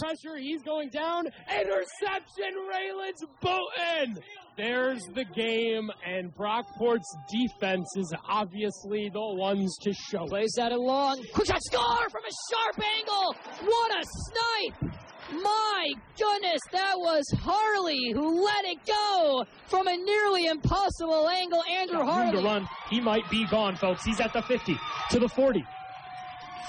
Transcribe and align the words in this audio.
pressure. 0.00 0.36
He's 0.36 0.62
going 0.62 0.90
down. 0.90 1.26
Interception, 1.50 2.54
Raylan's 2.68 3.24
Boughton. 3.40 4.22
There's 4.56 5.02
the 5.14 5.24
game, 5.24 5.88
and 6.04 6.34
Brockport's 6.34 7.16
defense 7.30 7.86
is 7.96 8.12
obviously 8.28 9.08
the 9.08 9.20
ones 9.20 9.76
to 9.82 9.92
show. 9.92 10.26
Plays 10.26 10.52
that 10.56 10.72
along. 10.72 11.22
Quick 11.32 11.46
shot 11.46 11.62
score 11.62 12.08
from 12.10 12.22
a 12.24 12.34
sharp 12.50 12.80
angle. 12.98 13.34
What 13.64 13.92
a 13.96 14.04
snipe! 14.04 14.94
My 15.42 15.92
goodness, 16.18 16.60
that 16.72 16.94
was 16.96 17.22
Harley 17.40 18.12
who 18.14 18.42
let 18.44 18.64
it 18.64 18.78
go 18.86 19.44
from 19.66 19.86
a 19.86 19.96
nearly 19.96 20.46
impossible 20.46 21.28
angle. 21.28 21.62
Andrew 21.70 22.02
Harley. 22.02 22.38
to 22.38 22.42
run. 22.42 22.68
He 22.88 23.00
might 23.00 23.28
be 23.30 23.46
gone, 23.46 23.76
folks. 23.76 24.04
He's 24.04 24.20
at 24.20 24.32
the 24.32 24.42
50, 24.42 24.74
to 25.10 25.18
the 25.18 25.28
40, 25.28 25.64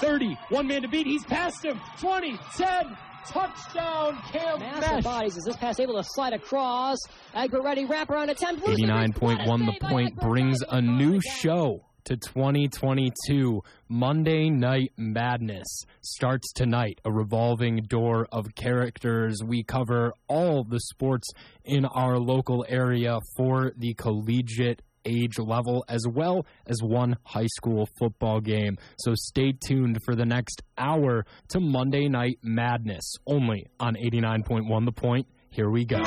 30. 0.02 0.38
One 0.50 0.68
man 0.68 0.82
to 0.82 0.88
beat. 0.90 1.08
He's 1.08 1.24
past 1.24 1.64
him. 1.64 1.80
20, 2.00 2.38
10. 2.58 2.98
Touchdown, 3.30 4.18
Cam 4.32 4.60
Massive 4.60 4.92
Mesh. 4.96 5.04
bodies. 5.04 5.38
Is 5.38 5.44
this 5.46 5.56
pass 5.58 5.80
able 5.80 5.96
to 5.96 6.04
slide 6.04 6.34
across? 6.34 6.98
Agger 7.34 7.62
ready, 7.62 7.86
wraparound 7.86 8.30
attempt. 8.30 8.66
Loses 8.66 8.84
it. 8.84 8.90
89.1 8.90 9.66
The 9.66 9.88
Point 9.88 10.16
brings 10.20 10.60
a 10.68 10.82
new 10.82 11.22
show 11.22 11.86
to 12.06 12.18
2022. 12.18 13.62
Monday 13.88 14.50
Night 14.50 14.92
Madness 14.98 15.68
starts 16.02 16.52
tonight, 16.54 17.00
a 17.06 17.12
revolving 17.12 17.84
door 17.88 18.28
of 18.32 18.48
characters. 18.56 19.42
We 19.46 19.64
cover 19.64 20.14
all 20.28 20.64
the 20.64 20.80
sports 20.80 21.30
in 21.64 21.86
our 21.86 22.18
local 22.18 22.66
area 22.68 23.20
for 23.38 23.74
the 23.78 23.94
collegiate 23.94 24.82
age 25.06 25.40
level 25.40 25.84
as 25.88 26.06
well 26.08 26.46
as 26.68 26.82
one 26.82 27.16
high 27.24 27.48
school 27.48 27.88
football 28.00 28.40
game. 28.40 28.78
So 29.00 29.14
stay 29.16 29.54
tuned 29.54 30.00
for 30.06 30.16
the 30.16 30.26
next 30.26 30.62
hour 30.78 31.26
to 31.50 31.60
Monday 31.60 32.08
Night 32.08 32.40
Madness 32.42 33.16
only 33.28 33.68
on 33.80 33.96
89.1 33.96 34.86
The 34.86 34.92
Point. 34.92 35.28
Here 35.52 35.70
we 35.70 35.86
go. 35.86 36.02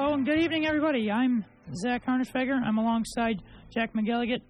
Oh, 0.00 0.12
and 0.14 0.24
good 0.24 0.38
evening, 0.38 0.66
everybody. 0.66 1.10
I'm 1.10 1.44
Zach 1.74 2.06
Harnisfeger. 2.06 2.60
I'm 2.62 2.78
alongside 2.78 3.42
Jack 3.70 3.94
McGilligan, 3.94 4.40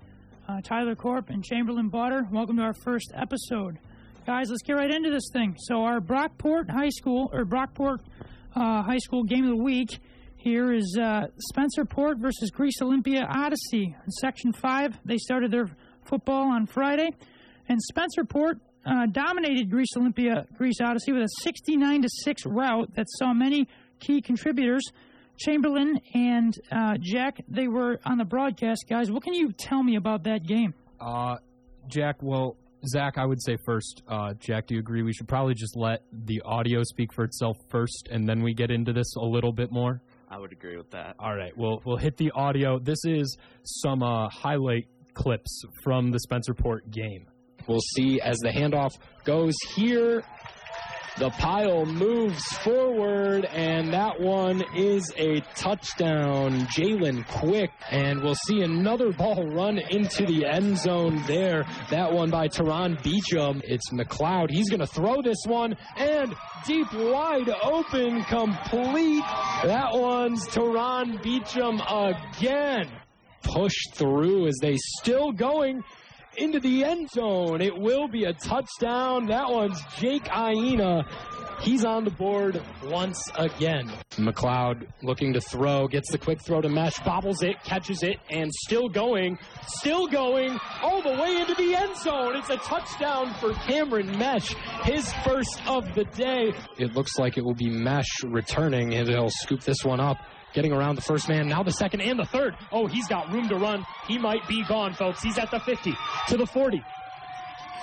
uh, 0.48 0.60
Tyler 0.62 0.94
Corp, 0.94 1.30
and 1.30 1.44
Chamberlain 1.44 1.90
Botter. 1.90 2.30
Welcome 2.30 2.56
to 2.56 2.62
our 2.62 2.74
first 2.74 3.12
episode. 3.14 3.78
Guys, 4.26 4.50
let's 4.50 4.62
get 4.62 4.74
right 4.74 4.90
into 4.90 5.10
this 5.10 5.30
thing. 5.32 5.56
So, 5.58 5.84
our 5.84 6.00
Brockport 6.00 6.70
High 6.70 6.90
School, 6.90 7.30
or 7.32 7.44
Brockport 7.44 8.00
uh, 8.54 8.82
High 8.82 8.98
School 8.98 9.22
game 9.24 9.44
of 9.44 9.56
the 9.56 9.62
week 9.64 9.98
here 10.38 10.72
is 10.72 10.98
uh, 11.00 11.26
Spencerport 11.52 12.18
versus 12.18 12.50
Greece 12.50 12.80
Olympia 12.80 13.26
Odyssey. 13.28 13.94
In 14.04 14.10
Section 14.20 14.52
5, 14.52 14.98
they 15.04 15.18
started 15.18 15.50
their 15.50 15.68
football 16.04 16.50
on 16.50 16.66
Friday, 16.66 17.10
and 17.68 17.78
Spencerport 17.92 18.60
uh, 18.86 19.06
dominated 19.12 19.70
Greece 19.70 19.90
Olympia 19.96 20.46
Greece 20.56 20.80
Odyssey 20.80 21.12
with 21.12 21.22
a 21.22 21.28
69 21.42 22.02
to 22.02 22.08
6 22.24 22.46
route 22.46 22.94
that 22.94 23.06
saw 23.18 23.34
many 23.34 23.68
key 24.00 24.22
contributors 24.22 24.82
Chamberlain 25.38 26.00
and 26.14 26.54
uh, 26.72 26.96
Jack, 27.00 27.40
they 27.48 27.68
were 27.68 28.00
on 28.04 28.18
the 28.18 28.24
broadcast, 28.24 28.86
guys. 28.88 29.10
What 29.10 29.22
can 29.22 29.34
you 29.34 29.52
tell 29.52 29.82
me 29.82 29.96
about 29.96 30.24
that 30.24 30.44
game? 30.44 30.74
Uh, 31.00 31.36
Jack, 31.86 32.16
well, 32.22 32.56
Zach, 32.86 33.18
I 33.18 33.24
would 33.24 33.42
say 33.42 33.56
first. 33.64 34.02
Uh, 34.08 34.34
Jack, 34.34 34.66
do 34.66 34.74
you 34.74 34.80
agree 34.80 35.02
we 35.02 35.12
should 35.12 35.28
probably 35.28 35.54
just 35.54 35.76
let 35.76 36.02
the 36.12 36.42
audio 36.44 36.82
speak 36.82 37.12
for 37.12 37.24
itself 37.24 37.56
first, 37.68 38.08
and 38.10 38.28
then 38.28 38.42
we 38.42 38.52
get 38.52 38.70
into 38.70 38.92
this 38.92 39.14
a 39.16 39.24
little 39.24 39.52
bit 39.52 39.70
more? 39.70 40.00
I 40.30 40.38
would 40.38 40.52
agree 40.52 40.76
with 40.76 40.90
that. 40.90 41.16
All 41.18 41.34
right, 41.34 41.56
we'll 41.56 41.80
we'll 41.84 41.96
hit 41.96 42.16
the 42.16 42.30
audio. 42.32 42.78
This 42.78 42.98
is 43.04 43.36
some 43.64 44.02
uh, 44.02 44.28
highlight 44.28 44.86
clips 45.14 45.62
from 45.82 46.10
the 46.10 46.18
Spencerport 46.30 46.90
game. 46.90 47.26
We'll 47.66 47.80
see 47.96 48.20
as 48.20 48.38
the 48.38 48.50
handoff 48.50 48.92
goes 49.24 49.54
here. 49.74 50.22
The 51.18 51.30
pile 51.30 51.84
moves 51.84 52.44
forward, 52.58 53.44
and 53.46 53.92
that 53.92 54.20
one 54.20 54.62
is 54.76 55.12
a 55.16 55.40
touchdown. 55.56 56.66
Jalen 56.66 57.26
Quick, 57.26 57.72
and 57.90 58.22
we'll 58.22 58.36
see 58.36 58.62
another 58.62 59.12
ball 59.12 59.44
run 59.48 59.78
into 59.78 60.24
the 60.26 60.46
end 60.46 60.78
zone 60.78 61.24
there. 61.26 61.66
That 61.90 62.12
one 62.12 62.30
by 62.30 62.46
Teron 62.46 63.02
Beecham. 63.02 63.62
It's 63.64 63.90
McLeod. 63.90 64.50
He's 64.50 64.70
going 64.70 64.78
to 64.78 64.86
throw 64.86 65.20
this 65.20 65.42
one, 65.44 65.76
and 65.96 66.36
deep, 66.64 66.86
wide 66.92 67.50
open, 67.64 68.22
complete. 68.22 69.24
That 69.64 69.90
one's 69.94 70.46
Teron 70.46 71.20
Beecham 71.20 71.80
again. 71.80 72.92
Push 73.42 73.74
through 73.94 74.46
as 74.46 74.56
they 74.62 74.76
still 74.76 75.32
going 75.32 75.82
into 76.36 76.60
the 76.60 76.84
end 76.84 77.08
zone. 77.10 77.60
It 77.60 77.76
will 77.76 78.08
be 78.08 78.24
a 78.24 78.32
touchdown. 78.32 79.26
That 79.26 79.50
one's 79.50 79.80
Jake 79.96 80.28
Aina. 80.34 81.04
He's 81.60 81.84
on 81.84 82.04
the 82.04 82.10
board 82.10 82.62
once 82.84 83.20
again. 83.34 83.90
McLeod 84.12 84.86
looking 85.02 85.32
to 85.32 85.40
throw, 85.40 85.88
gets 85.88 86.10
the 86.12 86.18
quick 86.18 86.40
throw 86.40 86.60
to 86.60 86.68
Mesh, 86.68 86.98
bobbles 87.00 87.42
it, 87.42 87.56
catches 87.64 88.04
it, 88.04 88.18
and 88.30 88.52
still 88.54 88.88
going, 88.88 89.38
still 89.66 90.06
going, 90.06 90.56
all 90.82 91.02
the 91.02 91.20
way 91.20 91.36
into 91.36 91.54
the 91.54 91.74
end 91.74 91.96
zone. 91.96 92.36
It's 92.36 92.50
a 92.50 92.58
touchdown 92.58 93.34
for 93.40 93.54
Cameron 93.54 94.16
Mesh, 94.18 94.54
his 94.84 95.12
first 95.24 95.60
of 95.66 95.92
the 95.96 96.04
day. 96.04 96.52
It 96.78 96.94
looks 96.94 97.18
like 97.18 97.36
it 97.38 97.44
will 97.44 97.56
be 97.56 97.70
Mesh 97.70 98.22
returning, 98.24 98.94
and 98.94 99.08
he'll 99.08 99.30
scoop 99.30 99.62
this 99.62 99.84
one 99.84 99.98
up. 99.98 100.18
Getting 100.54 100.72
around 100.72 100.96
the 100.96 101.02
first 101.02 101.28
man, 101.28 101.48
now 101.48 101.62
the 101.62 101.72
second 101.72 102.00
and 102.00 102.18
the 102.18 102.24
third. 102.24 102.56
Oh, 102.72 102.86
he's 102.86 103.06
got 103.06 103.30
room 103.32 103.48
to 103.48 103.56
run. 103.56 103.84
He 104.06 104.18
might 104.18 104.46
be 104.48 104.64
gone, 104.64 104.94
folks. 104.94 105.22
He's 105.22 105.38
at 105.38 105.50
the 105.50 105.60
50, 105.60 105.94
to 106.28 106.36
the 106.36 106.46
40, 106.46 106.82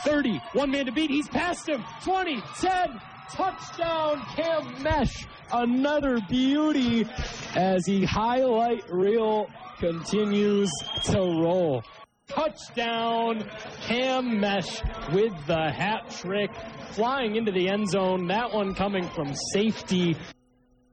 30. 0.04 0.42
One 0.54 0.72
man 0.72 0.86
to 0.86 0.92
beat. 0.92 1.10
He's 1.10 1.28
past 1.28 1.68
him. 1.68 1.84
20, 2.04 2.42
10. 2.60 3.02
Touchdown, 3.32 4.22
Cam 4.36 4.84
Mesh. 4.84 5.26
Another 5.52 6.20
beauty 6.30 7.08
as 7.56 7.86
he 7.86 8.06
highlight 8.06 8.84
reel 8.92 9.48
continues 9.80 10.72
to 11.06 11.18
roll. 11.18 11.84
Touchdown, 12.28 13.48
Cam 13.82 14.40
Mesh 14.40 14.82
with 15.12 15.34
the 15.48 15.72
hat 15.72 16.10
trick, 16.10 16.52
flying 16.92 17.36
into 17.36 17.52
the 17.52 17.70
end 17.70 17.90
zone. 17.90 18.28
That 18.28 18.54
one 18.54 18.74
coming 18.74 19.08
from 19.10 19.34
safety. 19.54 20.18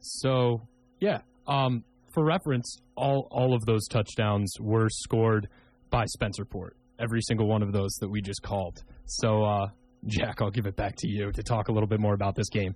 So, 0.00 0.62
yeah, 1.00 1.21
um, 1.47 1.84
for 2.12 2.25
reference, 2.25 2.78
all 2.97 3.28
all 3.30 3.54
of 3.54 3.64
those 3.64 3.86
touchdowns 3.88 4.54
were 4.60 4.88
scored 4.91 5.48
by 5.91 6.04
Spencerport. 6.16 6.70
Every 6.98 7.20
single 7.22 7.47
one 7.47 7.62
of 7.62 7.72
those 7.72 7.92
that 8.00 8.08
we 8.08 8.20
just 8.20 8.42
called. 8.42 8.82
So, 9.06 9.42
uh, 9.44 9.69
Jack, 10.06 10.41
I'll 10.41 10.50
give 10.50 10.66
it 10.66 10.76
back 10.76 10.94
to 10.98 11.08
you 11.08 11.32
to 11.32 11.42
talk 11.42 11.69
a 11.69 11.72
little 11.72 11.88
bit 11.88 12.00
more 12.00 12.14
about 12.14 12.34
this 12.34 12.48
game. 12.48 12.75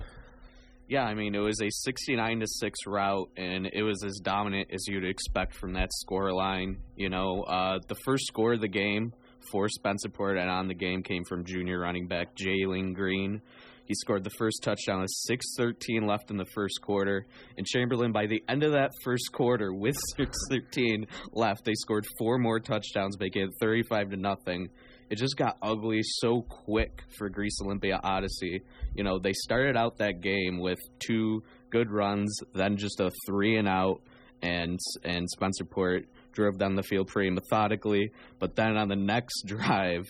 Yeah, 0.88 1.02
I 1.02 1.14
mean 1.14 1.34
it 1.34 1.40
was 1.40 1.60
a 1.60 1.68
69 1.68 2.40
to 2.40 2.46
6 2.46 2.78
route 2.86 3.28
and 3.36 3.68
it 3.72 3.82
was 3.82 4.04
as 4.04 4.20
dominant 4.22 4.68
as 4.72 4.86
you'd 4.86 5.04
expect 5.04 5.54
from 5.54 5.72
that 5.72 5.92
score 5.92 6.32
line. 6.32 6.78
You 6.94 7.08
know, 7.08 7.42
uh, 7.42 7.80
the 7.88 7.96
first 8.04 8.26
score 8.26 8.52
of 8.52 8.60
the 8.60 8.68
game 8.68 9.12
for 9.50 9.66
Spencerport 9.66 10.40
and 10.40 10.48
on 10.48 10.68
the 10.68 10.74
game 10.74 11.02
came 11.02 11.24
from 11.24 11.44
junior 11.44 11.80
running 11.80 12.06
back 12.06 12.36
Jalen 12.36 12.94
Green. 12.94 13.42
He 13.86 13.94
scored 13.94 14.24
the 14.24 14.30
first 14.30 14.62
touchdown 14.62 15.00
with 15.00 15.10
6:13 15.30 16.06
left 16.06 16.30
in 16.30 16.36
the 16.36 16.46
first 16.54 16.80
quarter. 16.82 17.26
And 17.56 17.66
Chamberlain, 17.66 18.12
by 18.12 18.26
the 18.26 18.42
end 18.48 18.62
of 18.62 18.72
that 18.72 18.92
first 19.04 19.32
quarter, 19.32 19.72
with 19.72 19.96
6:13 20.18 21.06
left, 21.32 21.64
they 21.64 21.74
scored 21.74 22.04
four 22.18 22.38
more 22.38 22.60
touchdowns, 22.60 23.18
making 23.18 23.42
it 23.42 23.50
35 23.60 24.10
to 24.10 24.16
nothing. 24.16 24.68
It 25.08 25.18
just 25.18 25.36
got 25.36 25.56
ugly 25.62 26.00
so 26.02 26.42
quick 26.42 27.02
for 27.16 27.28
Greece 27.28 27.58
Olympia 27.62 28.00
Odyssey. 28.02 28.62
You 28.94 29.04
know, 29.04 29.20
they 29.20 29.32
started 29.32 29.76
out 29.76 29.98
that 29.98 30.20
game 30.20 30.58
with 30.58 30.78
two 30.98 31.44
good 31.70 31.92
runs, 31.92 32.36
then 32.54 32.76
just 32.76 32.98
a 32.98 33.12
three 33.26 33.56
and 33.56 33.68
out, 33.68 34.02
and 34.42 34.78
and 35.04 35.28
Spencerport 35.38 36.06
drove 36.32 36.58
down 36.58 36.74
the 36.74 36.82
field 36.82 37.08
pretty 37.08 37.30
methodically. 37.30 38.10
But 38.40 38.56
then 38.56 38.76
on 38.76 38.88
the 38.88 38.96
next 38.96 39.42
drive, 39.46 40.04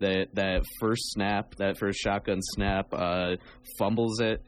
that 0.00 0.28
that 0.34 0.62
first 0.80 1.12
snap, 1.12 1.54
that 1.56 1.78
first 1.78 1.98
shotgun 1.98 2.40
snap, 2.42 2.92
uh, 2.92 3.36
fumbles 3.78 4.20
it. 4.20 4.42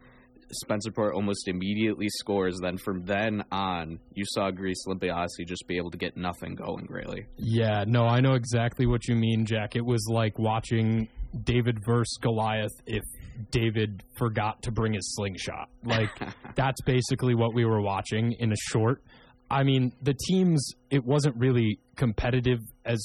Spencerport 0.65 1.15
almost 1.15 1.49
immediately 1.49 2.09
scores. 2.11 2.59
Then 2.61 2.77
from 2.77 3.05
then 3.05 3.43
on, 3.51 3.99
you 4.13 4.25
saw 4.27 4.51
Greece 4.51 4.85
Olympia 4.87 5.13
Odyssey 5.13 5.45
just 5.45 5.67
be 5.67 5.77
able 5.77 5.91
to 5.91 5.97
get 5.97 6.17
nothing 6.17 6.55
going, 6.55 6.87
really. 6.91 7.27
Yeah, 7.39 7.85
no, 7.87 8.05
I 8.05 8.21
know 8.21 8.35
exactly 8.35 8.87
what 8.87 9.09
you 9.09 9.15
mean, 9.15 9.47
Jack. 9.47 9.77
It 9.77 9.85
was 9.85 10.07
like 10.11 10.39
watching 10.39 11.09
David 11.45 11.79
versus 11.87 12.19
Goliath 12.21 12.73
if 12.87 13.03
David 13.51 14.03
forgot 14.19 14.63
to 14.63 14.71
bring 14.71 14.93
his 14.93 15.15
slingshot. 15.15 15.71
Like, 15.85 16.11
that's 16.55 16.83
basically 16.83 17.35
what 17.35 17.55
we 17.55 17.65
were 17.65 17.81
watching 17.81 18.33
in 18.33 18.53
a 18.53 18.57
short. 18.57 19.03
I 19.51 19.65
mean, 19.65 19.93
the 20.03 20.15
teams, 20.29 20.73
it 20.91 21.05
wasn't 21.05 21.37
really 21.37 21.79
competitive 21.97 22.61
as 22.85 23.03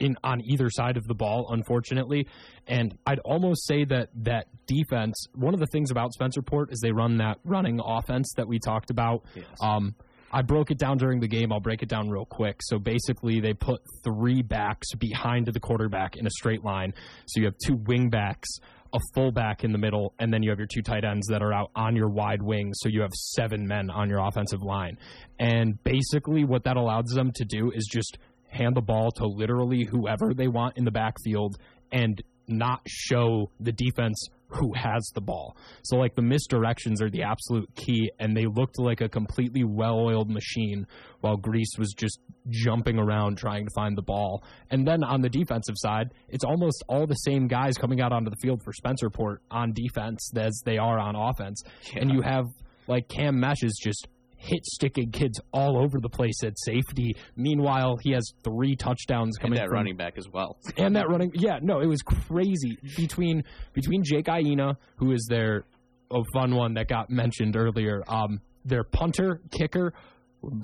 in 0.00 0.16
on 0.22 0.40
either 0.44 0.70
side 0.70 0.96
of 0.96 1.06
the 1.06 1.14
ball, 1.14 1.48
unfortunately. 1.50 2.26
And 2.66 2.96
I'd 3.06 3.18
almost 3.20 3.66
say 3.66 3.84
that 3.84 4.10
that 4.22 4.46
defense, 4.66 5.26
one 5.34 5.54
of 5.54 5.60
the 5.60 5.66
things 5.66 5.90
about 5.90 6.10
Spencerport 6.18 6.72
is 6.72 6.80
they 6.80 6.92
run 6.92 7.18
that 7.18 7.38
running 7.44 7.80
offense 7.84 8.32
that 8.36 8.46
we 8.46 8.58
talked 8.58 8.90
about. 8.90 9.24
Um, 9.60 9.94
I 10.30 10.42
broke 10.42 10.70
it 10.70 10.78
down 10.78 10.98
during 10.98 11.20
the 11.20 11.28
game. 11.28 11.52
I'll 11.52 11.60
break 11.60 11.82
it 11.82 11.88
down 11.88 12.10
real 12.10 12.26
quick. 12.26 12.56
So 12.62 12.78
basically, 12.78 13.40
they 13.40 13.54
put 13.54 13.80
three 14.04 14.42
backs 14.42 14.94
behind 14.94 15.46
the 15.46 15.60
quarterback 15.60 16.16
in 16.16 16.26
a 16.26 16.30
straight 16.30 16.62
line. 16.62 16.92
So 17.26 17.40
you 17.40 17.46
have 17.46 17.54
two 17.64 17.76
wing 17.76 18.10
backs 18.10 18.48
a 18.92 18.98
fullback 19.14 19.64
in 19.64 19.72
the 19.72 19.78
middle, 19.78 20.14
and 20.18 20.32
then 20.32 20.42
you 20.42 20.50
have 20.50 20.58
your 20.58 20.68
two 20.72 20.82
tight 20.82 21.04
ends 21.04 21.26
that 21.28 21.42
are 21.42 21.52
out 21.52 21.70
on 21.74 21.94
your 21.94 22.08
wide 22.08 22.42
wing. 22.42 22.72
So 22.74 22.88
you 22.88 23.02
have 23.02 23.12
seven 23.12 23.66
men 23.66 23.90
on 23.90 24.08
your 24.08 24.20
offensive 24.26 24.62
line. 24.62 24.98
And 25.38 25.82
basically, 25.84 26.44
what 26.44 26.64
that 26.64 26.76
allows 26.76 27.06
them 27.14 27.30
to 27.34 27.44
do 27.44 27.70
is 27.74 27.86
just 27.90 28.18
hand 28.48 28.76
the 28.76 28.82
ball 28.82 29.10
to 29.12 29.26
literally 29.26 29.84
whoever 29.84 30.34
they 30.34 30.48
want 30.48 30.76
in 30.76 30.84
the 30.84 30.90
backfield 30.90 31.56
and 31.92 32.22
not 32.46 32.80
show 32.86 33.50
the 33.60 33.72
defense 33.72 34.28
who 34.50 34.72
has 34.74 35.10
the 35.14 35.20
ball. 35.20 35.56
So 35.82 35.96
like 35.96 36.14
the 36.14 36.22
misdirections 36.22 37.02
are 37.02 37.10
the 37.10 37.22
absolute 37.22 37.68
key 37.74 38.10
and 38.18 38.34
they 38.34 38.46
looked 38.46 38.78
like 38.78 39.02
a 39.02 39.08
completely 39.08 39.62
well-oiled 39.62 40.30
machine 40.30 40.86
while 41.20 41.36
Greece 41.36 41.72
was 41.78 41.92
just 41.92 42.18
jumping 42.48 42.98
around 42.98 43.36
trying 43.36 43.66
to 43.66 43.70
find 43.74 43.96
the 43.96 44.02
ball. 44.02 44.42
And 44.70 44.86
then 44.86 45.04
on 45.04 45.20
the 45.20 45.28
defensive 45.28 45.74
side, 45.76 46.12
it's 46.28 46.44
almost 46.44 46.82
all 46.88 47.06
the 47.06 47.14
same 47.14 47.46
guys 47.46 47.76
coming 47.76 48.00
out 48.00 48.12
onto 48.12 48.30
the 48.30 48.36
field 48.40 48.62
for 48.62 48.72
Spencerport 48.72 49.38
on 49.50 49.74
defense 49.74 50.30
as 50.34 50.62
they 50.64 50.78
are 50.78 50.98
on 50.98 51.14
offense. 51.14 51.62
Yeah. 51.92 52.00
And 52.00 52.10
you 52.10 52.22
have 52.22 52.46
like 52.86 53.08
Cam 53.08 53.38
Mesh 53.38 53.62
is 53.62 53.78
just 53.82 54.08
hit 54.38 54.64
sticking 54.64 55.10
kids 55.10 55.40
all 55.52 55.76
over 55.76 55.98
the 56.00 56.08
place 56.08 56.42
at 56.44 56.58
safety. 56.58 57.16
Meanwhile, 57.36 57.98
he 58.02 58.12
has 58.12 58.32
three 58.42 58.76
touchdowns 58.76 59.36
coming. 59.36 59.58
And 59.58 59.64
that 59.64 59.68
from 59.68 59.78
running 59.78 59.96
back 59.96 60.16
as 60.16 60.28
well. 60.32 60.56
and 60.76 60.96
that 60.96 61.08
running 61.08 61.32
yeah 61.34 61.58
no 61.62 61.80
it 61.80 61.86
was 61.86 62.02
crazy 62.02 62.78
between 62.96 63.44
between 63.72 64.02
jake 64.02 64.28
iena 64.28 64.76
who 64.96 65.12
is 65.12 65.26
their 65.28 65.64
a 66.10 66.22
fun 66.32 66.54
one 66.54 66.74
that 66.74 66.88
got 66.88 67.10
mentioned 67.10 67.56
earlier 67.56 68.02
um 68.08 68.40
their 68.64 68.84
punter 68.84 69.40
kicker 69.50 69.92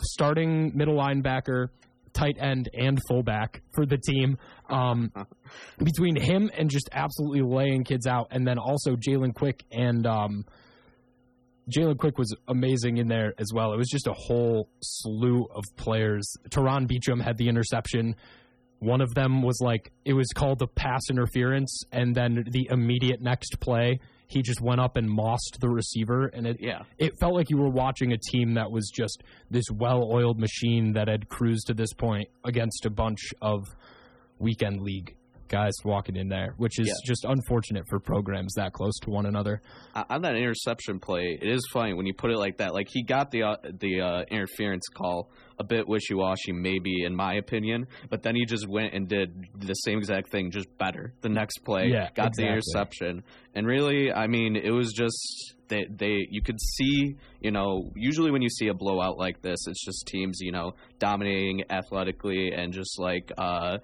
starting 0.01 0.73
middle 0.75 0.97
linebacker 0.97 1.69
tight 2.13 2.37
end 2.39 2.69
and 2.75 2.99
fullback 3.09 3.63
for 3.75 3.85
the 3.87 3.99
team 3.99 4.39
um 4.71 5.11
between 5.79 6.17
him 6.17 6.51
and 6.57 6.71
just 6.71 6.89
absolutely 6.93 7.43
laying 7.43 7.85
kids 7.85 8.07
out 8.07 8.29
and 8.31 8.47
then 8.47 8.59
also 8.59 8.97
jalen 8.97 9.35
quick 9.35 9.65
and 9.73 10.07
um 10.07 10.45
Jalen 11.71 11.99
Quick 11.99 12.19
was 12.19 12.35
amazing 12.49 12.99
in 12.99 13.09
there 13.09 13.33
as 13.39 13.53
well. 13.55 13.73
It 13.73 13.77
was 13.79 13.89
just 13.89 14.07
a 14.07 14.13
whole 14.13 14.69
slew 14.83 15.47
of 15.55 15.65
players. 15.77 16.31
Teron 16.51 16.87
Beecham 16.87 17.21
had 17.21 17.39
the 17.39 17.49
interception. 17.49 18.17
One 18.81 19.01
of 19.01 19.15
them 19.15 19.43
was 19.43 19.59
like 19.63 19.91
it 20.05 20.13
was 20.13 20.29
called 20.35 20.59
the 20.59 20.67
pass 20.67 21.01
interference, 21.09 21.83
and 21.91 22.15
then 22.15 22.45
the 22.51 22.69
immediate 22.71 23.23
next 23.23 23.59
play, 23.61 23.99
he 24.27 24.43
just 24.43 24.61
went 24.61 24.81
up 24.81 24.97
and 24.99 25.09
mossed 25.09 25.59
the 25.61 25.69
receiver, 25.71 26.27
and 26.27 26.47
it 26.47 26.59
Yeah. 26.61 26.83
it 26.99 27.19
felt 27.19 27.35
like 27.35 27.49
you 27.49 27.57
were 27.57 27.71
watching 27.71 28.13
a 28.13 28.19
team 28.19 28.55
that 28.55 28.71
was 28.71 28.91
just 28.95 29.23
this 29.51 29.65
well-oiled 29.73 30.39
machine 30.39 30.93
that 30.95 31.09
had 31.09 31.29
cruised 31.29 31.69
to 31.69 31.75
this 31.75 31.95
point 31.95 32.29
against 32.45 32.85
a 32.85 32.91
bunch 32.91 33.33
of 33.41 33.65
weekend 34.39 34.83
league 34.83 35.15
guys 35.49 35.73
walking 35.85 36.17
in 36.17 36.29
there, 36.29 36.55
which 36.57 36.79
is 36.79 36.87
Yeah. 36.89 36.95
just 37.07 37.25
unfortunate 37.25 37.85
for 37.89 38.01
programs 38.01 38.55
that 38.55 38.73
close 38.73 38.99
to 39.03 39.11
one 39.11 39.27
another. 39.27 39.61
Uh, 39.95 40.05
on 40.11 40.23
that 40.23 40.37
interception 40.37 40.99
play, 41.01 41.39
it 41.41 41.49
is 41.49 41.61
funny 41.73 41.93
when 41.95 42.07
you 42.07 42.15
put 42.15 42.31
it 42.31 42.39
like 42.39 42.59
that. 42.59 42.75
Like 42.75 42.89
he 42.91 43.03
got 43.03 43.31
the 43.31 43.43
uh, 43.45 43.57
the 43.79 44.01
uh, 44.01 44.23
interference 44.31 44.87
call 44.89 45.31
a 45.59 45.65
bit 45.65 45.87
wishy 45.87 46.15
washy, 46.15 46.53
maybe 46.53 47.05
in 47.05 47.15
my 47.15 47.35
opinion, 47.35 47.87
but 48.11 48.23
then 48.23 48.35
he 48.35 48.45
just 48.45 48.67
went 48.69 48.93
and 48.95 49.07
did 49.09 49.47
the 49.57 49.75
same 49.75 49.99
exact 49.99 50.31
thing, 50.31 50.51
just 50.51 50.67
better. 50.79 51.13
The 51.21 51.29
next 51.29 51.59
play, 51.65 51.89
Yeah, 51.89 52.09
got 52.15 52.33
the 52.35 52.43
interception, 52.47 53.23
and 53.55 53.67
really, 53.67 54.13
I 54.13 54.27
mean, 54.27 54.57
it 54.57 54.71
was 54.73 54.93
just 54.93 55.55
they 55.69 55.87
they 55.89 56.27
you 56.31 56.43
could 56.43 56.61
see, 56.61 57.15
you 57.41 57.51
know, 57.53 57.93
usually 57.95 58.31
when 58.33 58.43
you 58.43 58.51
see 58.51 58.67
a 58.69 58.75
blowout 58.75 59.17
like 59.17 59.43
this, 59.43 59.59
it's 59.69 59.85
just 59.85 60.07
teams, 60.09 60.39
you 60.41 60.51
know, 60.53 60.73
dominating 60.99 61.63
athletically 61.71 62.53
and 62.53 62.73
just 62.73 62.99
like. 62.99 63.31
uh 63.39 63.79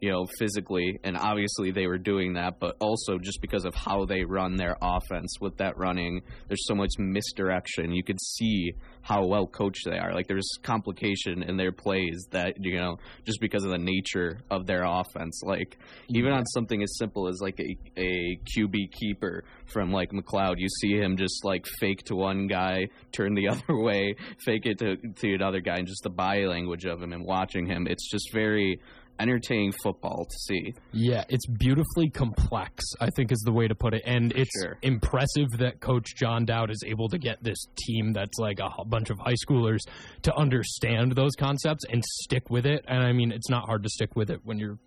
you 0.00 0.10
know, 0.10 0.26
physically, 0.38 0.98
and 1.04 1.16
obviously 1.16 1.70
they 1.70 1.86
were 1.86 1.98
doing 1.98 2.34
that, 2.34 2.60
but 2.60 2.76
also 2.80 3.18
just 3.18 3.40
because 3.40 3.64
of 3.64 3.74
how 3.74 4.04
they 4.04 4.24
run 4.24 4.56
their 4.56 4.76
offense 4.82 5.36
with 5.40 5.56
that 5.56 5.76
running, 5.78 6.22
there's 6.48 6.66
so 6.66 6.74
much 6.74 6.90
misdirection. 6.98 7.92
You 7.92 8.04
could 8.04 8.20
see 8.20 8.72
how 9.06 9.24
well 9.24 9.46
coached 9.46 9.84
they 9.86 9.98
are. 9.98 10.12
Like 10.12 10.26
there's 10.26 10.48
complication 10.62 11.42
in 11.42 11.56
their 11.56 11.72
plays 11.72 12.26
that 12.32 12.54
you 12.58 12.76
know 12.76 12.98
just 13.24 13.40
because 13.40 13.64
of 13.64 13.70
the 13.70 13.78
nature 13.78 14.40
of 14.50 14.66
their 14.66 14.84
offense. 14.84 15.42
Like 15.44 15.78
even 16.08 16.32
on 16.32 16.44
something 16.46 16.82
as 16.82 16.96
simple 16.98 17.28
as 17.28 17.40
like 17.40 17.58
a, 17.60 18.00
a 18.00 18.38
QB 18.56 18.92
keeper 18.92 19.44
from 19.66 19.92
like 19.92 20.10
McLeod, 20.10 20.56
you 20.58 20.68
see 20.80 20.98
him 20.98 21.16
just 21.16 21.44
like 21.44 21.64
fake 21.78 22.02
to 22.06 22.16
one 22.16 22.48
guy, 22.48 22.88
turn 23.12 23.34
the 23.34 23.48
other 23.56 23.78
way, 23.78 24.16
fake 24.44 24.66
it 24.66 24.78
to 24.78 24.96
to 24.96 25.34
another 25.34 25.60
guy, 25.60 25.76
and 25.76 25.86
just 25.86 26.02
the 26.02 26.10
body 26.10 26.46
language 26.46 26.84
of 26.84 27.00
him 27.00 27.12
and 27.12 27.24
watching 27.24 27.66
him. 27.66 27.86
It's 27.86 28.10
just 28.10 28.32
very 28.32 28.80
entertaining 29.18 29.72
football 29.82 30.24
to 30.24 30.36
see. 30.46 30.74
Yeah, 30.92 31.24
it's 31.28 31.46
beautifully 31.46 32.10
complex, 32.10 32.84
I 33.00 33.10
think 33.10 33.32
is 33.32 33.42
the 33.44 33.52
way 33.52 33.68
to 33.68 33.74
put 33.74 33.94
it. 33.94 34.02
And 34.04 34.32
it's 34.32 34.50
Sure. 34.62 34.76
impressive 34.82 35.48
that 35.58 35.80
Coach 35.80 36.14
John 36.16 36.44
Dowd 36.44 36.70
is 36.70 36.82
able 36.86 37.08
to 37.08 37.18
get 37.18 37.42
this 37.42 37.58
team 37.78 38.12
that's 38.12 38.38
like 38.38 38.58
a 38.60 38.84
bunch 38.84 39.10
of 39.10 39.18
high 39.18 39.34
schoolers 39.46 39.80
to 40.22 40.34
understand 40.36 41.12
those 41.12 41.32
concepts 41.38 41.84
and 41.90 42.04
stick 42.22 42.50
with 42.50 42.66
it. 42.66 42.84
And 42.88 43.02
I 43.02 43.12
mean, 43.12 43.32
it's 43.32 43.48
not 43.50 43.66
hard 43.66 43.82
to 43.84 43.88
stick 43.88 44.16
with 44.16 44.30
it 44.30 44.40
when 44.44 44.58
you're 44.58 44.78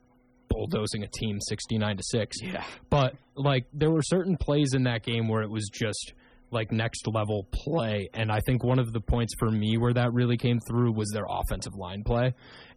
bulldozing 0.49 1.03
a 1.03 1.07
team 1.07 1.39
69 1.39 1.97
to 1.97 2.03
6. 2.03 2.37
Yeah. 2.41 2.63
But 2.89 3.15
like 3.35 3.65
there 3.73 3.91
were 3.91 4.01
certain 4.01 4.35
plays 4.37 4.73
in 4.73 4.83
that 4.83 5.03
game 5.03 5.27
where 5.27 5.41
it 5.43 5.49
was 5.49 5.69
just 5.71 6.13
like 6.51 6.71
next 6.71 7.07
level 7.07 7.47
play 7.51 8.09
and 8.15 8.31
I 8.31 8.39
think 8.39 8.63
one 8.63 8.79
of 8.79 8.91
the 8.91 8.99
points 8.99 9.33
for 9.37 9.51
me 9.51 9.77
where 9.77 9.93
that 9.93 10.11
really 10.13 10.35
came 10.35 10.59
through 10.67 10.93
was 10.93 11.11
their 11.13 11.25
offensive 11.29 11.75
line 11.75 12.03
play 12.03 12.33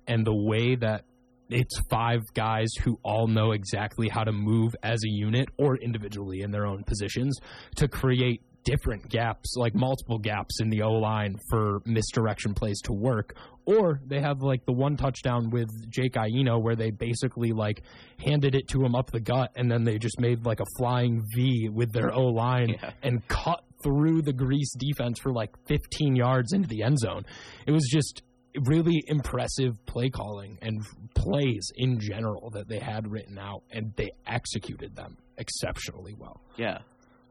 and 0.07 0.27
the 0.27 0.35
way 0.35 0.75
that 0.77 1.07
it's 1.53 1.79
five 1.91 2.21
guys 2.35 2.69
who 2.83 2.99
all 3.05 3.27
know 3.27 3.53
exactly 3.53 4.09
how 4.09 4.25
to 4.25 4.33
move 4.33 4.75
as 4.83 4.99
a 5.05 5.09
unit 5.11 5.49
or 5.59 5.77
individually 5.77 6.41
in 6.43 6.51
their 6.51 6.67
own 6.67 6.85
positions 6.85 7.39
to 7.77 7.89
create 7.89 8.43
different 8.65 9.09
gaps, 9.09 9.57
like 9.57 9.75
multiple 9.75 10.19
gaps 10.19 10.61
in 10.61 10.71
the 10.71 10.83
O 10.83 10.93
line 10.93 11.37
for 11.51 11.81
misdirection 11.85 12.55
plays 12.55 12.81
to 12.83 12.93
work. 12.93 13.35
Or 13.67 14.01
they 14.07 14.21
have 14.21 14.41
like 14.41 14.65
the 14.67 14.73
one 14.73 14.97
touchdown 14.97 15.51
with 15.51 15.69
Jake 15.91 16.15
Ieno 16.15 16.63
where 16.63 16.77
they 16.77 16.91
basically 16.91 17.51
like 17.53 17.83
handed 18.25 18.55
it 18.55 18.69
to 18.69 18.85
him 18.85 18.95
up 18.95 19.11
the 19.11 19.21
gut 19.21 19.51
and 19.57 19.71
then 19.71 19.83
they 19.85 19.99
just 19.99 20.21
made 20.21 20.47
like 20.47 20.61
a 20.61 20.65
flying 20.79 21.25
V 21.35 21.71
with 21.73 21.93
their 21.93 22.13
O 22.13 22.27
line 22.27 22.77
Yeah. 22.83 22.93
and 23.03 23.27
cut 23.29 23.65
through 23.83 24.23
the 24.23 24.33
Greece 24.33 24.73
defense 24.79 25.19
for 25.19 25.33
like 25.33 25.51
15 25.67 26.15
yards 26.15 26.53
into 26.53 26.69
the 26.69 26.85
end 26.85 26.99
zone. 27.01 27.25
It 27.67 27.73
was 27.73 27.89
just 27.91 28.23
really 28.61 29.03
impressive 29.07 29.75
play 29.87 30.11
calling 30.11 30.59
and 30.63 30.83
plays 31.15 31.71
in 31.77 31.99
general 32.01 32.51
that 32.51 32.69
they 32.69 32.79
had 32.79 33.11
written 33.11 33.39
out 33.39 33.63
and 33.71 33.93
they 33.97 34.11
executed 34.27 34.95
them 34.97 35.17
exceptionally 35.39 36.15
well. 36.19 36.41
Yeah. 36.57 36.79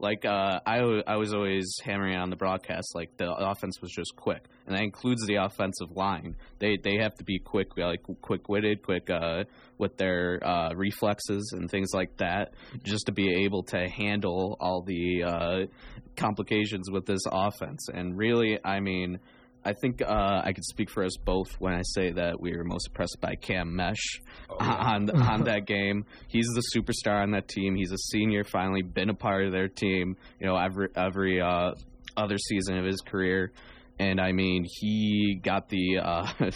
Like 0.02 0.24
uh, 0.24 0.58
I, 0.66 0.82
was 1.14 1.32
always 1.32 1.78
hammering 1.84 2.16
on 2.16 2.28
the 2.28 2.34
broadcast, 2.34 2.88
like 2.96 3.16
the 3.18 3.32
offense 3.32 3.80
was 3.80 3.92
just 3.92 4.16
quick, 4.16 4.44
and 4.66 4.74
that 4.74 4.82
includes 4.82 5.24
the 5.28 5.36
offensive 5.36 5.92
line. 5.96 6.34
They 6.58 6.76
they 6.76 6.96
have 6.96 7.14
to 7.18 7.24
be 7.24 7.38
quick, 7.38 7.76
like 7.76 8.00
quick 8.20 8.48
witted, 8.48 8.82
quick 8.82 9.08
uh, 9.08 9.44
with 9.78 9.96
their 9.98 10.40
uh, 10.44 10.74
reflexes 10.74 11.52
and 11.56 11.70
things 11.70 11.90
like 11.94 12.16
that, 12.16 12.54
just 12.82 13.06
to 13.06 13.12
be 13.12 13.44
able 13.44 13.62
to 13.64 13.88
handle 13.88 14.56
all 14.58 14.82
the 14.82 15.22
uh, 15.22 15.66
complications 16.16 16.90
with 16.90 17.06
this 17.06 17.22
offense. 17.30 17.86
And 17.88 18.18
really, 18.18 18.58
I 18.64 18.80
mean, 18.80 19.20
I 19.64 19.72
think 19.74 20.02
uh, 20.02 20.42
I 20.44 20.52
could 20.52 20.64
speak 20.64 20.90
for 20.90 21.04
us 21.04 21.16
both 21.16 21.48
when 21.60 21.74
I 21.74 21.82
say 21.82 22.10
that 22.12 22.40
we 22.40 22.56
were 22.56 22.64
most 22.64 22.88
impressed 22.88 23.18
by 23.20 23.36
Cam 23.36 23.74
Mesh 23.74 24.20
on 24.60 25.10
on 25.10 25.44
that 25.44 25.66
game. 25.66 26.04
He's 26.28 26.46
the 26.54 26.62
superstar 26.74 27.22
on 27.22 27.30
that 27.32 27.48
team. 27.48 27.74
He's 27.76 27.92
a 27.92 27.98
senior, 27.98 28.44
finally 28.44 28.82
been 28.82 29.10
a 29.10 29.14
part 29.14 29.46
of 29.46 29.52
their 29.52 29.68
team. 29.68 30.16
You 30.40 30.46
know, 30.46 30.56
every 30.56 30.88
every 30.96 31.40
uh, 31.40 31.72
other 32.16 32.38
season 32.38 32.78
of 32.78 32.84
his 32.84 33.00
career. 33.00 33.52
And 33.98 34.20
I 34.20 34.32
mean, 34.32 34.66
he 34.66 35.38
got 35.40 35.68
the 35.68 35.98
uh, 35.98 36.26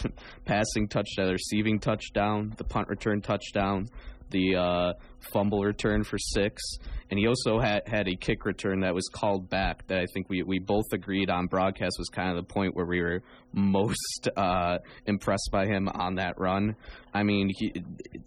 passing 0.44 0.88
touchdown, 0.88 1.26
the 1.26 1.32
receiving 1.32 1.78
touchdown, 1.78 2.52
the 2.56 2.64
punt 2.64 2.88
return 2.88 3.20
touchdown, 3.20 3.88
the 4.30 4.56
uh, 4.56 4.92
fumble 5.32 5.62
return 5.62 6.04
for 6.04 6.18
six, 6.18 6.62
and 7.10 7.18
he 7.18 7.26
also 7.26 7.58
had 7.60 7.86
had 7.86 8.08
a 8.08 8.16
kick 8.16 8.44
return 8.44 8.80
that 8.80 8.94
was 8.94 9.08
called 9.12 9.48
back. 9.48 9.86
That 9.86 9.98
I 9.98 10.06
think 10.12 10.28
we 10.28 10.42
we 10.42 10.58
both 10.58 10.86
agreed 10.92 11.30
on 11.30 11.46
broadcast 11.46 11.96
was 11.98 12.08
kind 12.08 12.30
of 12.30 12.36
the 12.36 12.52
point 12.52 12.74
where 12.74 12.86
we 12.86 13.00
were 13.00 13.22
most 13.52 14.28
uh, 14.36 14.78
impressed 15.06 15.50
by 15.52 15.66
him 15.66 15.88
on 15.88 16.16
that 16.16 16.38
run. 16.38 16.76
I 17.14 17.22
mean, 17.22 17.50
he 17.56 17.72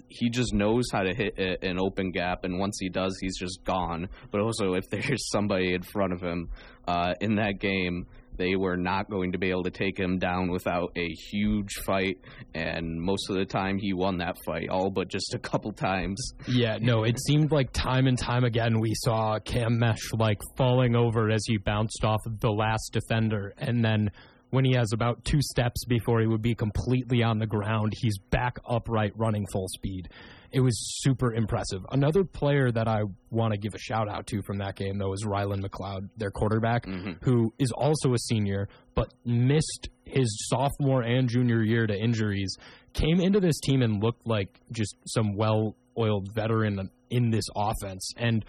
he 0.08 0.29
just 0.29 0.53
knows 0.53 0.86
how 0.91 1.03
to 1.03 1.13
hit 1.13 1.63
an 1.63 1.79
open 1.79 2.12
gap, 2.12 2.44
and 2.44 2.60
once 2.60 2.77
he 2.79 2.89
does, 2.89 3.18
he's 3.22 3.38
just 3.38 3.63
gone. 3.63 4.10
But 4.32 4.41
also, 4.41 4.74
if 4.74 4.89
there's 4.89 5.29
somebody 5.32 5.74
in 5.74 5.84
front 5.84 6.13
of 6.13 6.22
him 6.22 6.50
uh, 6.88 7.13
in 7.22 7.36
that 7.36 7.60
game. 7.60 8.08
They 8.39 8.55
were 8.55 8.77
not 8.77 9.10
going 9.10 9.34
to 9.34 9.38
be 9.38 9.50
able 9.50 9.63
to 9.63 9.69
take 9.69 10.00
him 10.00 10.17
down 10.17 10.50
without 10.50 10.93
a 10.96 11.10
huge 11.10 11.74
fight, 11.86 12.17
and 12.55 13.00
most 13.00 13.29
of 13.29 13.36
the 13.36 13.46
time 13.46 13.77
he 13.77 13.93
won 13.93 14.17
that 14.19 14.38
fight, 14.46 14.69
all 14.69 14.89
but 14.89 15.10
just 15.10 15.34
a 15.34 15.39
couple 15.39 15.74
times. 15.74 16.17
Yeah, 16.48 16.77
no, 16.81 17.03
it 17.03 17.19
seemed 17.27 17.51
like 17.51 17.74
time 17.74 18.08
and 18.08 18.17
time 18.17 18.46
again 18.46 18.79
we 18.79 18.93
saw 18.96 19.39
Cam 19.39 19.77
Mesh 19.77 20.13
like 20.13 20.39
falling 20.55 20.96
over 20.96 21.29
as 21.29 21.43
he 21.46 21.58
bounced 21.58 22.03
off 22.03 22.22
of 22.25 22.39
the 22.39 22.50
last 22.50 22.93
defender 22.93 23.53
and 23.58 23.84
then 23.84 24.10
when 24.50 24.65
he 24.65 24.74
has 24.74 24.91
about 24.94 25.24
two 25.24 25.41
steps 25.41 25.86
before 25.86 26.20
he 26.20 26.27
would 26.27 26.41
be 26.41 26.56
completely 26.56 27.24
on 27.24 27.39
the 27.39 27.46
ground. 27.46 27.94
He's 27.96 28.18
back 28.18 28.58
upright, 28.68 29.13
running 29.15 29.46
full 29.51 29.68
speed. 29.68 30.10
It 30.51 30.62
was 30.62 30.75
super 31.01 31.34
impressive. 31.34 31.86
Another 31.91 32.24
player 32.24 32.72
that 32.72 32.88
I 32.88 33.03
want 33.29 33.53
to 33.53 33.60
give 33.60 33.75
a 33.75 33.79
shout 33.79 34.10
out 34.10 34.25
to 34.27 34.41
from 34.41 34.58
that 34.58 34.75
game, 34.75 34.98
though, 34.98 35.13
is 35.13 35.24
Rylan 35.24 35.63
McLeod, 35.63 36.10
their 36.18 36.32
quarterback, 36.32 36.86
mm-hmm. 36.86 37.24
who 37.24 37.53
is 37.60 37.72
also 37.72 38.13
a 38.13 38.18
senior, 38.18 38.68
but 38.96 39.13
missed 39.25 39.89
his 40.06 40.48
sophomore 40.50 41.03
and 41.03 41.29
junior 41.29 41.62
year 41.62 41.86
to 41.86 41.96
injuries. 41.96 42.58
Came 42.94 43.20
into 43.20 43.39
this 43.39 43.60
team 43.60 43.84
and 43.84 44.01
looked 44.01 44.25
like 44.25 44.60
just 44.72 44.96
some 45.06 45.36
well 45.36 45.75
oiled 45.96 46.34
veteran 46.34 46.89
in 47.12 47.29
this 47.29 47.46
offense. 47.56 48.12
And 48.18 48.44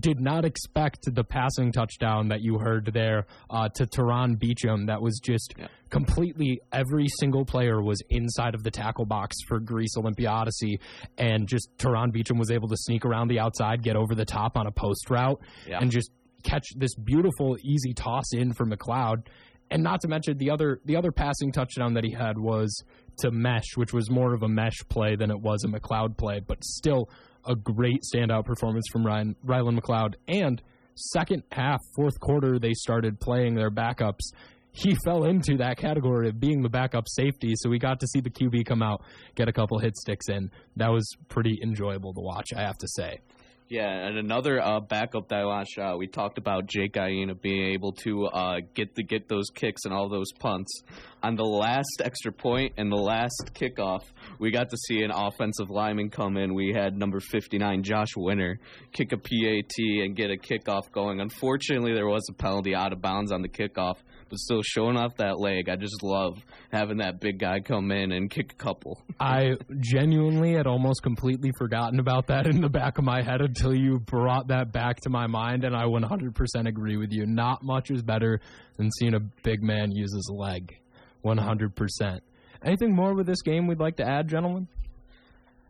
did 0.00 0.20
not 0.20 0.44
expect 0.44 0.98
the 1.14 1.22
passing 1.24 1.70
touchdown 1.72 2.28
that 2.28 2.40
you 2.40 2.58
heard 2.58 2.86
there 2.92 3.26
uh, 3.50 3.68
to 3.76 3.86
Teron 3.86 4.38
Beecham. 4.38 4.86
That 4.86 5.00
was 5.00 5.20
just 5.22 5.54
completely 5.90 6.60
every 6.72 7.06
single 7.20 7.44
player 7.44 7.80
was 7.82 8.02
inside 8.10 8.54
of 8.54 8.62
the 8.62 8.70
tackle 8.70 9.06
box 9.06 9.36
for 9.46 9.60
Greece 9.60 9.96
Olympia 9.96 10.28
Odyssey, 10.28 10.80
and 11.18 11.46
just 11.48 11.68
Teron 11.78 12.12
Beecham 12.12 12.38
was 12.38 12.50
able 12.50 12.68
to 12.68 12.76
sneak 12.76 13.04
around 13.04 13.28
the 13.28 13.38
outside, 13.38 13.82
get 13.82 13.96
over 13.96 14.14
the 14.14 14.24
top 14.24 14.56
on 14.56 14.66
a 14.66 14.72
post 14.72 15.08
route, 15.10 15.40
Yeah. 15.68 15.78
and 15.80 15.90
just 15.90 16.10
catch 16.42 16.66
this 16.76 16.94
beautiful, 16.94 17.56
easy 17.62 17.92
toss 17.94 18.32
in 18.32 18.52
for 18.52 18.66
McLeod. 18.66 19.26
And 19.70 19.82
not 19.82 20.00
to 20.02 20.08
mention 20.08 20.38
the 20.38 20.50
other 20.50 20.80
the 20.84 20.94
other 20.96 21.10
passing 21.10 21.50
touchdown 21.50 21.94
that 21.94 22.04
he 22.04 22.12
had 22.12 22.38
was 22.38 22.84
to 23.18 23.30
Mesh, 23.32 23.76
which 23.76 23.92
was 23.92 24.08
more 24.10 24.32
of 24.32 24.42
a 24.44 24.48
Mesh 24.48 24.76
play 24.88 25.16
than 25.16 25.30
it 25.30 25.40
was 25.40 25.64
a 25.64 25.68
McLeod 25.68 26.16
play, 26.16 26.38
but 26.38 26.62
still 26.62 27.08
a 27.46 27.54
great 27.54 28.02
standout 28.02 28.44
performance 28.44 28.84
from 28.92 29.04
Ryan 29.04 29.36
Rylan 29.44 29.78
McLeod. 29.78 30.14
And 30.28 30.60
second 30.94 31.42
half, 31.52 31.80
fourth 31.94 32.18
quarter, 32.20 32.58
they 32.58 32.72
started 32.74 33.20
playing 33.20 33.54
their 33.54 33.70
backups. 33.70 34.32
He 34.72 34.96
fell 35.04 35.24
into 35.24 35.56
that 35.58 35.76
category 35.78 36.28
of 36.28 36.40
being 36.40 36.62
the 36.62 36.68
backup 36.68 37.04
safety, 37.08 37.54
so 37.56 37.70
we 37.70 37.78
got 37.78 38.00
to 38.00 38.06
see 38.06 38.20
the 38.20 38.30
QB 38.30 38.66
come 38.66 38.82
out, 38.82 39.02
get 39.34 39.48
a 39.48 39.52
couple 39.52 39.78
hit 39.78 39.96
sticks 39.96 40.28
in. 40.28 40.50
That 40.76 40.90
was 40.90 41.08
pretty 41.28 41.58
enjoyable 41.62 42.12
to 42.14 42.20
watch, 42.20 42.48
I 42.56 42.62
have 42.62 42.78
to 42.78 42.88
say. 42.88 43.20
Yeah, 43.68 43.88
and 43.88 44.16
another 44.16 44.62
uh, 44.62 44.78
backup 44.78 45.28
that 45.30 45.40
I 45.40 45.44
want 45.44 45.66
to 45.74 45.96
we 45.96 46.06
talked 46.06 46.38
about 46.38 46.66
Jake 46.66 46.96
Iena 46.96 47.34
being 47.34 47.72
able 47.72 47.90
to 48.04 48.26
uh, 48.26 48.60
get 48.74 48.94
the 48.94 49.02
get 49.02 49.28
those 49.28 49.46
kicks 49.52 49.84
and 49.84 49.92
all 49.92 50.08
those 50.08 50.30
punts. 50.38 50.82
On 51.24 51.34
the 51.34 51.42
last 51.42 52.00
extra 52.04 52.30
point 52.30 52.74
and 52.76 52.92
the 52.92 52.96
last 52.96 53.50
kickoff, 53.54 54.02
we 54.38 54.52
got 54.52 54.70
to 54.70 54.76
see 54.86 55.02
an 55.02 55.10
offensive 55.10 55.68
lineman 55.68 56.10
come 56.10 56.36
in. 56.36 56.54
We 56.54 56.72
had 56.76 56.96
number 56.96 57.18
59, 57.18 57.82
Josh 57.82 58.14
Winter, 58.16 58.60
kick 58.92 59.10
a 59.10 59.16
PAT 59.16 59.72
and 59.78 60.14
get 60.14 60.30
a 60.30 60.36
kickoff 60.36 60.92
going. 60.92 61.20
Unfortunately, 61.20 61.92
there 61.92 62.06
was 62.06 62.24
a 62.30 62.34
penalty 62.34 62.72
out 62.72 62.92
of 62.92 63.02
bounds 63.02 63.32
on 63.32 63.42
the 63.42 63.48
kickoff, 63.48 63.96
but 64.28 64.38
still 64.38 64.62
showing 64.62 64.96
off 64.96 65.16
that 65.16 65.38
leg. 65.38 65.68
I 65.68 65.76
just 65.76 66.02
love 66.02 66.38
having 66.72 66.98
that 66.98 67.20
big 67.20 67.38
guy 67.38 67.60
come 67.60 67.90
in 67.90 68.12
and 68.12 68.30
kick 68.30 68.52
a 68.52 68.56
couple. 68.56 69.00
I 69.20 69.56
genuinely 69.80 70.54
had 70.54 70.66
almost 70.66 71.02
completely 71.02 71.52
forgotten 71.58 72.00
about 72.00 72.26
that 72.28 72.46
in 72.46 72.60
the 72.60 72.68
back 72.68 72.98
of 72.98 73.04
my 73.04 73.22
head 73.22 73.40
until 73.40 73.74
you 73.74 73.98
brought 73.98 74.48
that 74.48 74.72
back 74.72 75.00
to 75.02 75.10
my 75.10 75.26
mind, 75.26 75.64
and 75.64 75.76
I 75.76 75.84
100% 75.84 76.32
agree 76.66 76.96
with 76.96 77.12
you. 77.12 77.26
Not 77.26 77.62
much 77.62 77.90
is 77.90 78.02
better 78.02 78.40
than 78.76 78.90
seeing 78.98 79.14
a 79.14 79.20
big 79.20 79.62
man 79.62 79.90
use 79.92 80.12
his 80.12 80.30
leg. 80.32 80.76
100%. 81.24 82.20
Anything 82.64 82.94
more 82.94 83.14
with 83.14 83.26
this 83.26 83.42
game 83.42 83.66
we'd 83.66 83.80
like 83.80 83.96
to 83.96 84.04
add, 84.04 84.28
gentlemen? 84.28 84.68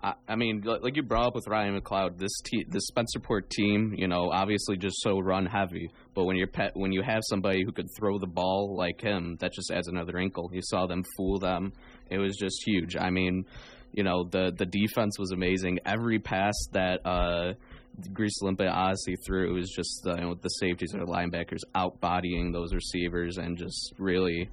I, 0.06 0.14
I 0.28 0.36
mean, 0.36 0.62
like 0.64 0.94
you 0.94 1.02
brought 1.02 1.26
up 1.26 1.34
with 1.34 1.48
Ryan 1.48 1.78
McLeod, 1.80 2.16
this 2.16 2.30
te- 2.44 2.66
this 2.68 2.88
Spencerport 2.90 3.48
team, 3.48 3.92
you 3.96 4.06
know, 4.06 4.30
obviously 4.32 4.76
just 4.76 5.02
so 5.02 5.18
run 5.18 5.46
heavy. 5.46 5.90
But 6.14 6.26
when 6.26 6.36
you're 6.36 6.46
pet, 6.46 6.70
when 6.74 6.92
you 6.92 7.02
have 7.02 7.22
somebody 7.28 7.64
who 7.64 7.72
could 7.72 7.88
throw 7.98 8.18
the 8.18 8.28
ball 8.28 8.76
like 8.76 9.00
him, 9.00 9.36
that 9.40 9.52
just 9.52 9.70
adds 9.72 9.88
another 9.88 10.12
wrinkle. 10.14 10.48
You 10.52 10.62
saw 10.62 10.86
them 10.86 11.02
fool 11.16 11.40
them. 11.40 11.72
It 12.08 12.18
was 12.18 12.36
just 12.36 12.62
huge. 12.64 12.96
I 12.96 13.10
mean, 13.10 13.46
you 13.92 14.04
know, 14.04 14.22
the 14.22 14.52
the 14.56 14.66
defense 14.66 15.18
was 15.18 15.32
amazing. 15.32 15.80
Every 15.84 16.20
pass 16.20 16.54
that 16.70 17.04
uh, 17.04 17.54
Greece 18.12 18.38
Olympia 18.44 18.70
Odyssey 18.70 19.16
threw, 19.26 19.50
it 19.50 19.54
was 19.54 19.70
just 19.70 20.06
uh, 20.06 20.14
you 20.14 20.20
know, 20.20 20.34
the 20.40 20.48
safeties 20.48 20.90
the 20.92 20.98
linebackers 20.98 21.62
outbodying 21.74 22.52
those 22.52 22.72
receivers 22.72 23.38
and 23.38 23.58
just 23.58 23.92
really. 23.98 24.48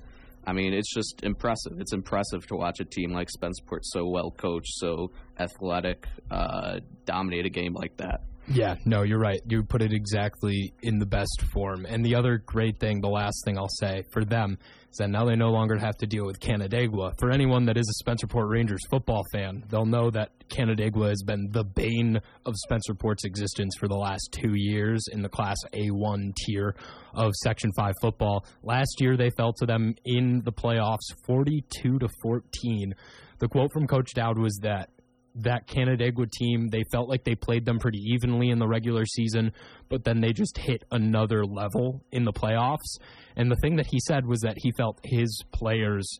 I 0.45 0.53
mean, 0.53 0.73
it's 0.73 0.93
just 0.93 1.21
impressive. 1.23 1.73
It's 1.79 1.93
impressive 1.93 2.45
to 2.47 2.55
watch 2.55 2.79
a 2.79 2.85
team 2.85 3.11
like 3.11 3.29
Spencerport 3.29 3.79
so 3.83 4.07
well 4.07 4.31
coached, 4.31 4.73
so 4.75 5.11
athletic, 5.39 6.07
uh, 6.29 6.79
dominate 7.05 7.45
a 7.45 7.49
game 7.49 7.73
like 7.73 7.97
that. 7.97 8.21
Yeah, 8.47 8.75
no, 8.85 9.03
you're 9.03 9.19
right. 9.19 9.39
You 9.47 9.63
put 9.63 9.81
it 9.81 9.93
exactly 9.93 10.73
in 10.81 10.99
the 10.99 11.05
best 11.05 11.43
form. 11.53 11.85
And 11.85 12.05
the 12.05 12.15
other 12.15 12.39
great 12.45 12.77
thing, 12.77 12.99
the 12.99 13.07
last 13.07 13.41
thing 13.45 13.57
I'll 13.57 13.69
say 13.79 14.03
for 14.11 14.25
them, 14.25 14.57
that 14.97 15.09
now 15.09 15.25
they 15.25 15.35
no 15.35 15.49
longer 15.49 15.77
have 15.77 15.97
to 15.97 16.05
deal 16.05 16.25
with 16.25 16.39
Canandaigua. 16.39 17.13
For 17.19 17.31
anyone 17.31 17.65
that 17.65 17.77
is 17.77 17.89
a 17.89 18.03
Spencerport 18.03 18.49
Rangers 18.49 18.81
football 18.89 19.23
fan, 19.31 19.63
they'll 19.69 19.85
know 19.85 20.09
that 20.11 20.31
Canandaigua 20.49 21.09
has 21.09 21.23
been 21.23 21.49
the 21.51 21.63
bane 21.63 22.19
of 22.45 22.53
Spencerport's 22.69 23.25
existence 23.25 23.75
for 23.79 23.87
the 23.87 23.95
last 23.95 24.29
two 24.31 24.53
years 24.55 25.05
in 25.11 25.21
the 25.21 25.29
Class 25.29 25.57
A1 25.73 26.35
tier 26.35 26.75
of 27.13 27.31
Section 27.43 27.71
5 27.75 27.93
football. 28.01 28.45
Last 28.61 28.99
year, 28.99 29.17
they 29.17 29.29
fell 29.31 29.53
to 29.53 29.65
them 29.65 29.95
in 30.05 30.41
the 30.43 30.51
playoffs 30.51 31.13
42 31.25 31.99
to 31.99 32.07
14. 32.21 32.95
The 33.39 33.47
quote 33.47 33.71
from 33.73 33.87
Coach 33.87 34.13
Dowd 34.13 34.37
was 34.37 34.57
that 34.61 34.89
that 35.35 35.67
Canandaigua 35.67 36.27
team, 36.31 36.69
they 36.69 36.83
felt 36.91 37.09
like 37.09 37.23
they 37.23 37.35
played 37.35 37.65
them 37.65 37.79
pretty 37.79 37.99
evenly 37.99 38.49
in 38.49 38.59
the 38.59 38.67
regular 38.67 39.05
season, 39.05 39.51
but 39.89 40.03
then 40.03 40.21
they 40.21 40.31
just 40.31 40.57
hit 40.57 40.83
another 40.91 41.45
level 41.45 42.03
in 42.11 42.23
the 42.23 42.33
playoffs. 42.33 42.99
And 43.35 43.49
the 43.49 43.55
thing 43.55 43.77
that 43.77 43.87
he 43.87 43.99
said 43.99 44.25
was 44.25 44.41
that 44.41 44.57
he 44.57 44.71
felt 44.71 44.99
his 45.03 45.41
players 45.51 46.19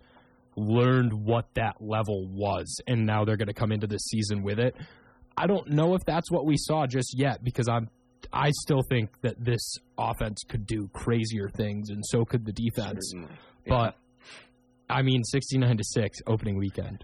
learned 0.55 1.13
what 1.13 1.47
that 1.55 1.75
level 1.79 2.27
was, 2.27 2.79
and 2.87 3.05
now 3.05 3.23
they're 3.25 3.37
going 3.37 3.47
to 3.47 3.53
come 3.53 3.71
into 3.71 3.87
this 3.87 4.03
season 4.03 4.43
with 4.43 4.59
it. 4.59 4.75
I 5.37 5.47
don't 5.47 5.69
know 5.69 5.95
if 5.95 6.03
that's 6.05 6.31
what 6.31 6.45
we 6.45 6.55
saw 6.57 6.85
just 6.85 7.17
yet 7.17 7.43
because 7.43 7.67
I'm 7.67 7.89
I 8.31 8.51
still 8.51 8.81
think 8.87 9.09
that 9.21 9.35
this 9.43 9.77
offense 9.97 10.43
could 10.47 10.65
do 10.65 10.89
crazier 10.93 11.49
things, 11.49 11.89
and 11.89 12.03
so 12.05 12.23
could 12.23 12.45
the 12.45 12.53
defense. 12.53 13.11
Certainly. 13.11 13.35
But 13.67 13.95
I 14.89 15.01
mean, 15.01 15.23
69 15.23 15.77
to 15.77 15.83
6 15.83 16.19
opening 16.27 16.57
weekend. 16.57 17.03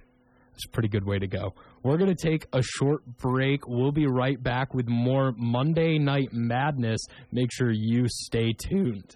It's 0.59 0.65
a 0.65 0.69
pretty 0.71 0.89
good 0.89 1.05
way 1.05 1.17
to 1.17 1.25
go. 1.25 1.53
We're 1.83 1.95
going 1.95 2.13
to 2.13 2.21
take 2.21 2.45
a 2.51 2.61
short 2.61 3.05
break. 3.17 3.65
We'll 3.65 3.93
be 3.93 4.07
right 4.07 4.43
back 4.43 4.73
with 4.73 4.89
more 4.89 5.33
Monday 5.37 5.97
Night 5.97 6.33
Madness. 6.33 6.99
Make 7.31 7.49
sure 7.53 7.71
you 7.71 8.07
stay 8.09 8.51
tuned. 8.51 9.15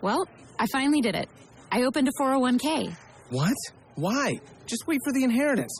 Well, 0.00 0.28
I 0.58 0.66
finally 0.72 1.00
did 1.00 1.14
it. 1.14 1.28
I 1.70 1.82
opened 1.82 2.08
a 2.08 2.12
401k. 2.20 2.94
What? 3.30 3.54
Why? 3.96 4.34
Just 4.66 4.86
wait 4.86 5.00
for 5.04 5.12
the 5.12 5.24
inheritance. 5.24 5.78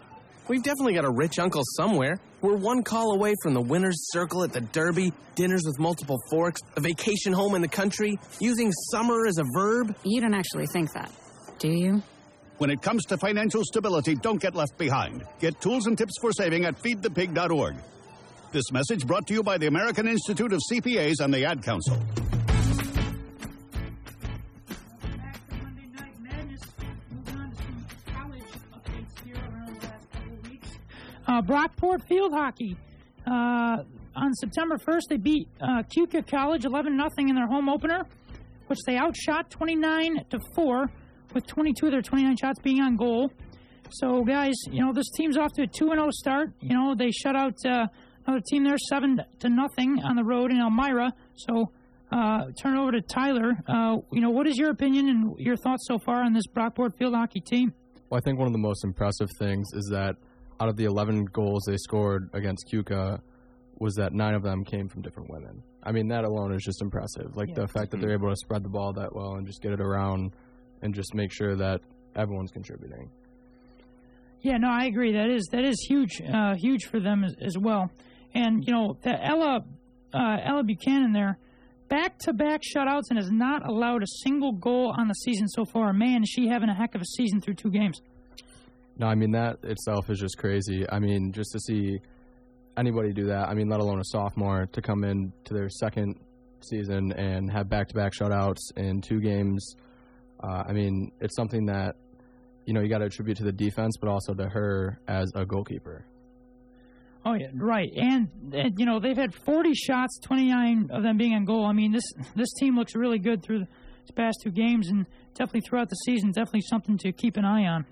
We've 0.49 0.63
definitely 0.63 0.95
got 0.95 1.05
a 1.05 1.11
rich 1.11 1.39
uncle 1.39 1.63
somewhere. 1.77 2.21
We're 2.41 2.57
one 2.57 2.83
call 2.83 3.15
away 3.15 3.35
from 3.43 3.55
the 3.55 3.61
winner's 3.61 4.11
circle 4.13 4.45
at 4.45 4.53
the 4.53 4.61
Derby, 4.61 5.13
dinners 5.35 5.63
with 5.67 5.79
multiple 5.79 6.19
forks, 6.31 6.61
a 6.77 6.81
vacation 6.81 7.33
home 7.33 7.55
in 7.57 7.63
the 7.63 7.69
country, 7.69 8.19
using 8.41 8.71
summer 8.91 9.27
as 9.27 9.39
a 9.39 9.45
verb. 9.55 9.97
You 10.05 10.21
don't 10.21 10.35
actually 10.35 10.67
think 10.67 10.93
that, 10.93 11.11
do 11.59 11.69
you? 11.69 12.03
When 12.59 12.71
it 12.71 12.81
comes 12.81 13.05
to 13.07 13.19
financial 13.19 13.63
stability, 13.65 14.15
don't 14.15 14.41
get 14.41 14.55
left 14.55 14.79
behind. 14.79 15.25
Get 15.41 15.61
tools 15.61 15.87
and 15.87 15.99
tips 15.99 16.15
for 16.21 16.33
saving 16.33 16.65
at 16.65 16.81
feedthepig.org. 16.81 17.77
This 18.53 18.71
message 18.73 19.07
brought 19.07 19.27
to 19.27 19.35
you 19.35 19.43
by 19.43 19.59
the 19.59 19.67
American 19.67 20.07
Institute 20.07 20.53
of 20.53 20.61
CPAs 20.73 21.21
and 21.21 21.35
the 21.35 21.45
Ad 21.45 21.63
Council. 21.63 21.99
Uh, 31.37 31.43
Brockport 31.43 32.03
Field 32.09 32.33
Hockey. 32.33 32.77
Uh, 33.27 33.83
on 34.15 34.33
September 34.41 34.79
1st, 34.79 35.01
they 35.11 35.17
beat 35.19 35.49
uh, 35.61 35.83
Cayuga 35.95 36.23
College 36.23 36.65
11 36.65 36.97
0 36.97 37.11
in 37.29 37.35
their 37.35 37.47
home 37.47 37.69
opener, 37.69 38.07
which 38.69 38.79
they 38.87 38.97
outshot 38.97 39.51
29 39.51 40.25
to 40.31 40.39
4, 40.55 40.91
with 41.35 41.47
22 41.47 41.87
of 41.87 41.93
their 41.93 42.01
29 42.01 42.37
shots 42.41 42.59
being 42.61 42.81
on 42.81 42.97
goal. 42.97 43.31
So, 43.91 44.23
guys, 44.23 44.55
you 44.71 44.83
know 44.83 44.95
this 44.95 45.11
team's 45.15 45.37
off 45.37 45.53
to 45.57 45.65
a 45.65 45.67
2 45.67 45.91
0 45.91 46.09
start. 46.11 46.53
You 46.61 46.75
know 46.75 46.95
they 46.95 47.11
shut 47.11 47.37
out 47.37 47.55
uh, 47.67 47.87
another 48.27 48.43
team 48.49 48.65
there 48.65 48.79
7 48.79 49.21
to 49.41 49.49
nothing 49.51 50.01
on 50.03 50.17
the 50.17 50.25
road 50.25 50.51
in 50.51 50.59
Elmira. 50.59 51.13
So 51.35 51.71
uh, 52.13 52.47
turn 52.63 52.79
over 52.79 52.93
to 52.93 53.03
Tyler. 53.03 53.59
Uh, 53.69 53.97
you 54.11 54.23
know, 54.23 54.31
what 54.31 54.47
is 54.47 54.57
your 54.57 54.71
opinion 54.71 55.11
and 55.11 55.39
your 55.39 55.57
thoughts 55.57 55.87
so 55.87 55.99
far 55.99 56.23
on 56.23 56.33
this 56.33 56.47
Brockport 56.47 56.97
field 56.97 57.15
hockey 57.15 57.41
team? 57.41 57.75
Well, 58.09 58.19
I 58.19 58.25
think 58.25 58.39
one 58.39 58.47
of 58.47 58.55
the 58.55 58.59
most 58.59 58.85
impressive 58.85 59.29
things 59.39 59.67
is 59.75 59.91
that 59.93 60.17
out 60.61 60.69
of 60.69 60.77
the 60.77 60.85
11 60.85 61.27
goals 61.27 61.65
they 61.67 61.77
scored 61.77 62.31
against 62.33 62.67
Cayuga, 62.71 63.21
was 63.79 63.95
that 63.97 64.13
nine 64.15 64.35
of 64.35 64.43
them 64.43 64.65
came 64.65 64.89
from 64.89 65.03
different 65.03 65.29
women. 65.31 65.63
I 65.83 65.93
mean, 65.93 66.09
that 66.09 66.25
alone 66.25 66.53
is 66.55 66.63
just 66.65 66.81
impressive. 66.83 67.37
Like 67.37 67.49
Yeah. 67.51 67.55
the 67.57 67.69
fact 67.69 67.91
that 67.91 68.01
they're 68.01 68.13
able 68.13 68.31
to 68.31 68.37
spread 68.37 68.63
the 68.63 68.69
ball 68.69 68.93
that 68.95 69.15
well 69.15 69.35
and 69.35 69.47
just 69.47 69.61
get 69.61 69.73
it 69.73 69.81
around 69.81 70.33
and 70.83 70.95
just 70.95 71.15
make 71.15 71.31
sure 71.33 71.55
that 71.57 71.81
everyone's 72.15 72.51
contributing. 72.51 73.11
Yeah, 74.41 74.57
no, 74.59 74.69
I 74.69 74.85
agree. 74.85 75.13
That 75.13 75.31
is 75.31 75.47
that 75.53 75.65
is 75.65 75.79
huge, 75.89 76.21
uh, 76.23 76.55
huge 76.57 76.85
for 76.87 77.01
them 77.01 77.25
as, 77.25 77.35
as 77.41 77.59
well. 77.59 77.91
And 78.35 78.65
you 78.67 78.73
know, 78.73 78.97
the 79.03 79.23
Ella 79.25 79.65
uh, 80.15 80.37
Ella 80.45 80.63
Buchanan 80.63 81.13
there, 81.13 81.39
back 81.89 82.19
to 82.21 82.33
back 82.33 82.63
shutouts 82.63 83.05
and 83.11 83.19
has 83.19 83.31
not 83.31 83.67
allowed 83.69 84.03
a 84.03 84.07
single 84.23 84.53
goal 84.53 84.95
on 84.97 85.09
the 85.09 85.15
season 85.15 85.49
so 85.49 85.65
far. 85.65 85.93
Man, 85.93 86.23
is 86.23 86.29
she 86.29 86.49
having 86.49 86.69
a 86.69 86.75
heck 86.75 86.95
of 86.95 87.01
a 87.01 87.07
season 87.07 87.41
through 87.41 87.55
two 87.55 87.71
games. 87.71 88.01
No, 88.99 89.07
I 89.07 89.15
mean 89.15 89.33
that 89.33 89.59
itself 89.63 90.09
is 90.11 90.19
just 90.19 90.39
crazy. 90.39 90.87
I 90.91 90.99
mean, 90.99 91.33
just 91.33 91.53
to 91.53 91.61
see 91.61 92.01
anybody 92.77 93.13
do 93.13 93.27
that, 93.27 93.49
I 93.49 93.55
mean, 93.55 93.69
let 93.69 93.81
alone 93.81 94.01
a 94.01 94.05
sophomore 94.05 94.67
to 94.73 94.83
come 94.83 95.05
in 95.05 95.33
to 95.45 95.55
their 95.55 95.69
second 95.69 96.19
season 96.63 97.13
and 97.13 97.51
have 97.51 97.69
back-to-back 97.69 98.13
shutouts 98.13 98.73
in 98.77 99.01
two 99.01 99.21
games. 99.21 99.77
Uh, 100.43 100.65
I 100.67 100.73
mean, 100.73 101.13
it's 101.21 101.37
something 101.37 101.67
that 101.67 101.97
you 102.65 102.75
know 102.75 102.81
you 102.81 102.89
got 102.89 102.99
to 102.99 103.07
attribute 103.07 103.37
to 103.39 103.45
the 103.45 103.53
defense, 103.53 103.97
but 104.01 104.09
also 104.09 104.35
to 104.35 104.49
her 104.49 104.99
as 105.09 105.31
a 105.35 105.45
goalkeeper. 105.45 106.05
Oh 107.25 107.35
yeah, 107.35 107.49
right. 107.55 107.91
And, 107.97 108.29
and 108.53 108.79
you 108.79 108.87
know 108.87 109.01
they've 109.01 109.17
had 109.17 109.35
40 109.35 109.75
shots, 109.75 110.19
29 110.21 110.91
of 110.91 111.03
them 111.03 111.17
being 111.17 111.35
on 111.35 111.45
goal. 111.45 111.67
I 111.67 111.73
mean 111.73 111.93
this 111.93 112.05
this 112.35 112.53
team 112.59 112.77
looks 112.77 112.95
really 112.95 113.19
good 113.19 113.43
through 113.43 113.67
the 114.07 114.13
past 114.13 114.39
two 114.43 114.51
games, 114.51 114.89
and 114.89 115.07
definitely 115.35 115.63
throughout 115.69 115.89
the 115.89 115.97
season, 115.97 116.31
definitely 116.31 116.63
something 116.63 116.97
to 116.99 117.13
keep 117.13 117.37
an 117.37 117.45
eye 117.45 117.67
on. 117.67 117.85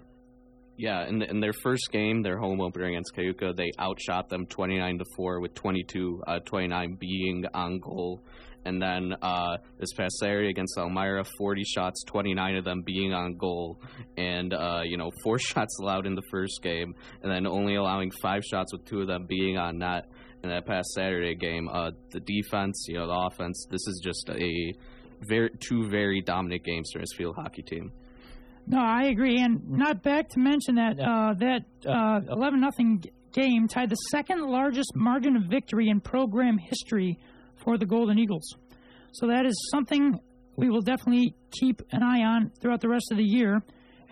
Yeah, 0.77 1.07
in, 1.07 1.23
in 1.23 1.41
their 1.41 1.53
first 1.63 1.89
game, 1.93 2.23
their 2.23 2.39
home 2.39 2.61
opener 2.61 2.87
against 2.87 3.15
Cayuga, 3.15 3.53
they 3.53 3.71
outshot 3.81 4.29
them 4.29 4.47
29 4.47 4.99
to 4.99 5.05
4 5.17 5.41
with 5.41 5.55
22 5.55 6.23
uh, 6.27 6.41
29 6.41 6.97
being 6.99 7.45
on 7.55 7.79
goal. 7.79 8.21
And 8.65 8.81
then 8.81 9.15
uh, 9.21 9.59
this 9.79 9.93
past 9.93 10.17
Saturday 10.17 10.49
against 10.49 10.77
Elmira, 10.79 11.25
40 11.39 11.63
shots, 11.65 12.03
29 12.07 12.57
of 12.57 12.65
them 12.65 12.83
being 12.83 13.13
on 13.13 13.37
goal. 13.37 13.79
And, 14.17 14.53
uh, 14.53 14.81
you 14.85 14.97
know, 14.97 15.11
four 15.23 15.39
shots 15.39 15.79
allowed 15.81 16.07
in 16.07 16.15
the 16.15 16.23
first 16.31 16.61
game, 16.63 16.95
and 17.23 17.31
then 17.31 17.47
only 17.47 17.77
allowing 17.77 18.11
five 18.23 18.43
shots 18.43 18.73
with 18.73 18.85
two 18.87 19.01
of 19.01 19.07
them 19.07 19.27
being 19.27 19.59
on 19.59 19.79
net 19.79 20.07
in 20.43 20.49
that 20.49 20.67
past 20.67 20.89
Saturday 20.95 21.35
game. 21.35 21.69
Uh, 21.69 21.91
the 22.11 22.21
defense, 22.21 22.87
you 22.89 22.95
know, 22.95 23.07
the 23.07 23.29
offense, 23.33 23.67
this 23.71 23.87
is 23.87 24.01
just 24.03 24.29
a 24.31 24.73
very 25.21 25.51
two 25.61 25.89
very 25.89 26.21
dominant 26.21 26.65
games 26.65 26.91
for 26.93 26.99
this 26.99 27.13
field 27.17 27.37
hockey 27.37 27.63
team. 27.63 27.93
No, 28.67 28.79
I 28.79 29.05
agree, 29.05 29.41
and 29.41 29.69
not 29.71 30.03
back 30.03 30.31
to 30.31 30.41
mention 30.41 30.77
that 30.77 30.99
uh, 30.99 31.35
that 31.35 31.65
eleven 32.31 32.61
nothing 32.61 33.05
game 33.33 33.69
tied 33.69 33.91
the 33.91 33.97
second 34.11 34.41
largest 34.43 34.93
margin 34.95 35.37
of 35.37 35.45
victory 35.45 35.89
in 35.89 36.01
program 36.01 36.57
history 36.57 37.19
for 37.57 37.77
the 37.77 37.85
Golden 37.85 38.19
Eagles. 38.19 38.55
So 39.13 39.27
that 39.27 39.45
is 39.45 39.55
something 39.71 40.19
we 40.57 40.71
will 40.71 40.81
definitely 40.81 41.35
keep 41.51 41.83
an 41.91 42.03
eye 42.03 42.23
on 42.23 42.53
throughout 42.61 42.81
the 42.81 42.89
rest 42.89 43.11
of 43.11 43.19
the 43.19 43.25
year. 43.25 43.63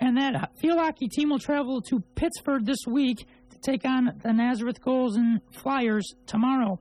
And 0.00 0.16
that 0.16 0.50
field 0.60 0.78
hockey 0.78 1.08
team 1.08 1.30
will 1.30 1.38
travel 1.38 1.80
to 1.82 2.00
Pittsford 2.16 2.66
this 2.66 2.78
week 2.88 3.18
to 3.18 3.58
take 3.64 3.84
on 3.84 4.20
the 4.22 4.32
Nazareth 4.32 4.82
Golden 4.82 5.40
Flyers 5.52 6.04
tomorrow. 6.26 6.80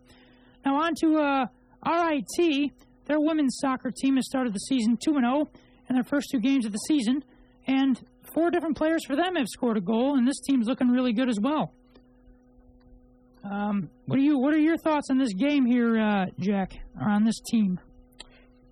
Now 0.65 0.81
on 0.81 0.93
to 1.01 1.17
uh, 1.17 1.45
RIT. 1.85 2.71
Their 3.05 3.19
women's 3.19 3.57
soccer 3.61 3.91
team 3.91 4.15
has 4.15 4.25
started 4.27 4.53
the 4.53 4.59
season 4.59 4.97
2 5.03 5.13
0 5.13 5.49
in 5.89 5.95
their 5.95 6.03
first 6.03 6.29
two 6.31 6.39
games 6.39 6.65
of 6.65 6.71
the 6.71 6.77
season, 6.87 7.23
and 7.67 7.99
four 8.33 8.51
different 8.51 8.77
players 8.77 9.05
for 9.05 9.15
them 9.15 9.35
have 9.35 9.47
scored 9.47 9.77
a 9.77 9.81
goal, 9.81 10.15
and 10.17 10.27
this 10.27 10.39
team's 10.39 10.67
looking 10.67 10.89
really 10.89 11.13
good 11.13 11.29
as 11.29 11.39
well. 11.39 11.73
Um, 13.43 13.89
what 14.05 14.19
are 14.19 14.21
you? 14.21 14.37
What 14.37 14.53
are 14.53 14.59
your 14.59 14.77
thoughts 14.77 15.07
on 15.09 15.17
this 15.17 15.33
game 15.33 15.65
here, 15.65 15.99
uh, 15.99 16.25
Jack, 16.39 16.73
or 16.99 17.09
on 17.09 17.25
this 17.25 17.39
team? 17.49 17.79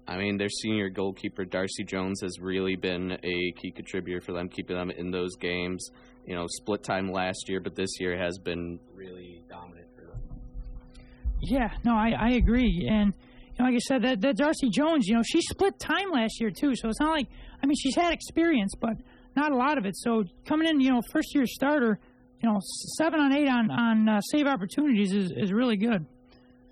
I 0.08 0.18
mean, 0.18 0.38
their 0.38 0.50
senior 0.50 0.90
goalkeeper 0.90 1.46
Darcy 1.46 1.84
Jones 1.84 2.22
has 2.22 2.40
really 2.40 2.76
been 2.76 3.12
a 3.24 3.52
key 3.62 3.72
contributor 3.72 4.22
for 4.22 4.34
them, 4.34 4.50
keeping 4.50 4.76
them 4.76 4.90
in 4.90 5.12
those 5.12 5.36
games. 5.36 5.88
You 6.26 6.36
know, 6.36 6.46
split 6.48 6.84
time 6.84 7.12
last 7.12 7.48
year, 7.48 7.60
but 7.60 7.76
this 7.76 8.00
year 8.00 8.18
has 8.18 8.38
been 8.38 8.80
really 8.94 9.42
dominant 9.50 9.88
for 9.96 10.02
them. 10.02 10.20
Yeah, 11.42 11.70
no, 11.84 11.94
I, 11.94 12.14
I 12.20 12.30
agree, 12.32 12.88
and 12.90 13.14
you 13.14 13.56
know, 13.60 13.66
like 13.66 13.76
I 13.76 13.80
said, 13.80 14.04
that 14.04 14.22
that 14.22 14.38
Darcy 14.38 14.70
Jones, 14.70 15.08
you 15.08 15.16
know, 15.16 15.24
she 15.24 15.42
split 15.42 15.80
time 15.80 16.12
last 16.12 16.40
year 16.40 16.52
too, 16.52 16.76
so 16.76 16.90
it's 16.90 17.00
not 17.00 17.12
like 17.12 17.28
I 17.62 17.66
mean 17.66 17.76
she's 17.76 17.96
had 17.96 18.14
experience, 18.14 18.74
but 18.80 18.98
not 19.36 19.52
a 19.52 19.56
lot 19.56 19.78
of 19.78 19.86
it. 19.86 19.96
So 19.98 20.24
coming 20.46 20.68
in, 20.68 20.80
you 20.80 20.92
know, 20.92 21.02
first 21.12 21.34
year 21.36 21.46
starter, 21.46 22.00
you 22.42 22.50
know, 22.50 22.60
seven 22.98 23.20
on 23.20 23.34
eight 23.34 23.48
on 23.48 23.70
on 23.72 24.10
uh, 24.10 24.22
save 24.22 24.48
opportunities 24.48 25.14
is 25.14 25.32
is 25.36 25.52
really 25.52 25.78
good. 25.78 26.06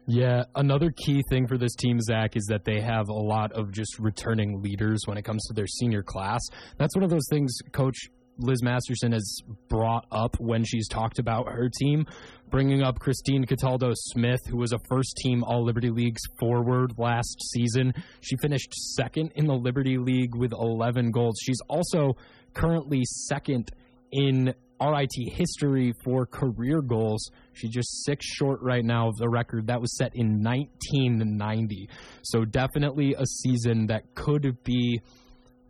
Yeah, 0.10 0.44
another 0.56 0.90
key 0.92 1.22
thing 1.30 1.48
for 1.48 1.58
this 1.58 1.76
team, 1.76 2.00
Zach, 2.00 2.38
is 2.38 2.46
that 2.46 2.64
they 2.64 2.80
have 2.80 3.10
a 3.10 3.14
lot 3.14 3.52
of 3.52 3.74
just 3.74 4.00
returning 4.00 4.62
leaders 4.62 5.02
when 5.06 5.18
it 5.18 5.24
comes 5.24 5.46
to 5.48 5.54
their 5.54 5.68
senior 5.68 6.02
class. 6.02 6.40
That's 6.78 6.96
one 6.96 7.04
of 7.04 7.10
those 7.10 7.28
things 7.30 7.58
Coach 7.74 7.98
Liz 8.40 8.62
Masterson 8.62 9.12
has 9.12 9.40
brought 9.68 10.06
up 10.12 10.40
when 10.40 10.64
she's 10.64 10.88
talked 10.88 11.20
about 11.20 11.52
her 11.52 11.70
team, 11.70 12.06
bringing 12.50 12.84
up 12.84 13.00
Christine 13.00 13.46
Cataldo 13.46 13.92
Smith, 13.94 14.40
who 14.48 14.58
was 14.58 14.74
a 14.74 14.80
first 14.90 15.18
team 15.18 15.44
All 15.44 15.64
Liberty 15.64 15.90
Leagues 15.90 16.22
forward 16.40 16.94
last 16.98 17.38
season. 17.52 17.94
She 18.22 18.36
finished 18.42 18.74
second 18.74 19.32
in 19.36 19.48
the 19.48 19.56
Liberty 19.56 19.98
League 19.98 20.36
with 20.36 20.54
11 20.54 21.12
goals. 21.12 21.40
She's 21.44 21.62
also 21.68 22.16
currently 22.54 23.04
second 23.04 23.70
in 24.12 24.54
RIT 24.80 25.34
history 25.34 25.94
for 26.04 26.26
career 26.26 26.82
goals. 26.82 27.30
She's 27.54 27.72
just 27.72 28.06
six 28.06 28.26
short 28.26 28.62
right 28.62 28.86
now 28.86 29.10
of 29.10 29.18
the 29.18 29.30
record 29.30 29.68
that 29.68 29.82
was 29.82 29.96
set 29.98 30.12
in 30.16 30.44
1990. 30.44 31.90
So 32.22 32.46
definitely 32.46 33.16
a 33.18 33.26
season 33.26 33.88
that 33.88 34.14
could 34.14 34.64
be 34.64 35.02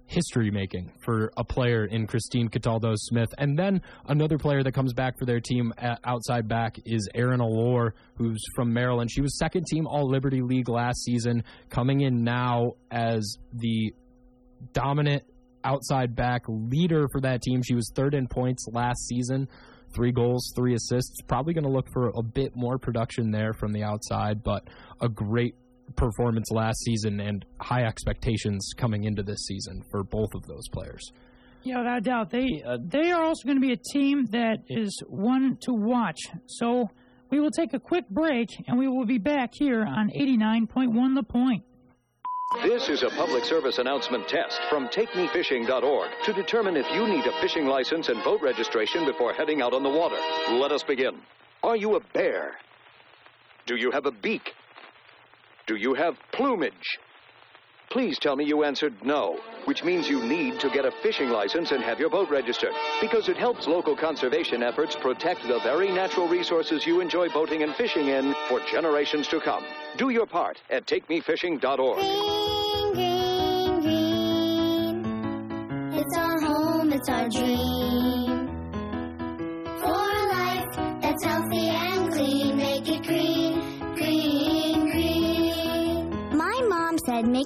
history 0.07 0.49
making 0.49 0.91
for 0.99 1.31
a 1.37 1.43
player 1.43 1.85
in 1.85 2.07
Christine 2.07 2.47
Cataldo 2.47 2.93
Smith. 2.95 3.29
And 3.37 3.57
then 3.59 3.81
another 4.07 4.37
player 4.37 4.63
that 4.63 4.71
comes 4.71 4.93
back 4.93 5.19
for 5.19 5.25
their 5.25 5.39
team 5.39 5.73
at 5.77 5.99
outside 6.03 6.47
back 6.47 6.77
is 6.85 7.07
Erin 7.13 7.41
Allure, 7.41 7.93
who's 8.15 8.41
from 8.55 8.73
Maryland. 8.73 9.11
She 9.11 9.21
was 9.21 9.37
second 9.37 9.67
team 9.67 9.85
All 9.85 10.09
Liberty 10.09 10.41
League 10.41 10.69
last 10.69 11.03
season, 11.03 11.43
coming 11.69 12.01
in 12.01 12.23
now 12.23 12.73
as 12.89 13.37
the 13.53 13.93
dominant 14.73 15.23
outside 15.63 16.15
back 16.15 16.43
leader 16.47 17.07
for 17.11 17.21
that 17.21 17.41
team. 17.41 17.61
She 17.61 17.75
was 17.75 17.91
third 17.93 18.13
in 18.13 18.27
points 18.27 18.65
last 18.71 19.05
season. 19.07 19.49
Three 19.93 20.11
goals, 20.11 20.53
three 20.55 20.73
assists. 20.73 21.21
Probably 21.27 21.53
going 21.53 21.63
to 21.63 21.69
look 21.69 21.89
for 21.91 22.11
a 22.15 22.21
bit 22.21 22.55
more 22.55 22.77
production 22.77 23.31
there 23.31 23.53
from 23.53 23.73
the 23.73 23.83
outside, 23.83 24.43
but 24.43 24.67
a 25.01 25.09
great 25.09 25.55
performance 25.95 26.52
last 26.52 26.80
season 26.84 27.19
and 27.19 27.45
high 27.60 27.84
expectations 27.84 28.71
coming 28.78 29.04
into 29.04 29.23
this 29.23 29.39
season 29.45 29.84
for 29.91 30.04
both 30.04 30.30
of 30.36 30.45
those 30.47 30.67
players. 30.69 31.12
Yeah, 31.63 31.80
without 31.80 31.97
a 31.97 32.02
doubt, 32.02 32.30
they 32.30 32.63
uh, 32.65 32.78
they 32.84 33.12
are 33.12 33.23
also 33.23 33.45
going 33.45 33.58
to 33.58 33.62
be 33.62 33.73
a 33.73 33.82
team 33.93 34.26
that 34.28 34.60
is 34.69 35.02
one 35.08 35.58
to 35.62 35.73
watch. 35.73 36.19
So 36.45 36.89
we 37.30 37.39
will 37.39 37.52
take 37.52 37.73
a 37.73 37.80
quick 37.80 38.08
break, 38.10 38.50
and 38.67 38.78
we 38.78 38.88
will 38.88 39.06
be 39.06 39.17
back 39.17 39.52
here 39.54 39.84
on 39.84 40.12
eighty 40.13 40.38
nine 40.38 40.67
point 40.67 40.93
one 40.93 41.13
The 41.13 41.23
Point. 41.23 41.63
This 42.63 42.88
is 42.88 43.04
a 43.04 43.10
public 43.10 43.43
service 43.43 43.78
announcement 43.78 44.30
test 44.30 44.62
from 44.69 44.88
TakeMeFishing.org 44.88 46.10
to 46.23 46.32
determine 46.32 46.78
if 46.78 46.89
you 46.91 47.06
need 47.06 47.26
a 47.26 47.41
fishing 47.41 47.65
license 47.65 48.08
and 48.08 48.23
boat 48.23 48.41
registration 48.41 49.06
before 49.06 49.34
heading 49.34 49.62
out 49.62 49.73
on 49.73 49.84
the 49.84 49.89
water. 49.89 50.15
Let 50.52 50.71
us 50.71 50.82
begin. 50.82 51.19
Are 51.62 51.76
you 51.76 51.97
a 51.97 52.00
bear? 52.13 52.56
Do 53.65 53.76
you 53.76 53.91
have 53.91 54.06
a 54.06 54.12
beak? 54.12 54.54
Do 55.67 55.75
you 55.75 55.93
have 55.95 56.15
plumage? 56.32 56.97
Please 57.89 58.17
tell 58.19 58.38
me 58.38 58.45
you 58.45 58.63
answered 58.63 58.93
no, 59.03 59.38
which 59.65 59.84
means 59.84 60.08
you 60.08 60.23
need 60.23 60.62
to 60.62 60.69
get 60.69 60.86
a 60.86 60.91
fishing 61.03 61.30
license 61.30 61.71
and 61.71 61.84
have 61.84 61.99
your 61.99 62.10
boat 62.10 62.30
registered, 62.30 62.71
because 63.01 63.27
it 63.27 63.36
helps 63.36 63.67
local 63.67 63.95
conservation 63.95 64.63
efforts 64.63 64.95
protect 64.95 65.41
the 65.43 65.60
very 65.63 65.91
natural 65.91 66.30
resources 66.30 66.86
you 66.86 67.01
enjoy 67.01 67.27
boating 67.30 67.63
and 67.63 67.75
fishing 67.75 68.08
in 68.08 68.34
for 68.47 68.62
generations 68.62 69.27
to 69.27 69.41
come. 69.41 69.65
Do 69.97 70.10
your 70.10 70.25
part 70.25 70.62
at 70.69 70.86
takemefishing.org. 70.86 71.99
Green, 72.93 73.82
green. 73.82 75.01
green. 75.01 75.99
It's 75.99 76.17
our 76.17 76.39
home, 76.41 76.93
it's 76.93 77.10
our 77.10 77.27
dream. 77.27 77.87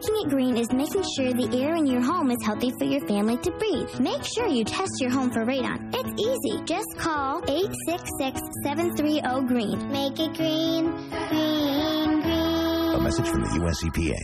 Making 0.02 0.26
it 0.26 0.30
green 0.30 0.58
is 0.58 0.72
making 0.74 1.04
sure 1.16 1.32
the 1.34 1.48
air 1.62 1.76
in 1.76 1.86
your 1.86 2.02
home 2.02 2.32
is 2.32 2.38
healthy 2.44 2.72
for 2.80 2.86
your 2.86 3.06
family 3.08 3.38
to 3.38 3.52
breathe. 3.52 4.00
Make 4.00 4.24
sure 4.24 4.48
you 4.48 4.64
test 4.64 4.90
your 5.00 5.12
home 5.12 5.30
for 5.32 5.46
radon. 5.46 5.94
It's 5.94 6.10
easy. 6.20 6.60
Just 6.66 6.98
call 6.98 7.40
866-730-GREEN. 7.42 9.92
Make 9.92 10.20
it 10.20 10.34
green, 10.34 10.90
green, 11.30 12.22
green. 12.22 12.96
A 12.96 13.00
message 13.00 13.28
from 13.28 13.44
the 13.44 13.64
US 13.64 13.84
EPA. 13.84 14.18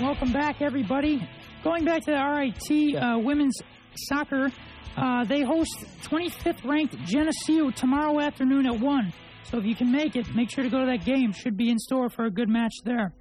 Welcome 0.00 0.32
back, 0.32 0.60
everybody. 0.60 1.26
Going 1.64 1.86
back 1.86 2.02
to 2.02 2.10
the 2.10 2.18
RIT 2.18 2.96
uh, 2.96 3.18
women's 3.18 3.56
soccer, 3.96 4.52
uh, 4.96 5.24
they 5.24 5.40
host 5.42 5.86
25th 6.02 6.62
ranked 6.68 6.98
Geneseo 7.06 7.70
tomorrow 7.70 8.20
afternoon 8.20 8.66
at 8.66 8.78
1. 8.78 9.12
So 9.50 9.58
if 9.58 9.64
you 9.64 9.74
can 9.74 9.92
make 9.92 10.16
it, 10.16 10.34
make 10.34 10.50
sure 10.50 10.64
to 10.64 10.70
go 10.70 10.80
to 10.80 10.86
that 10.86 11.04
game. 11.04 11.32
Should 11.32 11.56
be 11.56 11.70
in 11.70 11.78
store 11.78 12.08
for 12.08 12.24
a 12.24 12.30
good 12.30 12.48
match 12.48 12.72
there. 12.84 13.12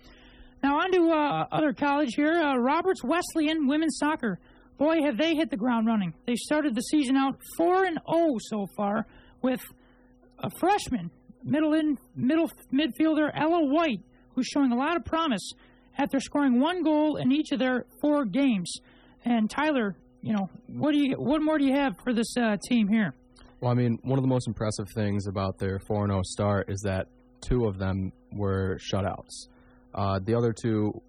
Now, 0.63 0.79
on 0.79 0.91
to 0.91 1.11
uh, 1.11 1.47
other 1.51 1.73
college 1.73 2.13
here. 2.15 2.33
Uh, 2.33 2.55
Roberts 2.57 3.03
Wesleyan 3.03 3.67
women's 3.67 3.97
soccer. 3.97 4.39
Boy, 4.77 5.01
have 5.03 5.17
they 5.17 5.35
hit 5.35 5.49
the 5.49 5.57
ground 5.57 5.87
running. 5.87 6.13
They 6.25 6.35
started 6.35 6.75
the 6.75 6.81
season 6.81 7.15
out 7.15 7.35
4 7.57 7.85
and 7.85 7.99
0 8.11 8.37
so 8.39 8.67
far 8.75 9.05
with 9.41 9.61
a 10.39 10.49
freshman, 10.59 11.11
middle 11.43 11.73
in 11.73 11.97
middle 12.15 12.49
midfielder 12.73 13.31
Ella 13.33 13.65
White, 13.65 14.01
who's 14.33 14.47
showing 14.47 14.71
a 14.71 14.75
lot 14.75 14.97
of 14.97 15.05
promise 15.05 15.51
after 15.97 16.19
scoring 16.19 16.59
one 16.59 16.83
goal 16.83 17.17
in 17.17 17.31
each 17.31 17.51
of 17.51 17.59
their 17.59 17.85
four 18.01 18.25
games. 18.25 18.73
And 19.25 19.49
Tyler, 19.49 19.95
you 20.21 20.33
know, 20.33 20.49
what 20.67 20.93
do 20.93 20.99
you 20.99 21.15
what 21.15 21.41
more 21.41 21.57
do 21.57 21.65
you 21.65 21.75
have 21.75 21.93
for 22.03 22.13
this 22.13 22.35
uh, 22.37 22.57
team 22.67 22.87
here? 22.87 23.13
Well, 23.61 23.69
I 23.69 23.75
mean, 23.75 23.99
one 24.01 24.17
of 24.17 24.23
the 24.23 24.27
most 24.27 24.47
impressive 24.47 24.89
things 24.89 25.27
about 25.27 25.59
their 25.59 25.77
4 25.77 26.07
0 26.07 26.21
start 26.23 26.69
is 26.69 26.81
that 26.81 27.07
two 27.41 27.65
of 27.65 27.77
them 27.77 28.11
were 28.31 28.79
shutouts. 28.79 29.49
Uh, 29.93 30.19
the 30.19 30.33
other 30.33 30.51
two, 30.51 30.99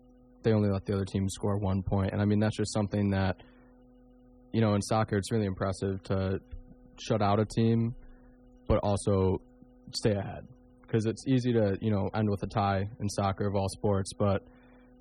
they 0.42 0.52
only 0.52 0.68
let 0.68 0.84
the 0.84 0.92
other 0.92 1.06
team 1.06 1.30
score 1.30 1.56
one 1.56 1.82
point. 1.82 2.12
And 2.12 2.20
I 2.20 2.26
mean, 2.26 2.40
that's 2.40 2.56
just 2.58 2.74
something 2.74 3.10
that, 3.10 3.36
you 4.52 4.60
know, 4.60 4.74
in 4.74 4.82
soccer, 4.82 5.16
it's 5.16 5.32
really 5.32 5.46
impressive 5.46 6.02
to 6.04 6.40
shut 7.00 7.22
out 7.22 7.40
a 7.40 7.46
team, 7.46 7.94
but 8.68 8.78
also 8.82 9.40
stay 9.94 10.12
ahead. 10.12 10.46
Because 10.82 11.06
it's 11.06 11.26
easy 11.26 11.54
to, 11.54 11.78
you 11.80 11.90
know, 11.90 12.10
end 12.14 12.28
with 12.28 12.42
a 12.42 12.46
tie 12.46 12.86
in 13.00 13.08
soccer 13.08 13.46
of 13.46 13.56
all 13.56 13.70
sports, 13.70 14.12
but, 14.12 14.42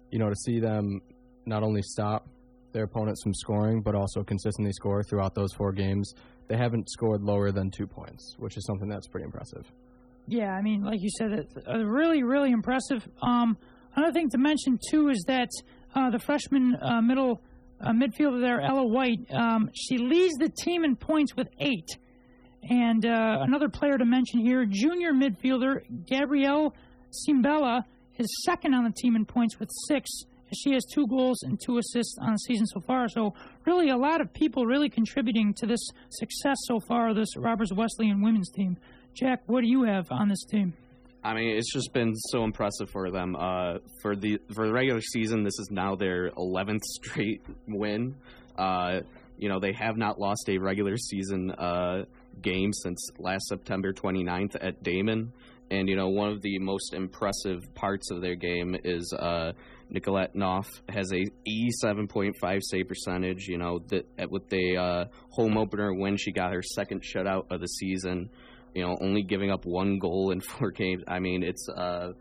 you 0.09 0.19
know, 0.19 0.29
to 0.29 0.35
see 0.37 0.61
them 0.61 1.01
not 1.45 1.63
only 1.63 1.81
stop 1.81 2.25
their 2.71 2.83
opponents 2.83 3.21
from 3.23 3.33
scoring, 3.33 3.81
but 3.81 3.93
also 3.93 4.23
consistently 4.23 4.71
score 4.71 5.03
throughout 5.03 5.35
those 5.35 5.51
four 5.51 5.73
games, 5.73 6.13
they 6.51 6.57
haven't 6.57 6.89
scored 6.89 7.21
lower 7.21 7.53
than 7.53 7.71
two 7.71 7.87
points, 7.87 8.35
which 8.37 8.57
is 8.57 8.65
something 8.65 8.89
that's 8.89 9.07
pretty 9.07 9.23
impressive. 9.23 9.65
Yeah, 10.27 10.51
I 10.51 10.61
mean, 10.61 10.83
like 10.83 10.99
you 11.01 11.09
said, 11.17 11.31
it's 11.31 11.55
really, 11.65 12.23
really 12.23 12.51
impressive. 12.51 13.07
Um, 13.21 13.57
another 13.95 14.11
thing 14.11 14.29
to 14.31 14.37
mention 14.37 14.77
too 14.89 15.07
is 15.07 15.23
that 15.27 15.47
uh, 15.95 16.09
the 16.09 16.19
freshman 16.19 16.75
uh, 16.81 17.01
middle 17.01 17.41
uh, 17.79 17.91
midfielder 17.91 18.41
there, 18.41 18.59
Ella 18.59 18.85
White, 18.85 19.19
um, 19.33 19.69
she 19.73 19.97
leads 19.97 20.33
the 20.39 20.49
team 20.49 20.83
in 20.83 20.97
points 20.97 21.37
with 21.37 21.47
eight. 21.59 21.87
And 22.69 23.05
uh, 23.05 23.37
another 23.39 23.69
player 23.69 23.97
to 23.97 24.05
mention 24.05 24.41
here, 24.41 24.65
junior 24.65 25.13
midfielder 25.13 25.83
Gabrielle 26.05 26.75
Simbella, 27.11 27.83
is 28.17 28.27
second 28.43 28.73
on 28.73 28.83
the 28.83 28.91
team 28.91 29.15
in 29.15 29.25
points 29.25 29.57
with 29.57 29.69
six. 29.87 30.09
She 30.53 30.73
has 30.73 30.85
two 30.85 31.07
goals 31.07 31.43
and 31.43 31.59
two 31.59 31.77
assists 31.77 32.17
on 32.21 32.33
the 32.33 32.37
season 32.37 32.65
so 32.67 32.81
far. 32.81 33.07
So, 33.07 33.33
really, 33.65 33.89
a 33.89 33.97
lot 33.97 34.21
of 34.21 34.33
people 34.33 34.65
really 34.65 34.89
contributing 34.89 35.53
to 35.55 35.65
this 35.65 35.85
success 36.09 36.57
so 36.65 36.79
far, 36.87 37.13
this 37.13 37.37
Roberts 37.37 37.73
Wesleyan 37.73 38.21
women's 38.21 38.49
team. 38.49 38.77
Jack, 39.13 39.43
what 39.47 39.61
do 39.61 39.67
you 39.67 39.83
have 39.83 40.07
on 40.11 40.29
this 40.29 40.43
team? 40.45 40.73
I 41.23 41.35
mean, 41.35 41.55
it's 41.55 41.71
just 41.71 41.93
been 41.93 42.15
so 42.15 42.43
impressive 42.43 42.89
for 42.89 43.11
them. 43.11 43.35
Uh, 43.35 43.77
for 44.01 44.15
the 44.15 44.39
for 44.53 44.65
the 44.65 44.73
regular 44.73 45.01
season, 45.01 45.43
this 45.43 45.59
is 45.59 45.69
now 45.71 45.95
their 45.95 46.31
11th 46.31 46.81
straight 46.83 47.41
win. 47.67 48.15
Uh, 48.57 49.01
you 49.37 49.49
know, 49.49 49.59
they 49.59 49.73
have 49.73 49.97
not 49.97 50.19
lost 50.19 50.49
a 50.49 50.57
regular 50.57 50.97
season 50.97 51.51
uh, 51.51 52.05
game 52.41 52.73
since 52.73 53.09
last 53.19 53.47
September 53.47 53.93
29th 53.93 54.55
at 54.61 54.83
Daemen. 54.83 55.31
And 55.71 55.87
you 55.87 55.95
know, 55.95 56.09
one 56.09 56.29
of 56.29 56.41
the 56.41 56.59
most 56.59 56.93
impressive 56.93 57.73
parts 57.73 58.11
of 58.11 58.21
their 58.21 58.35
game 58.35 58.75
is 58.83 59.13
uh, 59.17 59.53
Nicolette 59.89 60.35
Knopf 60.35 60.67
has 60.89 61.11
a 61.13 61.25
87.5 61.83 62.59
save 62.61 62.87
percentage. 62.89 63.47
You 63.47 63.57
know, 63.57 63.79
that 63.87 64.29
with 64.29 64.49
the 64.49 64.77
uh, 64.77 65.05
home 65.29 65.57
opener 65.57 65.93
win, 65.93 66.17
she 66.17 66.33
got 66.33 66.51
her 66.53 66.61
second 66.61 67.03
shutout 67.03 67.49
of 67.49 67.61
the 67.61 67.67
season. 67.67 68.29
You 68.75 68.83
know, 68.83 68.97
only 68.99 69.23
giving 69.23 69.49
up 69.49 69.65
one 69.65 69.97
goal 69.97 70.31
in 70.31 70.41
four 70.59 70.71
games. 70.71 71.03
I 71.07 71.19
mean, 71.19 71.41
it's 71.41 71.67
uh, 71.69 72.11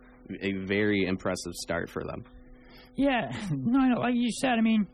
a 0.40 0.52
very 0.52 1.04
impressive 1.04 1.54
start 1.54 1.90
for 1.90 2.04
them. 2.04 2.24
Yeah, 2.94 3.32
no, 3.50 3.80
no, 3.80 4.00
like 4.00 4.14
you 4.14 4.30
said, 4.30 4.52
I 4.52 4.60
mean, 4.60 4.86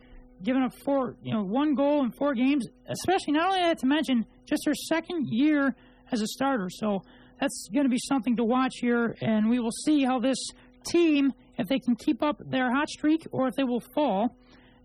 giving 0.42 0.62
up 0.62 0.72
four, 0.84 1.16
you 1.22 1.34
know, 1.34 1.42
one 1.42 1.74
goal 1.74 2.04
in 2.04 2.10
four 2.12 2.34
games, 2.34 2.66
especially 2.88 3.34
not 3.34 3.48
only 3.48 3.60
that 3.60 3.78
to 3.78 3.86
mention 3.86 4.24
just 4.46 4.62
her 4.64 4.74
second 4.88 5.26
year 5.28 5.74
as 6.10 6.22
a 6.22 6.26
starter. 6.26 6.68
So 6.70 7.02
that's 7.40 7.68
going 7.72 7.84
to 7.84 7.90
be 7.90 7.98
something 8.08 8.36
to 8.36 8.44
watch 8.44 8.74
here, 8.80 9.16
and 9.20 9.48
we 9.48 9.58
will 9.58 9.72
see 9.84 10.04
how 10.04 10.18
this 10.18 10.38
team, 10.86 11.32
if 11.58 11.66
they 11.68 11.78
can 11.78 11.96
keep 11.96 12.22
up 12.22 12.40
their 12.44 12.72
hot 12.72 12.88
streak 12.88 13.26
or 13.32 13.48
if 13.48 13.54
they 13.54 13.64
will 13.64 13.82
fall. 13.94 14.36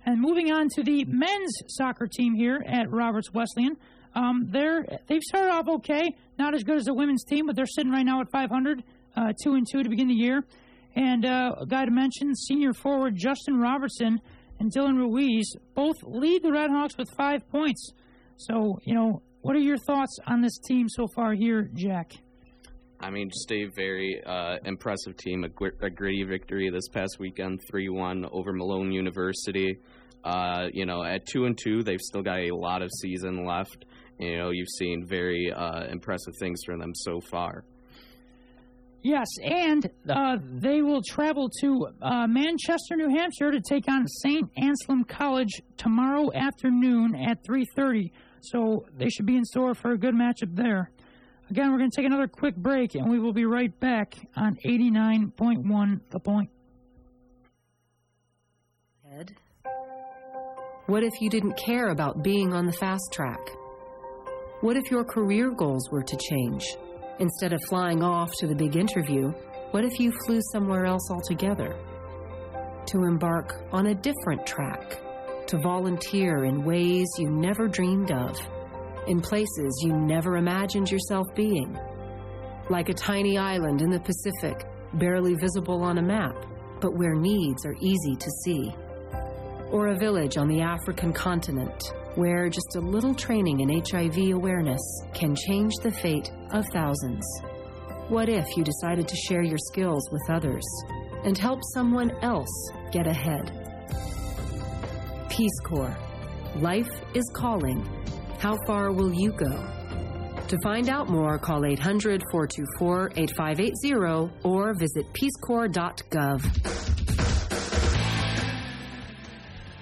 And 0.06 0.20
moving 0.20 0.52
on 0.52 0.68
to 0.76 0.84
the 0.84 1.06
men's 1.06 1.54
soccer 1.68 2.08
team 2.08 2.34
here 2.34 2.64
at 2.68 2.90
Roberts 2.90 3.32
Wesleyan. 3.34 3.78
Um, 4.16 4.48
they're 4.50 4.84
they've 5.08 5.22
started 5.22 5.52
off 5.52 5.68
okay, 5.68 6.16
not 6.38 6.54
as 6.54 6.64
good 6.64 6.78
as 6.78 6.86
the 6.86 6.94
women's 6.94 7.24
team, 7.24 7.46
but 7.46 7.56
they're 7.56 7.68
sitting 7.68 7.92
right 7.92 8.06
now 8.06 8.20
at 8.20 8.32
500, 8.32 8.84
uh, 9.16 9.34
two 9.44 9.54
and 9.54 9.66
two 9.72 9.84
to 9.84 9.90
begin 9.90 10.08
the 10.08 10.14
year. 10.14 10.44
And 10.96 11.26
uh, 11.26 11.56
a 11.62 11.66
guy 11.66 11.86
to 11.86 11.92
mention, 11.92 12.36
senior 12.36 12.74
forward 12.74 13.16
Justin 13.16 13.60
Robertson 13.60 14.20
and 14.60 14.74
Dylan 14.74 14.98
Ruiz 14.98 15.56
both 15.76 15.96
lead 16.04 16.44
the 16.44 16.50
Redhawks 16.50 16.98
with 16.98 17.08
five 17.16 17.48
points. 17.50 17.92
So 18.38 18.80
you 18.84 18.96
know, 18.96 19.22
what 19.42 19.56
are 19.56 19.60
your 19.60 19.78
thoughts 19.78 20.18
on 20.26 20.42
this 20.42 20.58
team 20.58 20.90
so 20.90 21.08
far 21.16 21.34
here, 21.34 21.70
Jack? 21.74 22.12
I 23.02 23.10
mean, 23.10 23.30
just 23.30 23.52
a 23.52 23.66
very 23.66 24.22
uh, 24.24 24.58
impressive 24.64 25.18
team. 25.18 25.44
A, 25.44 25.50
gr- 25.50 25.70
a, 25.82 25.90
gritty 25.90 26.24
victory 26.24 26.70
this 26.70 26.88
past 26.88 27.18
weekend, 27.20 27.60
three-one 27.70 28.26
over 28.32 28.54
Malone 28.54 28.92
University. 28.92 29.80
Uh, 30.24 30.68
you 30.72 30.86
know, 30.86 31.04
at 31.04 31.26
two 31.26 31.46
and 31.46 31.58
two, 31.58 31.82
they've 31.82 32.00
still 32.00 32.22
got 32.22 32.40
a 32.40 32.52
lot 32.52 32.84
of 32.84 32.92
season 33.02 33.44
left. 33.44 33.86
You 34.20 34.38
know, 34.38 34.52
you've 34.52 34.70
seen 34.78 35.06
very 35.08 35.52
uh, 35.52 35.86
impressive 35.86 36.36
things 36.40 36.62
from 36.64 36.80
them 36.80 36.94
so 36.94 37.20
far. 37.20 37.64
Yes, 39.04 39.26
and 39.44 39.90
uh, 40.08 40.38
they 40.44 40.84
will 40.84 41.02
travel 41.02 41.50
to 41.62 41.88
uh, 42.04 42.28
Manchester, 42.28 42.96
New 42.96 43.10
Hampshire, 43.10 43.50
to 43.50 43.60
take 43.60 43.88
on 43.90 44.08
St. 44.08 44.48
Anselm 44.58 45.06
College 45.06 45.64
tomorrow 45.76 46.32
afternoon 46.36 47.16
at 47.16 47.44
3:30. 47.44 48.12
So 48.42 48.86
they 48.96 49.10
should 49.10 49.26
be 49.26 49.38
in 49.38 49.46
store 49.46 49.74
for 49.74 49.92
a 49.92 49.98
good 49.98 50.14
matchup 50.14 50.56
there. 50.56 50.92
Again, 51.52 51.70
we're 51.70 51.80
going 51.80 51.92
to 51.92 51.96
take 51.98 52.06
another 52.06 52.30
quick 52.30 52.56
break, 52.56 52.96
and 52.96 53.12
we 53.12 53.20
will 53.20 53.34
be 53.34 53.44
right 53.44 53.78
back 53.82 54.16
on 54.38 54.58
89.1 54.66 56.00
The 56.10 56.20
Point. 56.22 56.50
Ed, 59.14 59.36
what 60.86 61.04
if 61.04 61.12
you 61.20 61.30
didn't 61.30 61.58
care 61.58 61.90
about 61.90 62.24
being 62.24 62.54
on 62.54 62.66
the 62.66 62.72
fast 62.72 63.04
track? 63.12 63.50
What 64.62 64.78
if 64.78 64.90
your 64.90 65.04
career 65.04 65.52
goals 65.52 65.90
were 65.92 66.04
to 66.04 66.16
change? 66.30 66.78
Instead 67.20 67.52
of 67.52 67.62
flying 67.68 68.02
off 68.02 68.32
to 68.40 68.48
the 68.48 68.56
big 68.56 68.78
interview, 68.78 69.34
what 69.72 69.84
if 69.84 70.00
you 70.00 70.14
flew 70.26 70.40
somewhere 70.54 70.86
else 70.86 71.12
altogether? 71.12 71.76
To 72.86 72.98
embark 73.00 73.66
on 73.74 73.88
a 73.88 73.94
different 73.94 74.48
track, 74.48 75.02
to 75.48 75.58
volunteer 75.58 76.46
in 76.46 76.64
ways 76.64 77.10
you 77.18 77.30
never 77.30 77.68
dreamed 77.68 78.12
of, 78.12 78.40
in 79.08 79.22
places 79.22 79.82
you 79.84 79.94
never 79.94 80.38
imagined 80.38 80.92
yourself 80.92 81.28
being. 81.36 81.78
Like 82.70 82.90
a 82.90 82.94
tiny 82.94 83.38
island 83.38 83.82
in 83.82 83.90
the 83.90 84.00
Pacific, 84.00 84.66
barely 84.94 85.36
visible 85.36 85.82
on 85.84 85.98
a 85.98 86.02
map, 86.02 86.36
but 86.80 86.98
where 86.98 87.16
needs 87.16 87.66
are 87.66 87.76
easy 87.82 88.16
to 88.16 88.32
see. 88.44 88.74
Or 89.72 89.88
a 89.88 89.98
village 89.98 90.38
on 90.38 90.48
the 90.48 90.62
African 90.62 91.14
continent 91.14 91.94
where 92.16 92.50
just 92.50 92.76
a 92.76 92.80
little 92.80 93.16
training 93.16 93.62
in 93.62 93.82
HIV 93.84 94.32
awareness 94.34 94.82
can 95.14 95.36
change 95.36 95.74
the 95.82 95.92
fate 95.92 96.30
of 96.52 96.66
thousands. 96.74 97.26
What 98.10 98.28
if 98.28 98.58
you 98.58 98.64
decided 98.64 99.08
to 99.08 99.16
share 99.16 99.44
your 99.44 99.58
skills 99.58 100.10
with 100.12 100.30
others 100.30 100.66
and 101.24 101.38
help 101.38 101.62
someone 101.74 102.12
else 102.22 102.72
get 102.92 103.08
ahead? 103.08 103.58
Peace 105.30 105.60
Corps. 105.64 105.98
Life 106.58 106.92
is 107.14 107.24
calling. 107.34 107.88
How 108.42 108.58
far 108.66 108.92
will 108.92 109.14
you 109.14 109.32
go? 109.34 109.52
To 110.48 110.58
find 110.64 110.90
out 110.90 111.08
more, 111.08 111.38
call 111.38 111.64
800 111.64 112.24
424 112.32 113.12
8580 113.16 114.34
or 114.44 114.74
visit 114.74 115.06
peacecorps.gov. 115.14 116.42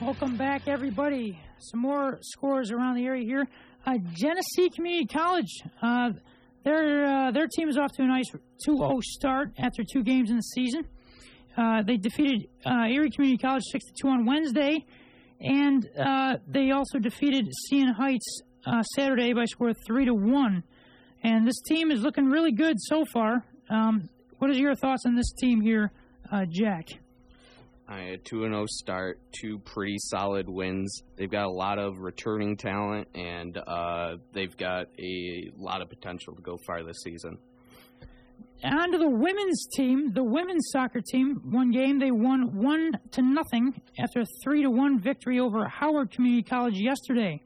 Welcome 0.02 0.36
back, 0.36 0.68
everybody. 0.68 1.40
Some 1.60 1.80
more 1.80 2.20
scores 2.22 2.70
around 2.72 2.96
the 2.96 3.06
area 3.06 3.24
here. 3.24 3.48
Uh, 3.86 3.98
Genesee 4.12 4.70
Community 4.76 5.06
College, 5.06 5.62
uh, 5.82 6.10
their 6.66 7.06
uh, 7.06 7.32
their 7.32 7.48
team 7.48 7.70
is 7.70 7.78
off 7.78 7.94
to 7.94 8.02
a 8.02 8.08
nice 8.08 8.30
2-0 8.68 9.02
start 9.04 9.54
after 9.58 9.86
two 9.90 10.04
games 10.04 10.32
in 10.32 10.36
the 10.36 10.42
season. 10.42 10.84
Uh, 11.56 11.82
they 11.84 11.96
defeated 11.96 12.50
uh, 12.66 12.88
Erie 12.90 13.10
Community 13.10 13.42
College 13.42 13.64
6-2 13.74 14.10
on 14.10 14.26
Wednesday, 14.26 14.86
and 15.40 15.90
uh, 15.98 16.36
they 16.46 16.72
also 16.72 17.00
defeated 17.00 17.50
Cian 17.70 17.94
Heights 17.94 18.42
Saturday 18.96 19.34
by 19.34 19.46
score 19.46 19.74
3 19.74 20.06
to 20.06 20.14
1. 20.14 20.64
And 21.24 21.48
this 21.48 21.62
team 21.68 21.92
is 21.92 22.02
looking 22.02 22.26
really 22.26 22.52
good 22.52 22.76
so 22.80 23.04
far. 23.14 23.44
Um, 23.70 24.10
what 24.40 24.50
is 24.52 24.58
your 24.58 24.76
thoughts 24.76 25.04
on 25.06 25.16
this 25.16 25.32
team 25.34 25.62
here, 25.62 25.92
Jack? 26.50 26.88
A 27.92 28.18
2 28.24 28.42
0 28.44 28.66
start, 28.68 29.20
two 29.32 29.58
pretty 29.60 29.98
solid 29.98 30.48
wins. 30.48 31.02
They've 31.16 31.30
got 31.30 31.46
a 31.46 31.52
lot 31.52 31.80
of 31.80 31.98
returning 32.00 32.56
talent, 32.56 33.08
and 33.16 33.58
uh, 33.58 34.18
they've 34.32 34.56
got 34.56 34.88
a 35.00 35.50
lot 35.58 35.82
of 35.82 35.90
potential 35.90 36.36
to 36.36 36.42
go 36.42 36.58
far 36.68 36.84
this 36.84 37.02
season. 37.04 37.40
On 38.64 38.92
to 38.92 38.98
the 38.98 39.10
women's 39.10 39.68
team, 39.74 40.12
the 40.14 40.24
women's 40.24 40.70
soccer 40.72 41.02
team. 41.02 41.42
One 41.46 41.72
game 41.72 41.98
they 41.98 42.12
won 42.12 42.56
one 42.62 42.92
to 43.12 43.22
nothing 43.24 43.82
after 43.98 44.22
a 44.22 44.26
three 44.44 44.62
to 44.62 44.70
one 44.70 45.00
victory 45.00 45.40
over 45.40 45.68
Howard 45.68 46.12
Community 46.12 46.44
College 46.44 46.76
yesterday. 46.76 47.42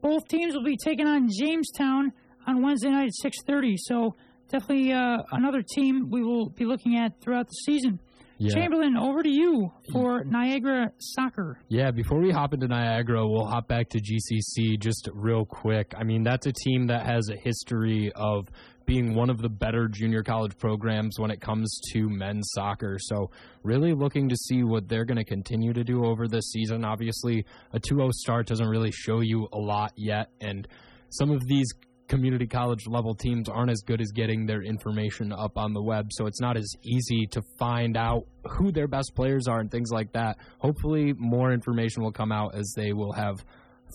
Both 0.00 0.28
teams 0.28 0.54
will 0.54 0.64
be 0.64 0.76
taking 0.76 1.06
on 1.06 1.28
Jamestown 1.30 2.12
on 2.46 2.62
Wednesday 2.62 2.90
night 2.90 3.08
at 3.08 3.14
six 3.14 3.38
thirty. 3.46 3.76
So 3.76 4.14
definitely 4.50 4.92
uh, 4.92 5.18
another 5.32 5.62
team 5.62 6.10
we 6.10 6.22
will 6.22 6.50
be 6.50 6.64
looking 6.64 6.96
at 6.96 7.20
throughout 7.20 7.46
the 7.46 7.54
season. 7.64 8.00
Yeah. 8.38 8.52
Chamberlain, 8.52 8.98
over 8.98 9.22
to 9.22 9.30
you 9.30 9.72
for 9.92 10.22
Niagara 10.24 10.92
soccer. 10.98 11.58
Yeah, 11.68 11.90
before 11.90 12.20
we 12.20 12.30
hop 12.30 12.52
into 12.52 12.68
Niagara, 12.68 13.26
we'll 13.26 13.46
hop 13.46 13.66
back 13.66 13.88
to 13.90 13.98
GCC 13.98 14.78
just 14.78 15.08
real 15.14 15.46
quick. 15.46 15.94
I 15.96 16.04
mean, 16.04 16.22
that's 16.22 16.46
a 16.46 16.52
team 16.52 16.88
that 16.88 17.06
has 17.06 17.30
a 17.30 17.36
history 17.36 18.12
of 18.14 18.48
being 18.86 19.14
one 19.14 19.28
of 19.30 19.38
the 19.42 19.48
better 19.48 19.88
junior 19.88 20.22
college 20.22 20.56
programs 20.58 21.18
when 21.18 21.30
it 21.30 21.40
comes 21.40 21.80
to 21.92 22.08
men's 22.08 22.48
soccer. 22.54 22.96
So, 23.00 23.30
really 23.62 23.92
looking 23.92 24.28
to 24.28 24.36
see 24.36 24.62
what 24.62 24.88
they're 24.88 25.04
going 25.04 25.18
to 25.18 25.24
continue 25.24 25.72
to 25.72 25.84
do 25.84 26.04
over 26.04 26.28
this 26.28 26.50
season. 26.52 26.84
Obviously, 26.84 27.44
a 27.72 27.80
2 27.80 27.96
0 27.96 28.10
start 28.12 28.46
doesn't 28.46 28.68
really 28.68 28.92
show 28.92 29.20
you 29.20 29.48
a 29.52 29.58
lot 29.58 29.92
yet. 29.96 30.30
And 30.40 30.66
some 31.10 31.30
of 31.30 31.46
these 31.46 31.66
community 32.08 32.46
college 32.46 32.86
level 32.86 33.14
teams 33.14 33.48
aren't 33.48 33.70
as 33.70 33.80
good 33.80 34.00
as 34.00 34.10
getting 34.12 34.46
their 34.46 34.62
information 34.62 35.32
up 35.32 35.58
on 35.58 35.72
the 35.72 35.82
web, 35.82 36.06
so 36.12 36.26
it's 36.26 36.40
not 36.40 36.56
as 36.56 36.70
easy 36.82 37.26
to 37.26 37.42
find 37.58 37.96
out 37.96 38.24
who 38.44 38.70
their 38.70 38.86
best 38.86 39.12
players 39.14 39.48
are 39.48 39.60
and 39.60 39.70
things 39.70 39.90
like 39.90 40.12
that. 40.12 40.38
Hopefully, 40.58 41.12
more 41.18 41.52
information 41.52 42.02
will 42.02 42.12
come 42.12 42.32
out 42.32 42.54
as 42.54 42.72
they 42.76 42.92
will 42.92 43.12
have 43.12 43.44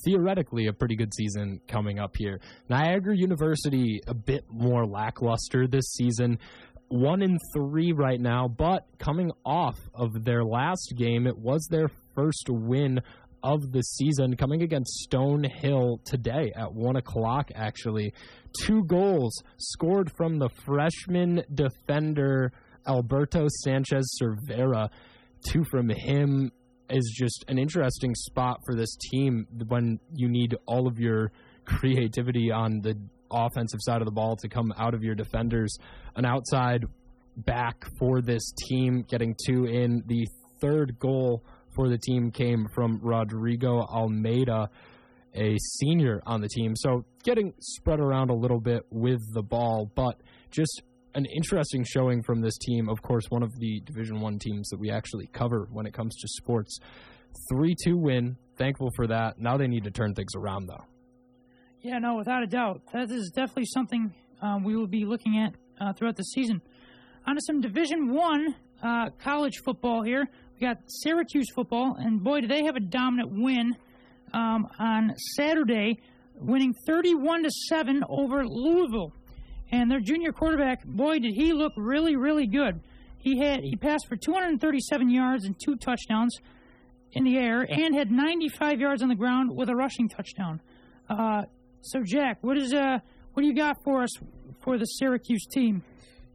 theoretically 0.06 0.67
a 0.67 0.73
pretty 0.73 0.95
good 0.95 1.13
season 1.13 1.62
coming 1.67 1.99
up 1.99 2.15
here. 2.17 2.39
Niagara 2.69 3.15
University 3.15 4.01
a 4.08 4.13
bit 4.13 4.45
more 4.49 4.86
lackluster 4.86 5.67
this 5.67 5.91
season. 5.93 6.39
One 6.89 7.21
in 7.21 7.38
three 7.56 7.93
right 7.93 8.19
now, 8.19 8.47
but 8.47 8.86
coming 8.99 9.32
off 9.45 9.77
of 9.93 10.25
their 10.25 10.43
last 10.43 10.93
game, 10.97 11.25
it 11.25 11.38
was 11.38 11.65
their 11.69 11.89
first 12.15 12.49
win 12.49 13.01
of 13.43 13.71
the 13.71 13.82
season, 13.82 14.36
coming 14.36 14.62
against 14.62 15.08
Stonehill 15.10 16.04
today 16.04 16.51
at 16.56 16.73
one 16.73 16.95
o'clock. 16.95 17.49
Actually, 17.56 18.13
two 18.63 18.84
goals 18.84 19.41
scored 19.58 20.12
from 20.15 20.38
the 20.38 20.49
freshman 20.49 21.43
defender 21.54 22.51
Alberto 22.88 23.47
Sanchez 23.63 24.17
Cervera. 24.21 24.89
Two 25.47 25.63
from 25.71 25.89
him 25.89 26.51
is 26.91 27.13
just 27.15 27.45
an 27.47 27.58
interesting 27.58 28.13
spot 28.15 28.60
for 28.65 28.75
this 28.75 28.95
team 29.12 29.47
when 29.67 29.99
you 30.13 30.30
need 30.30 30.56
all 30.65 30.88
of 30.88 30.99
your 30.99 31.32
creativity 31.65 32.51
on 32.51 32.82
the 32.82 32.95
offensive 33.32 33.80
side 33.82 34.01
of 34.01 34.06
the 34.06 34.12
ball 34.12 34.36
to 34.36 34.49
come 34.49 34.73
out 34.77 34.93
of 34.93 35.04
your 35.04 35.15
defenders. 35.15 35.77
An 36.15 36.25
outside 36.25 36.86
back 37.38 37.86
for 37.97 38.21
this 38.21 38.51
team, 38.67 39.06
getting 39.08 39.36
two 39.45 39.65
in. 39.65 40.04
The 40.08 40.27
third 40.60 40.99
goal 40.99 41.43
for 41.73 41.89
the 41.89 41.97
team 41.97 42.32
came 42.32 42.67
from 42.73 42.99
Rodrigo 43.01 43.80
Almeida, 43.82 44.69
a 45.34 45.58
senior 45.58 46.21
on 46.25 46.41
the 46.41 46.49
team. 46.49 46.75
So 46.75 47.06
getting 47.23 47.54
spread 47.60 47.99
around 47.99 48.30
a 48.30 48.36
little 48.36 48.60
bit 48.60 48.86
with 48.89 49.21
the 49.34 49.41
ball, 49.41 49.89
but 49.95 50.21
just 50.49 50.82
an 51.13 51.26
interesting 51.26 51.84
showing 51.84 52.24
from 52.24 52.41
this 52.41 52.58
team. 52.58 52.89
Of 52.89 53.02
course, 53.02 53.26
one 53.30 53.43
of 53.43 53.58
the 53.60 53.82
Division 53.82 54.19
One 54.21 54.39
teams 54.39 54.69
that 54.69 54.80
we 54.80 54.89
actually 54.89 55.28
cover 55.28 55.67
when 55.71 55.86
it 55.86 55.93
comes 55.93 56.15
to 56.15 56.28
sports. 56.28 56.80
Three 57.50 57.76
two 57.84 57.97
win. 57.97 58.38
Thankful 58.58 58.89
for 58.95 59.08
that. 59.08 59.39
Now 59.39 59.58
they 59.58 59.67
need 59.67 59.84
to 59.86 59.91
turn 59.91 60.13
things 60.13 60.34
around, 60.36 60.67
though. 60.67 60.86
Yeah, 61.82 61.97
no, 62.00 62.15
without 62.15 62.43
a 62.43 62.47
doubt, 62.47 62.82
that 62.93 63.10
is 63.10 63.32
definitely 63.34 63.65
something 63.65 64.13
um, 64.41 64.63
we 64.63 64.76
will 64.76 64.88
be 64.88 65.06
looking 65.06 65.39
at 65.39 65.56
uh, 65.80 65.93
throughout 65.93 66.15
the 66.15 66.24
season. 66.24 66.62
On 67.26 67.36
to 67.36 67.41
some 67.45 67.62
Division 67.62 68.13
One 68.13 68.56
uh, 68.84 69.10
college 69.19 69.60
football 69.63 70.04
here. 70.04 70.28
We 70.54 70.67
got 70.67 70.78
Syracuse 70.88 71.47
football, 71.56 71.95
and 71.97 72.24
boy, 72.24 72.41
do 72.41 72.47
they 72.47 72.63
have 72.65 72.76
a 72.76 72.82
dominant 72.82 73.32
win 73.32 73.76
um, 74.34 74.67
on 74.80 75.15
Saturday, 75.36 76.00
winning 76.36 76.74
31 76.86 77.43
to 77.43 77.50
seven 77.69 78.04
over 78.08 78.45
Louisville. 78.45 79.13
And 79.72 79.90
their 79.90 80.00
junior 80.00 80.32
quarterback, 80.34 80.84
boy, 80.86 81.20
did 81.20 81.34
he 81.34 81.54
look 81.54 81.74
really, 81.78 82.16
really 82.16 82.48
good. 82.48 82.82
He 83.18 83.40
had 83.40 83.64
he 83.64 83.76
passed 83.76 84.08
for 84.08 84.16
237 84.16 85.10
yards 85.10 85.46
and 85.46 85.56
two 85.64 85.76
touchdowns 85.76 86.38
in 87.14 87.24
the 87.24 87.38
air, 87.38 87.62
and 87.62 87.96
had 87.96 88.12
95 88.12 88.80
yards 88.80 89.04
on 89.04 89.10
the 89.10 89.16
ground 89.16 89.56
with 89.56 89.70
a 89.70 89.76
rushing 89.76 90.10
touchdown. 90.10 90.62
Uh, 91.10 91.44
so, 91.82 92.02
Jack, 92.04 92.40
what 92.42 92.58
is 92.58 92.74
uh, 92.74 93.00
what 93.34 93.44
do 93.44 93.48
you 93.48 93.56
got 93.56 93.78
for 93.84 94.04
us 94.04 94.10
for 94.62 94.78
the 94.78 94.86
Syracuse 94.86 95.46
team? 95.46 95.84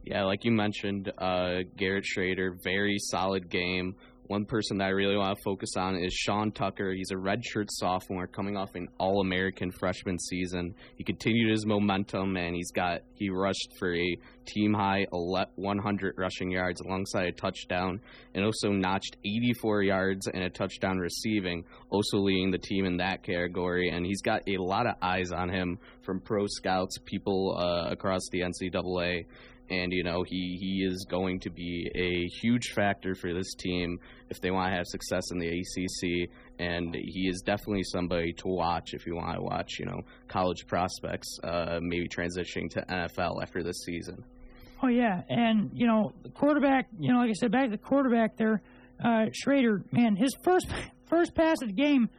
Yeah, 0.03 0.23
like 0.23 0.45
you 0.45 0.51
mentioned, 0.51 1.11
uh, 1.17 1.63
Garrett 1.75 2.05
Shrader, 2.05 2.57
very 2.63 2.97
solid 2.97 3.49
game. 3.49 3.95
One 4.27 4.43
person 4.43 4.79
that 4.79 4.85
I 4.85 4.89
really 4.89 5.15
want 5.15 5.37
to 5.37 5.41
focus 5.41 5.69
on 5.77 5.95
is 5.95 6.13
Sean 6.13 6.51
Tucker. 6.51 6.91
He's 6.91 7.11
a 7.11 7.15
redshirt 7.15 7.69
sophomore 7.69 8.27
coming 8.27 8.57
off 8.57 8.75
an 8.75 8.89
All 8.99 9.21
American 9.21 9.71
freshman 9.71 10.19
season. 10.19 10.75
He 10.97 11.05
continued 11.05 11.49
his 11.49 11.65
momentum 11.65 12.35
and 12.35 12.53
he's 12.53 12.71
got 12.71 13.03
he 13.13 13.29
rushed 13.29 13.69
for 13.79 13.95
a 13.95 14.17
team 14.45 14.73
high 14.73 15.05
100 15.11 16.15
rushing 16.17 16.51
yards 16.51 16.81
alongside 16.81 17.27
a 17.27 17.31
touchdown 17.31 18.01
and 18.33 18.43
also 18.43 18.69
notched 18.69 19.15
84 19.25 19.83
yards 19.83 20.27
and 20.27 20.43
a 20.43 20.49
touchdown 20.49 20.97
receiving, 20.97 21.63
also 21.89 22.17
leading 22.17 22.51
the 22.51 22.57
team 22.57 22.83
in 22.83 22.97
that 22.97 23.23
category. 23.23 23.89
And 23.89 24.05
he's 24.05 24.21
got 24.21 24.41
a 24.45 24.57
lot 24.57 24.87
of 24.87 24.95
eyes 25.01 25.31
on 25.31 25.47
him 25.47 25.79
from 26.01 26.19
pro 26.19 26.47
scouts, 26.47 26.97
people 27.05 27.57
uh, 27.57 27.91
across 27.91 28.27
the 28.31 28.41
NCAA 28.41 29.25
and 29.69 29.91
you 29.91 30.03
know 30.03 30.23
he 30.23 30.57
he 30.59 30.85
is 30.85 31.05
going 31.09 31.39
to 31.39 31.49
be 31.49 31.89
a 31.95 32.27
huge 32.41 32.71
factor 32.73 33.15
for 33.15 33.33
this 33.33 33.53
team 33.55 33.99
if 34.29 34.39
they 34.41 34.51
want 34.51 34.71
to 34.71 34.75
have 34.75 34.85
success 34.87 35.31
in 35.31 35.39
the 35.39 35.47
ACC 35.47 36.29
and 36.59 36.95
he 36.95 37.27
is 37.27 37.41
definitely 37.41 37.83
somebody 37.83 38.33
to 38.33 38.47
watch 38.47 38.93
if 38.93 39.05
you 39.05 39.15
want 39.15 39.35
to 39.35 39.41
watch 39.41 39.79
you 39.79 39.85
know 39.85 40.01
college 40.27 40.65
prospects 40.67 41.37
uh, 41.43 41.79
maybe 41.81 42.07
transitioning 42.07 42.69
to 42.69 42.81
NFL 42.89 43.41
after 43.41 43.63
this 43.63 43.83
season. 43.85 44.23
Oh 44.83 44.87
yeah, 44.87 45.21
and 45.29 45.71
you 45.73 45.87
know 45.87 46.13
the 46.23 46.29
quarterback. 46.29 46.87
You 46.99 47.11
know, 47.11 47.19
like 47.19 47.29
I 47.29 47.33
said, 47.33 47.51
back 47.51 47.65
to 47.65 47.71
the 47.71 47.77
quarterback 47.77 48.37
there, 48.37 48.61
uh, 49.03 49.27
Shrader. 49.31 49.81
Man, 49.91 50.15
his 50.15 50.35
first 50.43 50.67
first 51.07 51.33
pass 51.33 51.61
of 51.61 51.69
the 51.69 51.73
game, 51.73 52.09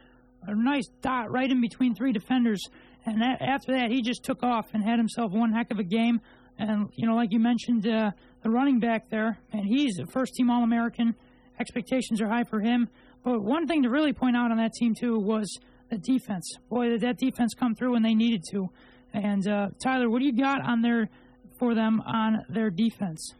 a 0.43 0.53
nice 0.53 0.87
dot 1.01 1.31
right 1.31 1.49
in 1.49 1.61
between 1.61 1.95
three 1.95 2.11
defenders, 2.11 2.61
and 3.05 3.21
that, 3.21 3.41
after 3.41 3.73
that 3.73 3.91
he 3.91 4.01
just 4.01 4.23
took 4.23 4.43
off 4.43 4.67
and 4.73 4.83
had 4.83 4.97
himself 4.97 5.31
one 5.31 5.53
heck 5.53 5.71
of 5.71 5.79
a 5.79 5.83
game. 5.83 6.19
And, 6.59 6.89
you 6.93 7.07
know, 7.07 7.15
like 7.15 7.31
you 7.31 7.39
mentioned, 7.39 7.87
uh, 7.87 8.11
the 8.43 8.49
running 8.49 8.79
back 8.79 9.09
there, 9.09 9.39
and 9.51 9.65
he's 9.65 9.97
a 9.97 10.05
first 10.05 10.33
team 10.35 10.49
All 10.51 10.63
American. 10.63 11.15
Expectations 11.59 12.21
are 12.21 12.27
high 12.27 12.43
for 12.43 12.59
him. 12.59 12.89
But 13.23 13.41
one 13.41 13.65
thing 13.65 13.83
to 13.83 13.89
really 13.89 14.13
point 14.13 14.35
out 14.35 14.51
on 14.51 14.57
that 14.57 14.73
team, 14.73 14.93
too, 14.93 15.17
was 15.17 15.57
the 15.89 15.97
defense. 15.97 16.45
Boy, 16.69 16.89
did 16.89 17.01
that 17.01 17.17
defense 17.17 17.53
come 17.53 17.75
through 17.75 17.93
when 17.93 18.03
they 18.03 18.13
needed 18.13 18.43
to. 18.51 18.69
And, 19.13 19.47
uh, 19.47 19.69
Tyler, 19.83 20.09
what 20.09 20.19
do 20.19 20.25
you 20.25 20.33
got 20.33 20.61
on 20.61 20.81
their, 20.81 21.09
for 21.57 21.73
them 21.73 22.01
on 22.01 22.45
their 22.49 22.69
defense? 22.69 23.33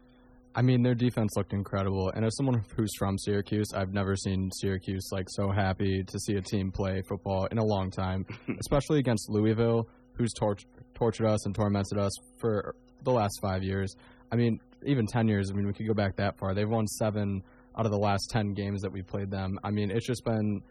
I 0.54 0.62
mean, 0.62 0.82
their 0.82 0.96
defense 0.96 1.36
looked 1.36 1.52
incredible. 1.52 2.10
And 2.14 2.24
as 2.24 2.36
someone 2.36 2.64
who's 2.76 2.90
from 2.98 3.16
Syracuse, 3.18 3.68
I've 3.74 3.92
never 3.92 4.16
seen 4.16 4.50
Syracuse 4.52 5.08
like 5.12 5.26
so 5.28 5.50
happy 5.50 6.02
to 6.02 6.18
see 6.18 6.34
a 6.34 6.42
team 6.42 6.72
play 6.72 7.02
football 7.08 7.46
in 7.46 7.58
a 7.58 7.64
long 7.64 7.90
time, 7.90 8.26
especially 8.60 8.98
against 8.98 9.30
Louisville, 9.30 9.88
who's 10.14 10.32
tor- 10.32 10.56
tortured 10.94 11.28
us 11.28 11.46
and 11.46 11.54
tormented 11.54 11.98
us 11.98 12.12
for 12.38 12.74
the 13.02 13.12
last 13.12 13.38
five 13.40 13.62
years. 13.62 13.94
I 14.32 14.36
mean, 14.36 14.60
even 14.84 15.06
10 15.06 15.28
years, 15.28 15.50
I 15.50 15.54
mean, 15.54 15.66
we 15.66 15.72
could 15.72 15.86
go 15.86 15.94
back 15.94 16.16
that 16.16 16.38
far. 16.38 16.54
They've 16.54 16.68
won 16.68 16.86
seven 16.86 17.42
out 17.76 17.86
of 17.86 17.92
the 17.92 17.98
last 17.98 18.30
10 18.30 18.54
games 18.54 18.82
that 18.82 18.92
we 18.92 19.02
played 19.02 19.30
them. 19.30 19.58
I 19.62 19.70
mean, 19.70 19.90
it's 19.90 20.06
just 20.06 20.24
been 20.24 20.62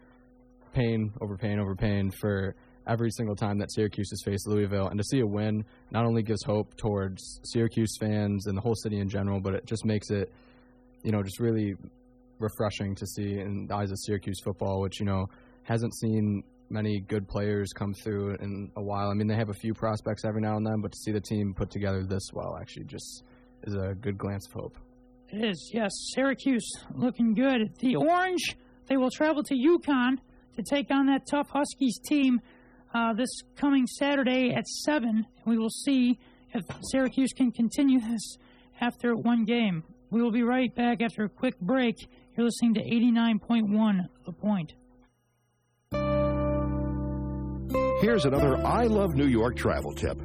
pain 0.72 1.12
over 1.20 1.36
pain 1.36 1.58
over 1.58 1.74
pain 1.74 2.10
for 2.10 2.54
every 2.86 3.10
single 3.10 3.36
time 3.36 3.58
that 3.58 3.72
Syracuse 3.72 4.10
has 4.10 4.22
faced 4.24 4.46
Louisville. 4.46 4.88
And 4.88 4.98
to 4.98 5.04
see 5.04 5.20
a 5.20 5.26
win 5.26 5.64
not 5.90 6.04
only 6.04 6.22
gives 6.22 6.42
hope 6.44 6.76
towards 6.76 7.40
Syracuse 7.44 7.96
fans 8.00 8.46
and 8.46 8.56
the 8.56 8.60
whole 8.60 8.74
city 8.74 8.98
in 8.98 9.08
general, 9.08 9.40
but 9.40 9.54
it 9.54 9.66
just 9.66 9.84
makes 9.84 10.10
it, 10.10 10.32
you 11.02 11.12
know, 11.12 11.22
just 11.22 11.40
really 11.40 11.74
refreshing 12.38 12.94
to 12.96 13.06
see 13.06 13.38
in 13.38 13.66
the 13.66 13.74
eyes 13.74 13.90
of 13.90 13.98
Syracuse 13.98 14.40
football, 14.42 14.80
which, 14.80 14.98
you 14.98 15.06
know, 15.06 15.26
hasn't 15.64 15.94
seen 15.94 16.42
many 16.70 17.00
good 17.00 17.28
players 17.28 17.72
come 17.72 17.92
through 17.92 18.36
in 18.36 18.70
a 18.76 18.82
while. 18.82 19.10
I 19.10 19.14
mean, 19.14 19.26
they 19.26 19.34
have 19.34 19.50
a 19.50 19.54
few 19.54 19.74
prospects 19.74 20.24
every 20.24 20.40
now 20.40 20.56
and 20.56 20.66
then, 20.66 20.80
but 20.80 20.92
to 20.92 20.98
see 20.98 21.12
the 21.12 21.20
team 21.20 21.52
put 21.54 21.70
together 21.70 22.04
this 22.04 22.28
well 22.32 22.56
actually 22.60 22.84
just 22.84 23.24
is 23.64 23.74
a 23.74 23.94
good 24.00 24.16
glance 24.16 24.46
of 24.46 24.52
hope. 24.52 24.76
It 25.32 25.44
is, 25.44 25.70
yes. 25.72 25.90
Syracuse 26.14 26.68
looking 26.94 27.34
good. 27.34 27.72
The 27.78 27.96
Orange, 27.96 28.56
they 28.88 28.96
will 28.96 29.10
travel 29.10 29.42
to 29.44 29.54
UConn 29.54 30.16
to 30.56 30.62
take 30.62 30.90
on 30.90 31.06
that 31.06 31.22
tough 31.30 31.48
Huskies 31.50 31.98
team 32.04 32.40
uh, 32.92 33.12
this 33.12 33.30
coming 33.56 33.86
Saturday 33.86 34.50
at 34.50 34.66
7. 34.66 35.26
We 35.46 35.58
will 35.58 35.70
see 35.70 36.18
if 36.52 36.64
Syracuse 36.90 37.32
can 37.32 37.52
continue 37.52 38.00
this 38.00 38.36
after 38.80 39.14
one 39.14 39.44
game. 39.44 39.84
We 40.10 40.22
will 40.22 40.32
be 40.32 40.42
right 40.42 40.74
back 40.74 41.00
after 41.00 41.24
a 41.24 41.28
quick 41.28 41.58
break. 41.60 41.94
You're 42.36 42.46
listening 42.46 42.74
to 42.74 42.80
89.1 42.80 44.08
The 44.26 44.32
Point. 44.32 44.72
Here's 48.00 48.24
another 48.24 48.56
I 48.56 48.84
Love 48.84 49.14
New 49.14 49.26
York 49.26 49.56
travel 49.56 49.92
tip. 49.92 50.16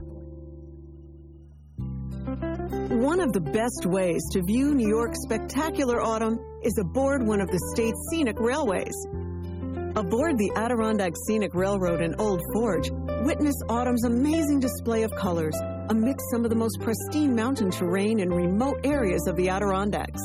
One 1.77 3.19
of 3.19 3.33
the 3.33 3.41
best 3.41 3.85
ways 3.85 4.21
to 4.31 4.41
view 4.43 4.73
New 4.73 4.88
York's 4.88 5.21
spectacular 5.23 6.01
autumn 6.01 6.39
is 6.63 6.77
aboard 6.77 7.27
one 7.27 7.41
of 7.41 7.49
the 7.49 7.59
state's 7.73 7.99
scenic 8.09 8.39
railways. 8.39 8.95
Aboard 9.97 10.38
the 10.38 10.53
Adirondack 10.55 11.11
Scenic 11.27 11.53
Railroad 11.53 12.01
in 12.01 12.15
Old 12.17 12.41
Forge, 12.53 12.89
witness 13.25 13.55
autumn's 13.67 14.05
amazing 14.05 14.61
display 14.61 15.03
of 15.03 15.11
colors 15.11 15.55
amidst 15.89 16.31
some 16.31 16.45
of 16.45 16.49
the 16.49 16.55
most 16.55 16.79
pristine 16.79 17.35
mountain 17.35 17.71
terrain 17.71 18.21
in 18.21 18.29
remote 18.29 18.79
areas 18.85 19.27
of 19.27 19.35
the 19.35 19.49
Adirondacks. 19.49 20.21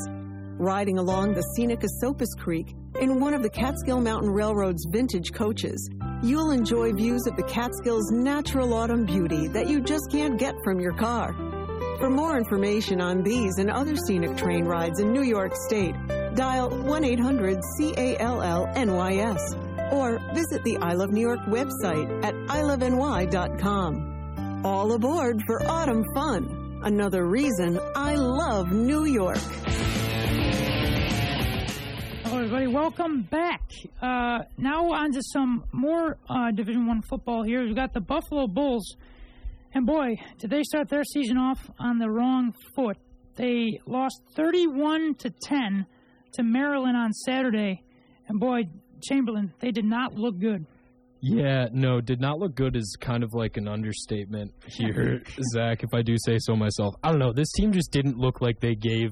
Riding 0.60 0.98
along 0.98 1.32
the 1.32 1.42
scenic 1.56 1.82
Esopus 1.82 2.34
Creek 2.34 2.74
in 3.00 3.18
one 3.18 3.32
of 3.32 3.42
the 3.42 3.48
Catskill 3.48 3.98
Mountain 4.02 4.28
Railroad's 4.28 4.86
vintage 4.90 5.32
coaches, 5.32 5.88
you'll 6.22 6.50
enjoy 6.50 6.92
views 6.92 7.26
of 7.26 7.34
the 7.36 7.44
Catskills' 7.44 8.12
natural 8.12 8.74
autumn 8.74 9.06
beauty 9.06 9.48
that 9.48 9.68
you 9.68 9.80
just 9.80 10.10
can't 10.12 10.38
get 10.38 10.54
from 10.62 10.78
your 10.78 10.92
car. 10.92 11.32
For 11.98 12.10
more 12.10 12.36
information 12.36 13.00
on 13.00 13.22
these 13.22 13.56
and 13.56 13.70
other 13.70 13.96
scenic 13.96 14.36
train 14.36 14.66
rides 14.66 15.00
in 15.00 15.14
New 15.14 15.22
York 15.22 15.54
State, 15.66 15.94
dial 16.34 16.68
1 16.68 17.04
800 17.04 17.58
CALL 17.78 18.66
NYS 18.74 19.92
or 19.94 20.18
visit 20.34 20.62
the 20.62 20.76
I 20.76 20.92
Love 20.92 21.08
New 21.08 21.22
York 21.22 21.40
website 21.46 22.22
at 22.22 22.34
iloveny.com. 22.34 23.96
All 24.66 24.92
aboard 24.92 25.40
for 25.46 25.66
autumn 25.66 26.04
fun. 26.14 26.82
Another 26.82 27.26
reason 27.26 27.80
I 27.96 28.14
love 28.16 28.72
New 28.72 29.06
York. 29.06 29.38
Everybody. 32.50 32.74
Welcome 32.74 33.22
back. 33.30 33.62
Uh, 34.02 34.40
now 34.58 34.90
on 34.90 35.12
to 35.12 35.22
some 35.22 35.62
more 35.70 36.18
uh, 36.28 36.50
Division 36.50 36.84
One 36.84 37.00
football 37.00 37.44
here. 37.44 37.64
We've 37.64 37.76
got 37.76 37.94
the 37.94 38.00
Buffalo 38.00 38.48
Bulls, 38.48 38.96
and 39.72 39.86
boy, 39.86 40.16
did 40.36 40.50
they 40.50 40.64
start 40.64 40.88
their 40.88 41.04
season 41.04 41.38
off 41.38 41.70
on 41.78 41.98
the 41.98 42.10
wrong 42.10 42.52
foot. 42.74 42.96
They 43.36 43.78
lost 43.86 44.20
31 44.34 45.14
to 45.18 45.32
10 45.44 45.86
to 46.32 46.42
Maryland 46.42 46.96
on 46.96 47.12
Saturday, 47.12 47.84
and 48.26 48.40
boy, 48.40 48.62
Chamberlain, 49.00 49.54
they 49.60 49.70
did 49.70 49.84
not 49.84 50.16
look 50.16 50.36
good. 50.40 50.66
Yeah, 51.20 51.68
no, 51.72 52.00
did 52.00 52.20
not 52.20 52.40
look 52.40 52.56
good 52.56 52.74
is 52.74 52.96
kind 53.00 53.22
of 53.22 53.32
like 53.32 53.58
an 53.58 53.68
understatement 53.68 54.52
here, 54.66 55.22
Zach, 55.54 55.84
if 55.84 55.94
I 55.94 56.02
do 56.02 56.16
say 56.18 56.38
so 56.40 56.56
myself. 56.56 56.96
I 57.04 57.10
don't 57.10 57.20
know. 57.20 57.32
This 57.32 57.52
team 57.52 57.70
just 57.70 57.92
didn't 57.92 58.18
look 58.18 58.40
like 58.40 58.58
they 58.58 58.74
gave 58.74 59.10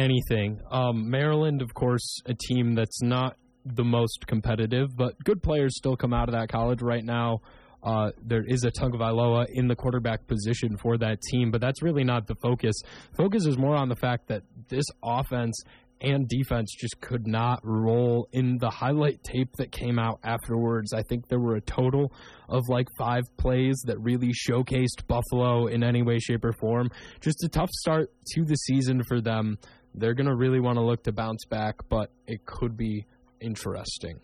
anything. 0.00 0.60
Um, 0.70 1.10
Maryland, 1.10 1.62
of 1.62 1.74
course, 1.74 2.20
a 2.26 2.34
team 2.34 2.74
that's 2.74 3.02
not 3.02 3.36
the 3.64 3.84
most 3.84 4.26
competitive, 4.26 4.96
but 4.96 5.12
good 5.24 5.42
players 5.42 5.76
still 5.76 5.96
come 5.96 6.14
out 6.14 6.28
of 6.28 6.34
that 6.34 6.48
college 6.48 6.80
right 6.80 7.04
now. 7.04 7.40
Uh, 7.82 8.10
there 8.22 8.44
is 8.46 8.64
a 8.64 8.70
Tagovailoa 8.70 9.46
in 9.50 9.68
the 9.68 9.76
quarterback 9.76 10.26
position 10.26 10.76
for 10.76 10.98
that 10.98 11.20
team, 11.30 11.50
but 11.50 11.60
that's 11.60 11.82
really 11.82 12.04
not 12.04 12.26
the 12.26 12.34
focus. 12.36 12.76
Focus 13.16 13.46
is 13.46 13.56
more 13.56 13.74
on 13.74 13.88
the 13.88 13.96
fact 13.96 14.28
that 14.28 14.42
this 14.68 14.84
offense 15.02 15.62
and 16.02 16.28
defense 16.28 16.74
just 16.78 17.00
could 17.00 17.26
not 17.26 17.60
roll 17.62 18.28
in 18.32 18.56
the 18.58 18.70
highlight 18.70 19.22
tape 19.22 19.50
that 19.58 19.70
came 19.70 19.98
out 19.98 20.18
afterwards. 20.24 20.92
I 20.92 21.02
think 21.02 21.28
there 21.28 21.40
were 21.40 21.56
a 21.56 21.60
total 21.60 22.12
of 22.48 22.62
like 22.68 22.86
five 22.98 23.24
plays 23.36 23.82
that 23.86 23.98
really 24.00 24.32
showcased 24.32 25.06
Buffalo 25.06 25.66
in 25.66 25.82
any 25.82 26.02
way, 26.02 26.18
shape, 26.18 26.44
or 26.44 26.52
form. 26.52 26.90
Just 27.20 27.44
a 27.44 27.48
tough 27.48 27.70
start 27.70 28.10
to 28.32 28.44
the 28.44 28.54
season 28.54 29.02
for 29.04 29.20
them. 29.20 29.58
They're 29.94 30.14
going 30.14 30.28
to 30.28 30.34
really 30.34 30.60
want 30.60 30.76
to 30.76 30.82
look 30.82 31.02
to 31.04 31.12
bounce 31.12 31.44
back, 31.44 31.76
but 31.88 32.10
it 32.26 32.44
could 32.46 32.76
be 32.76 33.06
interesting. 33.40 34.20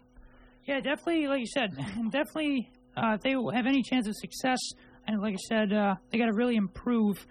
Yeah, 0.64 0.80
definitely, 0.80 1.26
like 1.26 1.40
you 1.40 1.46
said, 1.46 1.76
definitely, 2.10 2.70
uh, 2.96 3.14
if 3.14 3.22
they 3.22 3.32
have 3.32 3.66
any 3.66 3.82
chance 3.82 4.06
of 4.08 4.14
success, 4.16 4.58
and 5.06 5.20
like 5.20 5.34
I 5.34 5.48
said, 5.48 5.72
uh, 5.72 5.94
they 6.10 6.18
got 6.18 6.26
to 6.26 6.34
really 6.34 6.56
improve, 6.56 7.26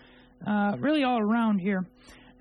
uh, 0.45 0.75
really 0.79 1.03
all 1.03 1.19
around 1.19 1.59
here. 1.59 1.85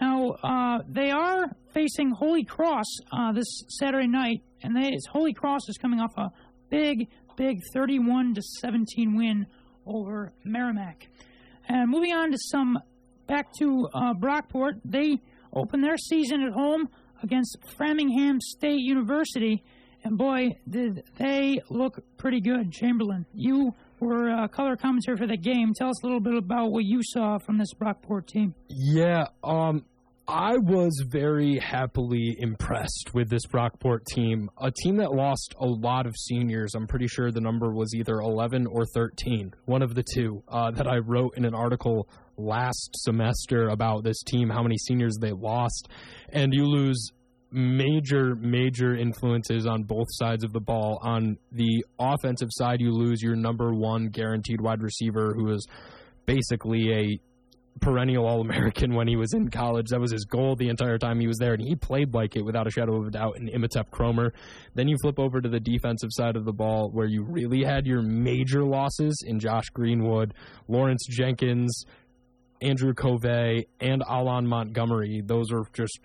Now, 0.00 0.30
uh, 0.42 0.78
they 0.88 1.10
are 1.10 1.46
facing 1.72 2.10
Holy 2.10 2.44
Cross 2.44 2.86
uh, 3.12 3.32
this 3.32 3.62
Saturday 3.68 4.06
night, 4.06 4.42
and 4.62 4.76
they, 4.76 4.96
Holy 5.10 5.32
Cross 5.32 5.68
is 5.68 5.78
coming 5.78 6.00
off 6.00 6.16
a 6.16 6.30
big, 6.70 7.08
big 7.36 7.60
31 7.72 8.34
to 8.34 8.42
17 8.60 9.16
win 9.16 9.46
over 9.86 10.32
Merrimack. 10.44 11.08
And 11.68 11.90
moving 11.90 12.12
on 12.12 12.30
to 12.30 12.38
some 12.38 12.78
back 13.26 13.46
to 13.58 13.88
uh, 13.94 14.14
Brockport, 14.14 14.80
they 14.84 15.20
open 15.54 15.80
their 15.80 15.96
season 15.96 16.42
at 16.42 16.52
home 16.52 16.88
against 17.22 17.56
Framingham 17.76 18.40
State 18.40 18.80
University, 18.80 19.62
and 20.04 20.18
boy, 20.18 20.50
did 20.68 21.02
they 21.16 21.60
look 21.70 22.02
pretty 22.18 22.40
good. 22.40 22.70
Chamberlain, 22.70 23.24
you 23.32 23.72
were 24.00 24.30
uh, 24.30 24.48
color 24.48 24.76
commentator 24.76 25.16
for 25.16 25.26
the 25.26 25.36
game. 25.36 25.72
Tell 25.76 25.88
us 25.88 26.02
a 26.02 26.06
little 26.06 26.20
bit 26.20 26.34
about 26.34 26.70
what 26.70 26.84
you 26.84 27.00
saw 27.02 27.38
from 27.38 27.58
this 27.58 27.72
Brockport 27.74 28.26
team. 28.26 28.54
Yeah, 28.68 29.28
um, 29.42 29.84
I 30.26 30.56
was 30.56 31.04
very 31.06 31.58
happily 31.58 32.36
impressed 32.38 33.10
with 33.12 33.28
this 33.28 33.46
Brockport 33.46 34.06
team. 34.06 34.48
A 34.58 34.70
team 34.70 34.96
that 34.96 35.12
lost 35.12 35.54
a 35.60 35.66
lot 35.66 36.06
of 36.06 36.14
seniors. 36.16 36.74
I'm 36.74 36.86
pretty 36.86 37.08
sure 37.08 37.30
the 37.30 37.42
number 37.42 37.72
was 37.72 37.94
either 37.94 38.20
11 38.20 38.66
or 38.66 38.86
13, 38.86 39.52
one 39.66 39.82
of 39.82 39.94
the 39.94 40.02
two, 40.02 40.42
uh, 40.48 40.70
that 40.72 40.86
I 40.86 40.98
wrote 40.98 41.36
in 41.36 41.44
an 41.44 41.54
article 41.54 42.08
last 42.36 42.90
semester 42.94 43.68
about 43.68 44.04
this 44.04 44.22
team, 44.22 44.48
how 44.48 44.62
many 44.62 44.76
seniors 44.78 45.16
they 45.20 45.32
lost. 45.32 45.88
And 46.30 46.52
you 46.52 46.66
lose 46.66 47.10
major, 47.50 48.34
major 48.34 48.96
influences 48.96 49.66
on 49.66 49.84
both 49.84 50.08
sides 50.10 50.44
of 50.44 50.52
the 50.52 50.60
ball. 50.60 50.98
On 51.02 51.38
the 51.52 51.84
offensive 51.98 52.48
side, 52.50 52.80
you 52.80 52.92
lose 52.92 53.22
your 53.22 53.36
number 53.36 53.72
one 53.72 54.08
guaranteed 54.08 54.60
wide 54.60 54.82
receiver, 54.82 55.34
who 55.34 55.52
is 55.52 55.66
basically 56.26 56.92
a 56.92 57.20
perennial 57.80 58.26
All 58.26 58.40
American 58.40 58.94
when 58.94 59.08
he 59.08 59.16
was 59.16 59.34
in 59.34 59.50
college. 59.50 59.88
That 59.88 60.00
was 60.00 60.12
his 60.12 60.24
goal 60.24 60.56
the 60.56 60.68
entire 60.68 60.98
time 60.98 61.20
he 61.20 61.26
was 61.26 61.38
there, 61.38 61.54
and 61.54 61.62
he 61.62 61.74
played 61.76 62.14
like 62.14 62.36
it 62.36 62.44
without 62.44 62.66
a 62.66 62.70
shadow 62.70 63.00
of 63.00 63.06
a 63.06 63.10
doubt 63.10 63.36
in 63.38 63.48
Imhotep 63.48 63.90
Cromer. 63.90 64.32
Then 64.74 64.88
you 64.88 64.96
flip 65.00 65.18
over 65.18 65.40
to 65.40 65.48
the 65.48 65.60
defensive 65.60 66.10
side 66.12 66.36
of 66.36 66.44
the 66.44 66.52
ball 66.52 66.90
where 66.90 67.06
you 67.06 67.24
really 67.24 67.62
had 67.62 67.86
your 67.86 68.02
major 68.02 68.64
losses 68.64 69.22
in 69.26 69.38
Josh 69.38 69.66
Greenwood, 69.72 70.34
Lawrence 70.68 71.06
Jenkins, 71.08 71.84
Andrew 72.64 72.94
Covey, 72.94 73.66
and 73.80 74.02
Alon 74.08 74.46
Montgomery. 74.46 75.22
Those 75.24 75.52
are 75.52 75.64
just 75.72 75.98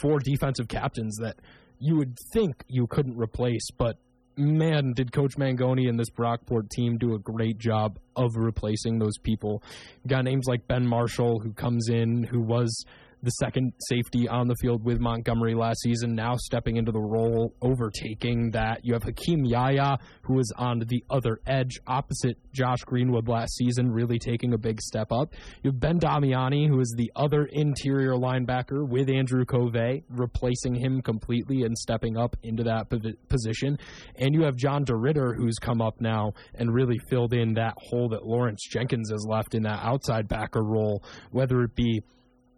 four 0.00 0.18
defensive 0.18 0.68
captains 0.68 1.16
that 1.20 1.36
you 1.78 1.96
would 1.96 2.16
think 2.32 2.64
you 2.68 2.86
couldn't 2.86 3.16
replace, 3.16 3.70
but 3.76 3.98
man, 4.36 4.92
did 4.94 5.12
Coach 5.12 5.36
Mangoni 5.36 5.88
and 5.88 5.98
this 5.98 6.10
Brockport 6.10 6.70
team 6.70 6.98
do 6.98 7.14
a 7.14 7.18
great 7.18 7.58
job 7.58 7.98
of 8.16 8.30
replacing 8.36 8.98
those 8.98 9.18
people. 9.18 9.62
You 10.04 10.10
got 10.10 10.24
names 10.24 10.46
like 10.46 10.66
Ben 10.66 10.86
Marshall, 10.86 11.40
who 11.40 11.52
comes 11.52 11.88
in, 11.88 12.24
who 12.24 12.40
was 12.40 12.84
the 13.26 13.32
second 13.32 13.72
safety 13.88 14.28
on 14.28 14.46
the 14.46 14.54
field 14.62 14.84
with 14.84 15.00
Montgomery 15.00 15.54
last 15.54 15.80
season, 15.82 16.14
now 16.14 16.36
stepping 16.36 16.76
into 16.76 16.92
the 16.92 17.00
role, 17.00 17.52
overtaking 17.60 18.52
that. 18.52 18.84
You 18.84 18.92
have 18.92 19.02
Hakeem 19.02 19.44
Yaya, 19.44 19.98
who 20.22 20.34
was 20.34 20.52
on 20.56 20.78
the 20.86 21.02
other 21.10 21.40
edge 21.44 21.80
opposite 21.88 22.38
Josh 22.52 22.78
Greenwood 22.86 23.26
last 23.26 23.56
season, 23.56 23.90
really 23.90 24.20
taking 24.20 24.54
a 24.54 24.58
big 24.58 24.80
step 24.80 25.10
up. 25.10 25.34
You 25.64 25.72
have 25.72 25.80
Ben 25.80 25.98
Damiani, 25.98 26.68
who 26.68 26.78
is 26.78 26.94
the 26.96 27.10
other 27.16 27.46
interior 27.46 28.12
linebacker 28.12 28.88
with 28.88 29.10
Andrew 29.10 29.44
Covey, 29.44 30.04
replacing 30.08 30.76
him 30.76 31.02
completely 31.02 31.64
and 31.64 31.76
stepping 31.76 32.16
up 32.16 32.36
into 32.44 32.62
that 32.62 32.88
position. 33.28 33.76
And 34.14 34.36
you 34.36 34.44
have 34.44 34.54
John 34.54 34.84
DeRitter, 34.84 35.36
who's 35.36 35.58
come 35.58 35.82
up 35.82 36.00
now 36.00 36.32
and 36.54 36.72
really 36.72 36.98
filled 37.10 37.34
in 37.34 37.54
that 37.54 37.74
hole 37.76 38.08
that 38.10 38.24
Lawrence 38.24 38.60
Jenkins 38.70 39.10
has 39.10 39.26
left 39.28 39.56
in 39.56 39.64
that 39.64 39.80
outside 39.82 40.28
backer 40.28 40.62
role, 40.62 41.02
whether 41.32 41.62
it 41.62 41.74
be 41.74 42.02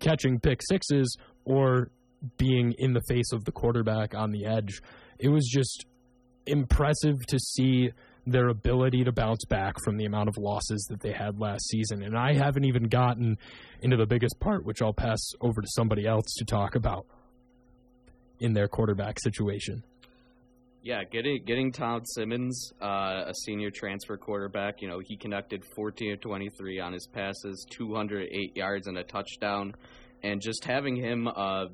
catching 0.00 0.40
pick 0.40 0.60
sixes 0.62 1.16
or 1.44 1.90
being 2.36 2.72
in 2.78 2.92
the 2.92 3.02
face 3.08 3.32
of 3.32 3.44
the 3.44 3.52
quarterback 3.52 4.14
on 4.14 4.30
the 4.30 4.44
edge. 4.44 4.80
It 5.18 5.28
was 5.28 5.46
just 5.46 5.86
impressive 6.46 7.16
to 7.26 7.38
see 7.38 7.90
their 8.26 8.48
ability 8.48 9.04
to 9.04 9.12
bounce 9.12 9.44
back 9.46 9.74
from 9.82 9.96
the 9.96 10.04
amount 10.04 10.28
of 10.28 10.36
losses 10.36 10.86
that 10.90 11.00
they 11.00 11.12
had 11.12 11.40
last 11.40 11.66
season. 11.68 12.02
And 12.02 12.16
I 12.16 12.34
haven't 12.34 12.64
even 12.64 12.84
gotten 12.84 13.38
into 13.80 13.96
the 13.96 14.06
biggest 14.06 14.38
part, 14.40 14.64
which 14.64 14.82
I'll 14.82 14.92
pass 14.92 15.18
over 15.40 15.60
to 15.60 15.68
somebody 15.70 16.06
else 16.06 16.26
to 16.38 16.44
talk 16.44 16.74
about 16.74 17.06
in 18.40 18.52
their 18.52 18.68
quarterback 18.68 19.18
situation. 19.20 19.82
Yeah, 20.82 21.02
getting 21.04 21.42
getting 21.44 21.72
Tom 21.72 22.02
Simmons, 22.04 22.72
uh, 22.80 23.24
a 23.26 23.34
senior 23.44 23.70
transfer 23.70 24.16
quarterback, 24.16 24.80
you 24.80 24.88
know, 24.88 25.00
he 25.04 25.16
connected 25.16 25.64
14 25.74 26.12
of 26.12 26.20
23 26.20 26.78
on 26.80 26.92
his 26.92 27.06
passes, 27.06 27.66
208 27.70 28.56
yards 28.56 28.86
and 28.86 28.96
a 28.96 29.02
touchdown, 29.02 29.74
and 30.22 30.40
just 30.40 30.64
having 30.64 30.94
him 30.94 31.26
uh, 31.26 31.66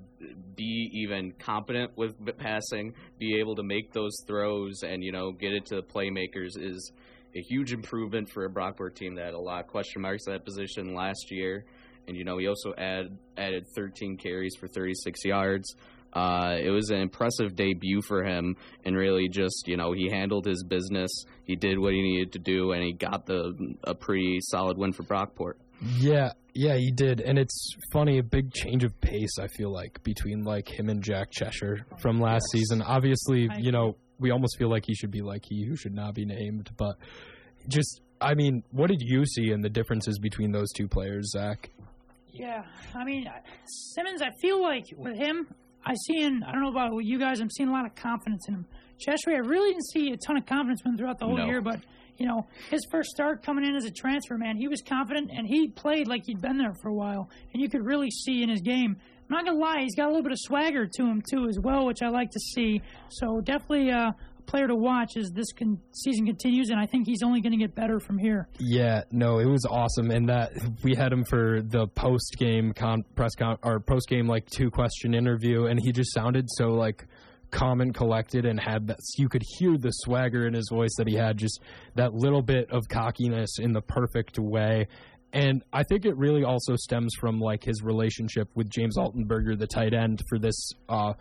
be 0.56 0.90
even 0.94 1.32
competent 1.38 1.96
with 1.96 2.14
passing, 2.38 2.94
be 3.18 3.38
able 3.38 3.54
to 3.56 3.62
make 3.62 3.92
those 3.92 4.16
throws, 4.26 4.82
and 4.82 5.04
you 5.04 5.12
know, 5.12 5.32
get 5.32 5.52
it 5.52 5.66
to 5.66 5.76
the 5.76 5.82
playmakers 5.82 6.58
is 6.58 6.90
a 7.36 7.40
huge 7.40 7.72
improvement 7.72 8.30
for 8.30 8.46
a 8.46 8.50
Brockport 8.50 8.94
team 8.94 9.16
that 9.16 9.26
had 9.26 9.34
a 9.34 9.38
lot 9.38 9.60
of 9.60 9.66
question 9.66 10.00
marks 10.00 10.26
at 10.26 10.32
that 10.32 10.44
position 10.44 10.94
last 10.94 11.30
year. 11.30 11.64
and 12.06 12.16
you 12.16 12.24
know 12.24 12.38
he 12.38 12.46
also 12.46 12.72
add, 12.78 13.16
added 13.36 13.66
13 13.76 14.16
carries 14.16 14.54
for 14.58 14.68
36 14.68 15.24
yards. 15.24 15.74
Uh, 16.14 16.56
it 16.60 16.70
was 16.70 16.90
an 16.90 16.98
impressive 17.00 17.56
debut 17.56 18.00
for 18.02 18.22
him, 18.22 18.56
and 18.84 18.96
really 18.96 19.28
just 19.28 19.66
you 19.66 19.76
know 19.76 19.92
he 19.92 20.08
handled 20.08 20.46
his 20.46 20.62
business. 20.62 21.10
He 21.44 21.56
did 21.56 21.78
what 21.78 21.92
he 21.92 22.02
needed 22.02 22.32
to 22.32 22.38
do, 22.38 22.72
and 22.72 22.82
he 22.82 22.92
got 22.92 23.26
the 23.26 23.74
a 23.84 23.94
pretty 23.94 24.38
solid 24.40 24.78
win 24.78 24.92
for 24.92 25.02
Brockport. 25.02 25.54
Yeah, 25.98 26.32
yeah, 26.54 26.76
he 26.76 26.92
did, 26.92 27.20
and 27.20 27.38
it's 27.38 27.74
funny 27.92 28.18
a 28.18 28.22
big 28.22 28.52
change 28.52 28.84
of 28.84 28.98
pace. 29.00 29.38
I 29.40 29.48
feel 29.48 29.72
like 29.72 30.02
between 30.04 30.44
like 30.44 30.68
him 30.68 30.88
and 30.88 31.02
Jack 31.02 31.30
Cheshire 31.32 31.84
from 31.98 32.20
last 32.20 32.44
season. 32.52 32.80
Obviously, 32.80 33.48
you 33.58 33.72
know 33.72 33.96
we 34.18 34.30
almost 34.30 34.56
feel 34.58 34.70
like 34.70 34.84
he 34.86 34.94
should 34.94 35.10
be 35.10 35.20
like 35.20 35.44
he 35.44 35.64
who 35.64 35.76
should 35.76 35.94
not 35.94 36.14
be 36.14 36.24
named, 36.24 36.70
but 36.76 36.96
just 37.68 38.00
I 38.20 38.34
mean, 38.34 38.62
what 38.70 38.88
did 38.88 39.02
you 39.02 39.26
see 39.26 39.50
in 39.50 39.60
the 39.60 39.68
differences 39.68 40.18
between 40.18 40.52
those 40.52 40.72
two 40.72 40.88
players, 40.88 41.30
Zach? 41.30 41.70
Yeah, 42.30 42.64
I 42.94 43.04
mean 43.04 43.28
Simmons. 43.66 44.22
I 44.22 44.30
feel 44.40 44.62
like 44.62 44.86
with 44.96 45.16
him, 45.16 45.48
I 45.86 45.94
see 46.06 46.22
in 46.22 46.42
I 46.42 46.52
don't 46.52 46.62
know 46.62 46.70
about 46.70 46.96
you 47.04 47.18
guys. 47.18 47.40
I'm 47.40 47.50
seeing 47.50 47.68
a 47.68 47.72
lot 47.72 47.84
of 47.86 47.94
confidence 47.94 48.48
in 48.48 48.54
him. 48.54 48.66
Cheshire, 48.98 49.32
I 49.34 49.38
really 49.46 49.70
didn't 49.72 49.86
see 49.88 50.12
a 50.12 50.16
ton 50.16 50.36
of 50.36 50.46
confidence 50.46 50.82
with 50.84 50.92
him 50.92 50.98
throughout 50.98 51.18
the 51.18 51.26
whole 51.26 51.36
No. 51.36 51.46
year, 51.46 51.60
but 51.60 51.80
you 52.16 52.26
know 52.26 52.46
his 52.70 52.80
first 52.90 53.10
start 53.10 53.42
coming 53.44 53.64
in 53.64 53.74
as 53.74 53.84
a 53.84 53.90
transfer, 53.90 54.38
man, 54.38 54.56
he 54.56 54.68
was 54.68 54.80
confident 54.86 55.30
and 55.36 55.46
he 55.46 55.68
played 55.68 56.06
like 56.08 56.22
he'd 56.26 56.40
been 56.40 56.56
there 56.58 56.74
for 56.80 56.88
a 56.88 56.94
while, 56.94 57.28
and 57.52 57.60
you 57.62 57.68
could 57.68 57.84
really 57.84 58.10
see 58.10 58.42
in 58.42 58.48
his 58.48 58.60
game. 58.60 58.96
I'm 59.28 59.36
not 59.36 59.46
gonna 59.46 59.58
lie, 59.58 59.80
he's 59.82 59.94
got 59.96 60.04
a 60.06 60.08
little 60.08 60.22
bit 60.22 60.32
of 60.32 60.38
swagger 60.40 60.86
to 60.86 61.02
him 61.06 61.22
too 61.30 61.48
as 61.48 61.58
well, 61.58 61.86
which 61.86 62.02
I 62.02 62.08
like 62.08 62.30
to 62.30 62.40
see. 62.40 62.80
So 63.08 63.40
definitely 63.40 63.90
uh, 63.90 64.12
player 64.46 64.68
to 64.68 64.74
watch 64.74 65.16
as 65.16 65.30
this 65.32 65.52
con- 65.52 65.80
season 65.92 66.26
continues, 66.26 66.70
and 66.70 66.80
I 66.80 66.86
think 66.86 67.06
he's 67.06 67.22
only 67.22 67.40
going 67.40 67.52
to 67.52 67.58
get 67.58 67.74
better 67.74 68.00
from 68.00 68.18
here. 68.18 68.48
Yeah, 68.58 69.02
no, 69.10 69.38
it 69.38 69.46
was 69.46 69.64
awesome, 69.68 70.10
and 70.10 70.28
that 70.28 70.52
we 70.82 70.94
had 70.94 71.12
him 71.12 71.24
for 71.24 71.60
the 71.62 71.86
post 71.86 72.36
game 72.38 72.72
con- 72.72 73.04
press 73.14 73.34
con- 73.34 73.58
or 73.62 73.80
post 73.80 74.08
game 74.08 74.26
like 74.26 74.48
two 74.50 74.70
question 74.70 75.14
interview, 75.14 75.66
and 75.66 75.80
he 75.82 75.92
just 75.92 76.12
sounded 76.12 76.46
so 76.50 76.68
like 76.68 77.06
calm 77.50 77.80
and 77.80 77.94
collected, 77.94 78.44
and 78.46 78.58
had 78.58 78.88
that 78.88 78.98
you 79.16 79.28
could 79.28 79.42
hear 79.58 79.76
the 79.78 79.90
swagger 79.90 80.46
in 80.46 80.54
his 80.54 80.68
voice 80.70 80.94
that 80.98 81.06
he 81.06 81.14
had, 81.14 81.36
just 81.36 81.60
that 81.94 82.14
little 82.14 82.42
bit 82.42 82.70
of 82.70 82.88
cockiness 82.88 83.58
in 83.58 83.72
the 83.72 83.82
perfect 83.82 84.38
way. 84.38 84.86
And 85.32 85.64
I 85.72 85.82
think 85.82 86.04
it 86.04 86.16
really 86.16 86.44
also 86.44 86.76
stems 86.76 87.12
from 87.18 87.40
like 87.40 87.64
his 87.64 87.82
relationship 87.82 88.48
with 88.54 88.70
James 88.70 88.96
Altenberger, 88.96 89.58
the 89.58 89.66
tight 89.66 89.92
end 89.92 90.22
for 90.28 90.38
this 90.38 90.70
uh, 90.88 91.14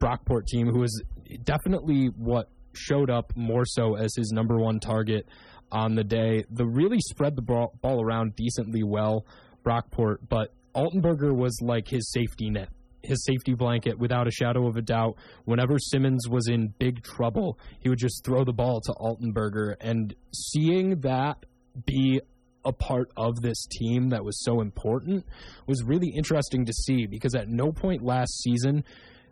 Brockport 0.00 0.46
team, 0.46 0.66
who 0.66 0.82
is 0.82 1.02
definitely 1.44 2.06
what 2.06 2.48
showed 2.74 3.10
up 3.10 3.32
more 3.36 3.64
so 3.64 3.96
as 3.96 4.14
his 4.14 4.30
number 4.32 4.58
one 4.58 4.80
target 4.80 5.26
on 5.70 5.94
the 5.94 6.04
day. 6.04 6.44
The 6.50 6.66
really 6.66 7.00
spread 7.00 7.36
the 7.36 7.42
ball, 7.42 7.72
ball 7.80 8.02
around 8.02 8.36
decently 8.36 8.82
well, 8.82 9.26
Brockport, 9.64 10.18
but 10.28 10.52
Altenberger 10.74 11.34
was 11.34 11.58
like 11.62 11.88
his 11.88 12.10
safety 12.10 12.50
net, 12.50 12.68
his 13.02 13.24
safety 13.24 13.54
blanket, 13.54 13.98
without 13.98 14.26
a 14.26 14.30
shadow 14.30 14.66
of 14.66 14.76
a 14.76 14.82
doubt. 14.82 15.16
Whenever 15.44 15.78
Simmons 15.78 16.28
was 16.28 16.48
in 16.48 16.74
big 16.78 17.02
trouble, 17.02 17.58
he 17.80 17.88
would 17.88 17.98
just 17.98 18.24
throw 18.24 18.44
the 18.44 18.52
ball 18.52 18.80
to 18.82 18.92
Altenberger. 18.92 19.76
And 19.80 20.14
seeing 20.34 21.00
that 21.00 21.44
be 21.86 22.20
a 22.64 22.72
part 22.72 23.10
of 23.16 23.40
this 23.40 23.66
team 23.66 24.10
that 24.10 24.24
was 24.24 24.42
so 24.44 24.60
important 24.60 25.26
was 25.66 25.82
really 25.82 26.08
interesting 26.08 26.64
to 26.66 26.72
see 26.72 27.06
because 27.06 27.34
at 27.34 27.48
no 27.48 27.72
point 27.72 28.02
last 28.02 28.40
season, 28.40 28.84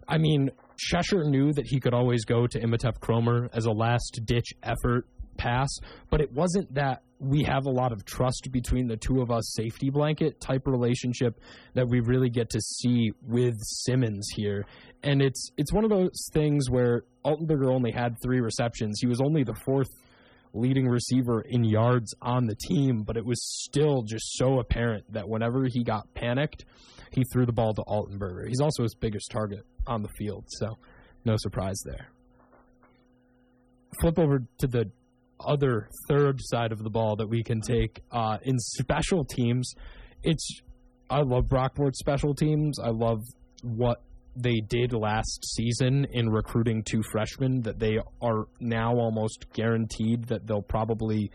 I 0.09 0.19
mean, 0.19 0.51
Cheshire 0.81 1.25
knew 1.25 1.53
that 1.53 1.67
he 1.67 1.79
could 1.79 1.93
always 1.93 2.25
go 2.25 2.47
to 2.47 2.59
Imhotep 2.59 3.01
Cromer 3.01 3.51
as 3.53 3.67
a 3.67 3.71
last 3.71 4.21
ditch 4.25 4.55
effort 4.63 5.07
pass, 5.37 5.69
but 6.09 6.21
it 6.21 6.33
wasn't 6.33 6.73
that 6.75 7.03
we 7.19 7.43
have 7.43 7.67
a 7.67 7.71
lot 7.71 7.93
of 7.93 8.05
trust 8.07 8.49
between 8.51 8.89
the 8.89 8.97
two 8.97 9.21
of 9.21 9.31
us 9.31 9.53
safety 9.55 9.91
blanket 9.91 10.41
type 10.41 10.67
relationship 10.67 11.39
that 11.75 11.87
we 11.87 12.01
really 12.01 12.31
get 12.31 12.49
to 12.51 12.61
see 12.61 13.13
with 13.27 13.55
Simmons 13.61 14.27
here. 14.35 14.65
And 15.03 15.21
it's 15.21 15.51
it's 15.59 15.73
one 15.73 15.85
of 15.85 15.91
those 15.91 16.29
things 16.33 16.71
where 16.71 17.05
Altenberger 17.25 17.71
only 17.71 17.93
had 17.93 18.17
three 18.23 18.41
receptions. 18.41 18.99
He 19.01 19.07
was 19.07 19.21
only 19.21 19.45
the 19.45 19.55
fourth 19.55 19.89
leading 20.55 20.89
receiver 20.89 21.43
in 21.43 21.63
yards 21.63 22.15
on 22.23 22.47
the 22.47 22.57
team, 22.57 23.03
but 23.03 23.17
it 23.17 23.25
was 23.25 23.39
still 23.63 24.03
just 24.03 24.37
so 24.37 24.59
apparent 24.59 25.13
that 25.13 25.29
whenever 25.29 25.67
he 25.67 25.85
got 25.85 26.13
panicked, 26.15 26.65
he 27.11 27.23
threw 27.33 27.47
the 27.47 27.53
ball 27.53 27.75
to 27.75 27.83
Altenberger. 27.83 28.47
He's 28.47 28.61
also 28.61 28.83
his 28.83 28.95
biggest 28.95 29.31
target 29.31 29.65
on 29.87 30.03
the 30.03 30.09
field, 30.19 30.45
so 30.49 30.79
no 31.25 31.37
surprise 31.37 31.81
there. 31.85 32.11
Flip 34.01 34.19
over 34.19 34.43
to 34.59 34.67
the 34.67 34.91
other 35.41 35.89
third 36.09 36.39
side 36.41 36.73
of 36.73 36.83
the 36.83 36.91
ball 36.91 37.17
that 37.17 37.29
we 37.29 37.43
can 37.43 37.61
take 37.61 38.03
uh, 38.13 38.39
in 38.43 38.59
special 38.59 39.25
teams. 39.25 39.75
It's 40.23 40.61
I 41.09 41.23
love 41.23 41.45
Brockport 41.47 41.95
special 41.95 42.35
teams. 42.35 42.79
I 42.79 42.91
love 42.91 43.23
what 43.63 44.03
they 44.37 44.61
did 44.69 44.93
last 44.93 45.45
season 45.57 46.07
in 46.13 46.29
recruiting 46.29 46.85
two 46.85 47.03
freshmen 47.11 47.63
that 47.63 47.79
they 47.79 47.99
are 48.23 48.47
now 48.61 48.95
almost 48.95 49.47
guaranteed 49.53 50.25
that 50.29 50.47
they'll 50.47 50.63
probably 50.63 51.31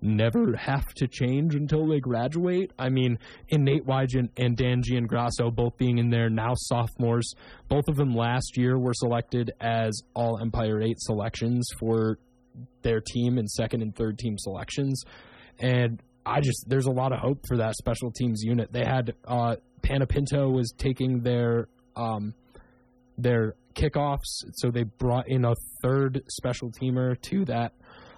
never 0.00 0.56
have 0.56 0.86
to 0.94 1.08
change 1.08 1.54
until 1.54 1.86
they 1.86 2.00
graduate. 2.00 2.72
I 2.78 2.88
mean, 2.88 3.18
in 3.48 3.64
Nate 3.64 3.86
Wygen 3.86 4.28
and 4.36 4.56
Dan 4.56 4.82
Giangrasso 4.82 5.54
both 5.54 5.76
being 5.78 5.98
in 5.98 6.10
there 6.10 6.30
now 6.30 6.52
sophomores, 6.54 7.32
both 7.68 7.84
of 7.88 7.96
them 7.96 8.14
last 8.14 8.56
year 8.56 8.78
were 8.78 8.94
selected 8.94 9.52
as 9.60 10.00
all 10.14 10.38
Empire 10.40 10.80
8 10.82 10.96
selections 10.98 11.68
for 11.78 12.18
their 12.82 13.00
team 13.00 13.38
and 13.38 13.50
second 13.50 13.82
and 13.82 13.94
third 13.94 14.18
team 14.18 14.36
selections. 14.38 15.02
And 15.58 16.02
I 16.24 16.40
just 16.40 16.68
there's 16.68 16.86
a 16.86 16.92
lot 16.92 17.12
of 17.12 17.20
hope 17.20 17.40
for 17.46 17.56
that 17.58 17.76
special 17.76 18.10
teams 18.10 18.42
unit. 18.42 18.72
They 18.72 18.84
had 18.84 19.14
uh 19.26 19.56
Panapinto 19.82 20.52
was 20.52 20.72
taking 20.76 21.20
their 21.22 21.68
um 21.94 22.34
their 23.16 23.54
kickoffs, 23.74 24.44
so 24.54 24.70
they 24.70 24.82
brought 24.82 25.28
in 25.28 25.44
a 25.44 25.54
third 25.82 26.22
special 26.28 26.70
teamer 26.70 27.20
to 27.22 27.44
that 27.46 27.72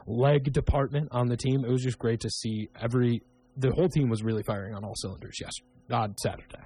leg 0.09 0.53
department 0.53 1.09
on 1.13 1.29
the 1.29 1.37
team. 1.37 1.65
It 1.65 1.71
was 1.71 1.83
just 1.83 1.99
great 1.99 2.21
to 2.21 2.31
see 2.31 2.69
every 2.81 3.23
the 3.57 3.73
whole 3.73 3.89
team 3.89 4.09
was 4.09 4.23
really 4.23 4.43
firing 4.45 4.75
on 4.75 4.85
all 4.85 4.95
cylinders. 4.97 5.37
Yes, 5.41 5.53
on 5.91 6.17
Saturday. 6.19 6.63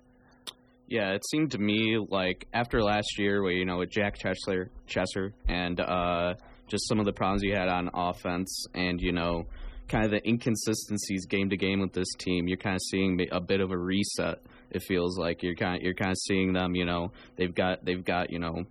Yeah, 0.89 1.13
it 1.13 1.23
seemed 1.31 1.53
to 1.53 1.59
me 1.59 1.99
like 2.11 2.47
after 2.53 2.83
last 2.83 3.19
year, 3.19 3.43
where 3.43 3.53
you 3.53 3.65
know 3.65 3.79
with 3.79 3.91
Jack 3.91 4.19
Chesler, 4.19 4.69
Chesser, 4.87 5.33
and 5.49 5.81
uh, 5.81 6.35
just 6.69 6.87
some 6.87 7.01
of 7.01 7.07
the 7.07 7.13
problems 7.13 7.43
he 7.43 7.51
had 7.51 7.69
on 7.69 7.91
offense, 7.95 8.67
and 8.75 9.01
you 9.01 9.13
know, 9.13 9.47
kind 9.89 10.05
of 10.05 10.11
the 10.11 10.27
inconsistencies 10.29 11.27
game 11.27 11.49
to 11.51 11.57
game 11.57 11.81
with 11.81 11.93
this 11.93 12.09
team, 12.19 12.47
you're 12.47 12.59
kind 12.59 12.77
of 12.77 12.83
seeing 12.91 13.27
a 13.33 13.41
bit 13.41 13.61
of 13.61 13.71
a 13.71 13.79
reset. 13.79 14.41
It 14.71 14.83
feels 14.83 15.19
like 15.19 15.43
you're 15.43 15.55
kind 15.55 15.77
of, 15.77 15.83
you're 15.83 15.95
kind 15.95 16.11
of 16.11 16.19
seeing 16.19 16.53
them. 16.53 16.75
You 16.75 16.85
know, 16.85 17.13
they've 17.37 17.55
got 17.55 17.85
they've 17.85 18.05
got 18.05 18.31
you 18.31 18.39
know. 18.39 18.65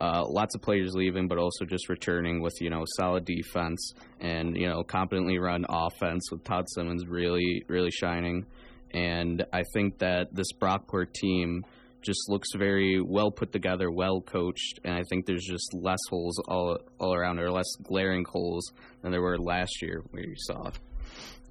Uh, 0.00 0.24
lots 0.26 0.54
of 0.54 0.62
players 0.62 0.94
leaving, 0.94 1.28
but 1.28 1.36
also 1.36 1.64
just 1.66 1.88
returning 1.88 2.40
with 2.40 2.54
you 2.60 2.70
know 2.70 2.84
solid 2.96 3.24
defense 3.24 3.92
and 4.20 4.56
you 4.56 4.66
know 4.66 4.82
competently 4.82 5.38
run 5.38 5.66
offense 5.68 6.30
with 6.30 6.42
Todd 6.44 6.64
Simmons 6.74 7.06
really 7.06 7.64
really 7.68 7.90
shining. 7.90 8.46
And 8.92 9.44
I 9.52 9.62
think 9.72 9.98
that 9.98 10.34
this 10.34 10.52
Brockport 10.52 11.12
team 11.12 11.64
just 12.02 12.28
looks 12.28 12.48
very 12.56 13.00
well 13.00 13.30
put 13.30 13.52
together, 13.52 13.90
well 13.90 14.20
coached, 14.20 14.80
and 14.84 14.94
I 14.94 15.02
think 15.08 15.26
there's 15.26 15.44
just 15.44 15.74
less 15.74 16.00
holes 16.08 16.38
all 16.48 16.78
all 16.98 17.14
around, 17.14 17.38
or 17.38 17.50
less 17.50 17.70
glaring 17.82 18.24
holes 18.24 18.72
than 19.02 19.12
there 19.12 19.22
were 19.22 19.38
last 19.38 19.82
year, 19.82 20.02
where 20.10 20.24
you 20.24 20.34
saw. 20.36 20.70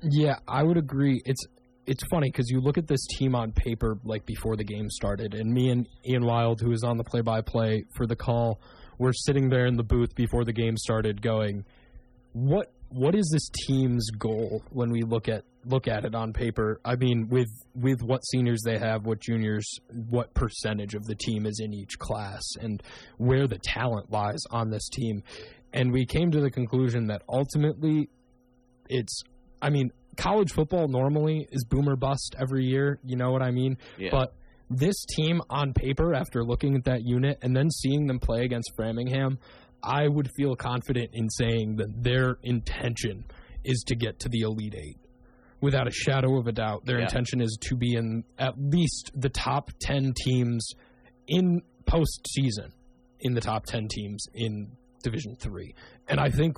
Yeah, 0.01 0.37
I 0.47 0.63
would 0.63 0.77
agree. 0.77 1.21
It's 1.25 1.45
it's 1.89 2.03
funny 2.11 2.29
because 2.29 2.49
you 2.49 2.61
look 2.61 2.77
at 2.77 2.87
this 2.87 3.03
team 3.17 3.33
on 3.33 3.51
paper 3.51 3.97
like 4.03 4.23
before 4.25 4.55
the 4.55 4.63
game 4.63 4.89
started, 4.91 5.33
and 5.33 5.51
me 5.51 5.71
and 5.71 5.87
Ian 6.07 6.23
Wild, 6.23 6.61
who 6.61 6.69
was 6.69 6.83
on 6.83 6.97
the 6.97 7.03
play-by-play 7.03 7.85
for 7.95 8.05
the 8.05 8.15
call, 8.15 8.61
were 8.99 9.11
sitting 9.11 9.49
there 9.49 9.65
in 9.65 9.75
the 9.75 9.83
booth 9.83 10.13
before 10.13 10.45
the 10.45 10.53
game 10.53 10.77
started, 10.77 11.19
going, 11.19 11.65
"What 12.33 12.71
what 12.89 13.15
is 13.15 13.29
this 13.31 13.49
team's 13.67 14.09
goal 14.11 14.63
when 14.69 14.91
we 14.91 15.01
look 15.01 15.27
at 15.27 15.43
look 15.65 15.87
at 15.87 16.05
it 16.05 16.13
on 16.13 16.31
paper? 16.31 16.79
I 16.85 16.95
mean, 16.95 17.27
with 17.27 17.49
with 17.73 18.03
what 18.03 18.23
seniors 18.23 18.61
they 18.63 18.77
have, 18.77 19.07
what 19.07 19.19
juniors, 19.19 19.67
what 20.09 20.31
percentage 20.35 20.93
of 20.93 21.05
the 21.05 21.15
team 21.15 21.47
is 21.47 21.59
in 21.59 21.73
each 21.73 21.97
class, 21.97 22.43
and 22.61 22.83
where 23.17 23.47
the 23.47 23.57
talent 23.57 24.11
lies 24.11 24.41
on 24.51 24.69
this 24.69 24.87
team." 24.89 25.23
And 25.73 25.91
we 25.91 26.05
came 26.05 26.29
to 26.31 26.39
the 26.39 26.51
conclusion 26.51 27.07
that 27.07 27.23
ultimately, 27.27 28.09
it's 28.89 29.23
I 29.61 29.69
mean, 29.71 29.91
college 30.19 30.51
football 30.51 30.87
normally 30.87 31.47
is 31.51 31.63
boomer 31.65 31.95
bust 31.95 32.35
every 32.39 32.65
year. 32.65 32.99
You 33.03 33.15
know 33.15 33.31
what 33.31 33.41
I 33.41 33.51
mean? 33.51 33.77
Yeah. 33.97 34.09
But 34.11 34.33
this 34.69 34.95
team 35.15 35.41
on 35.49 35.73
paper, 35.73 36.13
after 36.13 36.43
looking 36.43 36.75
at 36.75 36.83
that 36.83 37.01
unit 37.03 37.39
and 37.41 37.55
then 37.55 37.69
seeing 37.71 38.05
them 38.05 38.19
play 38.19 38.43
against 38.43 38.71
Framingham, 38.75 39.39
I 39.81 40.07
would 40.07 40.29
feel 40.35 40.55
confident 40.55 41.11
in 41.13 41.29
saying 41.29 41.77
that 41.77 42.03
their 42.03 42.37
intention 42.43 43.25
is 43.63 43.83
to 43.87 43.95
get 43.95 44.19
to 44.19 44.29
the 44.29 44.41
Elite 44.41 44.75
Eight. 44.75 44.97
Without 45.61 45.87
a 45.87 45.91
shadow 45.91 46.37
of 46.37 46.47
a 46.47 46.51
doubt, 46.51 46.85
their 46.85 46.99
Yeah. 46.99 47.05
intention 47.05 47.41
is 47.41 47.57
to 47.61 47.75
be 47.75 47.95
in 47.95 48.23
at 48.37 48.53
least 48.59 49.11
the 49.15 49.29
top 49.29 49.71
10 49.81 50.13
teams 50.23 50.69
in 51.27 51.61
postseason, 51.85 52.71
in 53.21 53.33
the 53.33 53.41
top 53.41 53.65
10 53.65 53.87
teams 53.89 54.25
in 54.33 54.71
Division 55.03 55.35
3. 55.37 55.73
And 56.07 56.19
I 56.19 56.29
think 56.29 56.57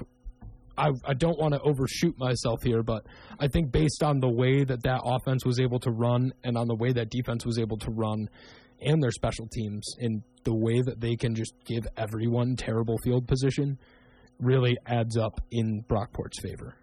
I, 0.82 0.90
I 1.06 1.14
don't 1.14 1.38
want 1.38 1.54
to 1.54 1.62
overshoot 1.62 2.18
myself 2.18 2.64
here, 2.64 2.82
but 2.82 3.06
I 3.40 3.48
think 3.48 3.72
based 3.72 4.02
on 4.02 4.20
the 4.20 4.30
way 4.30 4.64
that 4.64 4.82
that 4.82 5.02
offense 5.06 5.46
was 5.46 5.60
able 5.60 5.80
to 5.82 5.92
run 5.92 6.34
and 6.44 6.58
on 6.58 6.68
the 6.68 6.76
way 6.76 6.92
that 6.92 7.12
defense 7.12 7.46
was 7.46 7.60
able 7.60 7.78
to 7.78 7.92
run 7.92 8.28
and 8.82 9.02
their 9.02 9.12
special 9.12 9.48
teams 9.48 9.86
and 10.00 10.24
the 10.44 10.56
way 10.56 10.82
that 10.82 11.00
they 11.00 11.16
can 11.16 11.36
just 11.36 11.54
give 11.66 11.86
everyone 11.98 12.56
terrible 12.56 12.98
field 13.04 13.28
position 13.28 13.78
really 14.40 14.76
adds 14.88 15.18
up 15.18 15.40
in 15.52 15.86
Brockport's 15.88 16.42
favor. 16.42 16.76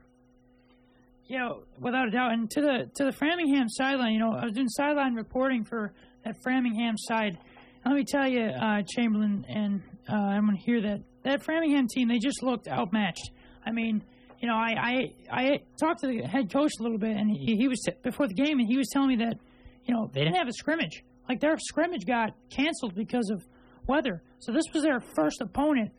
Yeah, 1.26 1.50
without 1.80 2.06
a 2.06 2.10
doubt. 2.12 2.32
And 2.32 2.48
to 2.52 2.60
the 2.60 2.90
to 2.94 3.04
the 3.04 3.12
Framingham 3.12 3.68
sideline, 3.68 4.12
you 4.12 4.20
know, 4.20 4.32
I 4.32 4.44
was 4.44 4.52
doing 4.52 4.68
sideline 4.68 5.14
reporting 5.14 5.64
for 5.64 5.92
that 6.24 6.36
Framingham 6.42 6.94
side. 6.96 7.36
Let 7.84 7.94
me 7.94 8.04
tell 8.08 8.28
you, 8.28 8.44
uh, 8.44 8.82
Chamberlain, 8.88 9.44
and 9.48 9.82
uh, 10.08 10.14
I'm 10.14 10.46
going 10.46 10.56
to 10.56 10.62
hear 10.62 10.80
that 10.82 11.00
that 11.24 11.42
Framingham 11.42 11.88
team 11.88 12.08
they 12.08 12.18
just 12.18 12.42
looked 12.42 12.68
outmatched. 12.68 13.30
I 13.68 13.72
mean, 13.72 14.02
you 14.40 14.48
know, 14.48 14.54
I 14.54 15.12
I, 15.30 15.40
I 15.42 15.60
talked 15.78 16.00
to 16.00 16.06
the 16.06 16.22
head 16.22 16.52
coach 16.52 16.72
a 16.80 16.82
little 16.82 16.98
bit, 16.98 17.16
and 17.16 17.30
he, 17.30 17.56
he 17.56 17.68
was 17.68 17.86
before 18.02 18.26
the 18.26 18.34
game, 18.34 18.58
and 18.58 18.68
he 18.68 18.76
was 18.76 18.88
telling 18.92 19.08
me 19.08 19.16
that 19.16 19.38
you 19.84 19.94
know 19.94 20.10
they 20.12 20.20
didn't 20.24 20.36
have 20.36 20.48
a 20.48 20.52
scrimmage. 20.52 21.04
Like 21.28 21.40
their 21.40 21.58
scrimmage 21.58 22.06
got 22.06 22.30
canceled 22.48 22.94
because 22.94 23.30
of 23.30 23.44
weather. 23.86 24.22
So 24.38 24.52
this 24.52 24.64
was 24.72 24.82
their 24.82 25.00
first 25.00 25.40
opponent, 25.40 25.90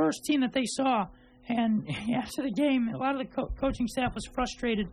first 0.00 0.24
team 0.24 0.40
that 0.40 0.52
they 0.52 0.64
saw. 0.64 1.06
And 1.48 1.88
after 2.14 2.42
the 2.42 2.50
game, 2.50 2.90
a 2.94 2.96
lot 2.96 3.14
of 3.14 3.18
the 3.18 3.34
co- 3.34 3.52
coaching 3.60 3.86
staff 3.86 4.14
was 4.14 4.26
frustrated 4.34 4.88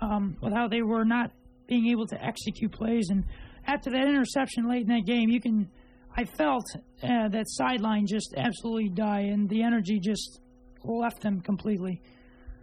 um, 0.00 0.36
with 0.40 0.52
how 0.52 0.68
they 0.68 0.82
were 0.82 1.04
not 1.04 1.32
being 1.66 1.88
able 1.88 2.06
to 2.06 2.24
execute 2.24 2.72
plays. 2.72 3.08
And 3.10 3.24
after 3.66 3.90
that 3.90 4.06
interception 4.08 4.68
late 4.68 4.82
in 4.82 4.88
that 4.88 5.06
game, 5.06 5.28
you 5.30 5.40
can, 5.40 5.68
I 6.16 6.24
felt 6.24 6.64
uh, 7.02 7.28
that 7.28 7.46
sideline 7.48 8.06
just 8.06 8.34
absolutely 8.36 8.90
die, 8.90 9.22
and 9.32 9.48
the 9.48 9.62
energy 9.62 9.98
just 9.98 10.40
left 10.84 11.20
them 11.20 11.40
completely. 11.40 12.00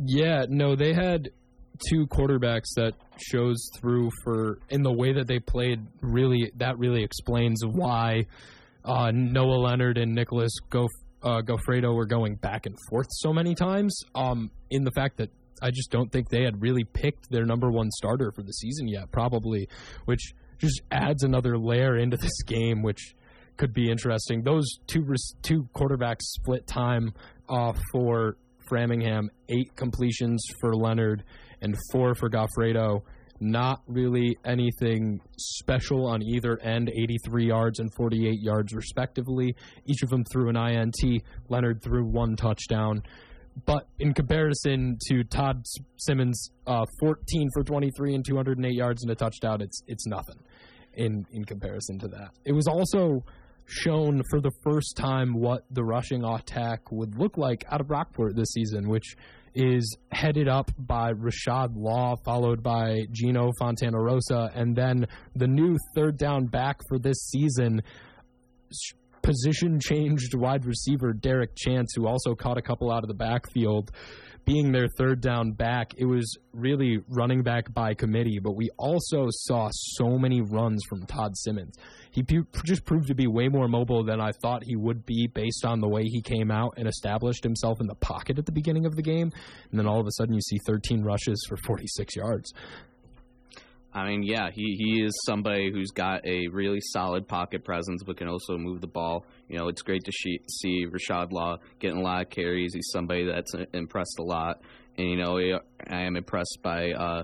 Yeah, 0.05 0.45
no, 0.47 0.75
they 0.75 0.93
had 0.93 1.29
two 1.89 2.07
quarterbacks 2.07 2.73
that 2.75 2.93
shows 3.17 3.69
through 3.79 4.09
for 4.23 4.59
in 4.69 4.81
the 4.83 4.91
way 4.91 5.13
that 5.13 5.27
they 5.27 5.39
played. 5.39 5.85
Really, 6.01 6.51
that 6.57 6.77
really 6.77 7.03
explains 7.03 7.61
why 7.65 8.25
uh, 8.85 9.11
Noah 9.13 9.59
Leonard 9.59 9.97
and 9.97 10.13
Nicholas 10.13 10.51
uh, 10.71 11.41
Goffredo 11.41 11.95
were 11.95 12.05
going 12.05 12.35
back 12.35 12.65
and 12.65 12.75
forth 12.89 13.07
so 13.09 13.33
many 13.33 13.55
times. 13.55 14.01
Um, 14.15 14.51
in 14.69 14.83
the 14.83 14.91
fact 14.91 15.17
that 15.17 15.29
I 15.61 15.71
just 15.71 15.91
don't 15.91 16.11
think 16.11 16.29
they 16.29 16.43
had 16.43 16.61
really 16.61 16.83
picked 16.83 17.29
their 17.29 17.45
number 17.45 17.69
one 17.69 17.89
starter 17.91 18.31
for 18.31 18.43
the 18.43 18.53
season 18.53 18.87
yet, 18.87 19.11
probably, 19.11 19.67
which 20.05 20.33
just 20.57 20.81
adds 20.91 21.23
another 21.23 21.57
layer 21.57 21.97
into 21.97 22.17
this 22.17 22.41
game, 22.45 22.81
which 22.81 23.15
could 23.59 23.73
be 23.73 23.91
interesting. 23.91 24.41
Those 24.41 24.79
two 24.87 25.05
two 25.43 25.67
quarterbacks 25.75 26.21
split 26.21 26.65
time 26.65 27.13
uh, 27.49 27.73
for 27.91 28.37
Framingham, 28.67 29.29
eight 29.49 29.75
completions 29.75 30.43
for 30.61 30.75
Leonard 30.75 31.23
and 31.61 31.75
four 31.91 32.15
for 32.15 32.29
Goffredo. 32.29 33.01
Not 33.41 33.81
really 33.87 34.37
anything 34.43 35.21
special 35.37 36.05
on 36.07 36.21
either 36.21 36.59
end, 36.61 36.89
83 36.89 37.47
yards 37.47 37.79
and 37.79 37.89
48 37.95 38.41
yards, 38.41 38.73
respectively. 38.73 39.55
Each 39.85 40.03
of 40.03 40.09
them 40.09 40.25
threw 40.25 40.49
an 40.49 40.57
INT. 40.57 41.23
Leonard 41.47 41.81
threw 41.81 42.05
one 42.05 42.35
touchdown. 42.35 43.01
But 43.65 43.87
in 43.97 44.13
comparison 44.13 44.97
to 45.07 45.23
Todd 45.23 45.65
Simmons, 45.97 46.51
uh, 46.67 46.85
14 46.99 47.49
for 47.53 47.63
23 47.63 48.15
and 48.15 48.25
208 48.25 48.73
yards 48.73 49.03
and 49.03 49.11
a 49.11 49.15
touchdown, 49.15 49.61
it's 49.61 49.81
it's 49.87 50.05
nothing 50.05 50.39
in 50.95 51.25
in 51.31 51.45
comparison 51.45 51.97
to 51.99 52.07
that. 52.09 52.31
It 52.45 52.51
was 52.51 52.67
also 52.67 53.23
shown 53.69 54.23
for 54.29 54.41
the 54.41 54.51
first 54.63 54.97
time 54.97 55.33
what 55.33 55.63
the 55.71 55.83
rushing 55.83 56.23
attack 56.23 56.91
would 56.91 57.17
look 57.17 57.37
like 57.37 57.63
out 57.71 57.81
of 57.81 57.87
Brockport 57.87 58.35
this 58.35 58.49
season, 58.49 58.89
which 58.89 59.15
is 59.55 59.97
headed 60.11 60.47
up 60.47 60.71
by 60.77 61.11
Rashad 61.13 61.75
Law, 61.75 62.15
followed 62.25 62.61
by 62.63 63.05
Gino 63.11 63.51
Fontana 63.59 63.99
Rosa, 63.99 64.51
and 64.53 64.75
then 64.75 65.07
the 65.35 65.47
new 65.47 65.77
third 65.95 66.17
down 66.17 66.45
back 66.45 66.79
for 66.87 66.99
this 66.99 67.17
season, 67.29 67.81
position 69.21 69.79
changed 69.79 70.33
wide 70.35 70.65
receiver 70.65 71.13
Derek 71.13 71.55
Chance, 71.55 71.93
who 71.95 72.07
also 72.07 72.35
caught 72.35 72.57
a 72.57 72.61
couple 72.61 72.91
out 72.91 73.03
of 73.03 73.07
the 73.07 73.15
backfield. 73.15 73.91
Being 74.45 74.71
their 74.71 74.87
third 74.87 75.21
down 75.21 75.51
back, 75.51 75.93
it 75.97 76.05
was 76.05 76.37
really 76.53 76.99
running 77.07 77.43
back 77.43 77.71
by 77.73 77.93
committee, 77.93 78.39
but 78.39 78.55
we 78.55 78.69
also 78.77 79.27
saw 79.29 79.69
so 79.71 80.17
many 80.17 80.41
runs 80.41 80.81
from 80.89 81.05
Todd 81.05 81.37
Simmons 81.37 81.75
he 82.11 82.23
just 82.65 82.85
proved 82.85 83.07
to 83.07 83.15
be 83.15 83.27
way 83.27 83.47
more 83.47 83.67
mobile 83.67 84.03
than 84.03 84.19
I 84.19 84.31
thought 84.41 84.63
he 84.63 84.75
would 84.75 85.05
be 85.05 85.27
based 85.27 85.63
on 85.65 85.79
the 85.79 85.87
way 85.87 86.03
he 86.03 86.21
came 86.21 86.49
out 86.49 86.73
and 86.77 86.87
established 86.87 87.43
himself 87.43 87.79
in 87.79 87.87
the 87.87 87.95
pocket 87.95 88.39
at 88.39 88.45
the 88.45 88.51
beginning 88.51 88.85
of 88.85 88.95
the 88.95 89.01
game. 89.01 89.31
And 89.69 89.79
then 89.79 89.87
all 89.87 89.99
of 89.99 90.07
a 90.07 90.11
sudden, 90.11 90.33
you 90.33 90.41
see 90.41 90.57
13 90.65 91.03
rushes 91.03 91.45
for 91.47 91.57
46 91.57 92.15
yards. 92.15 92.51
I 93.93 94.07
mean, 94.07 94.23
yeah, 94.23 94.49
he, 94.51 94.75
he 94.77 95.03
is 95.03 95.19
somebody 95.25 95.71
who's 95.71 95.89
got 95.89 96.25
a 96.25 96.47
really 96.49 96.79
solid 96.81 97.27
pocket 97.27 97.63
presence, 97.63 98.03
but 98.03 98.17
can 98.17 98.27
also 98.27 98.57
move 98.57 98.81
the 98.81 98.87
ball. 98.87 99.25
You 99.49 99.57
know, 99.57 99.67
it's 99.67 99.81
great 99.81 100.03
to 100.05 100.11
see, 100.11 100.39
see 100.47 100.85
Rashad 100.85 101.31
Law 101.31 101.57
getting 101.79 101.97
a 101.97 102.01
lot 102.01 102.21
of 102.21 102.29
carries. 102.29 102.73
He's 102.73 102.89
somebody 102.91 103.25
that's 103.25 103.53
impressed 103.73 104.17
a 104.19 104.23
lot. 104.23 104.61
And, 104.97 105.09
you 105.09 105.17
know, 105.17 105.37
I 105.37 106.01
am 106.03 106.15
impressed 106.15 106.59
by 106.61 106.91
uh, 106.91 107.23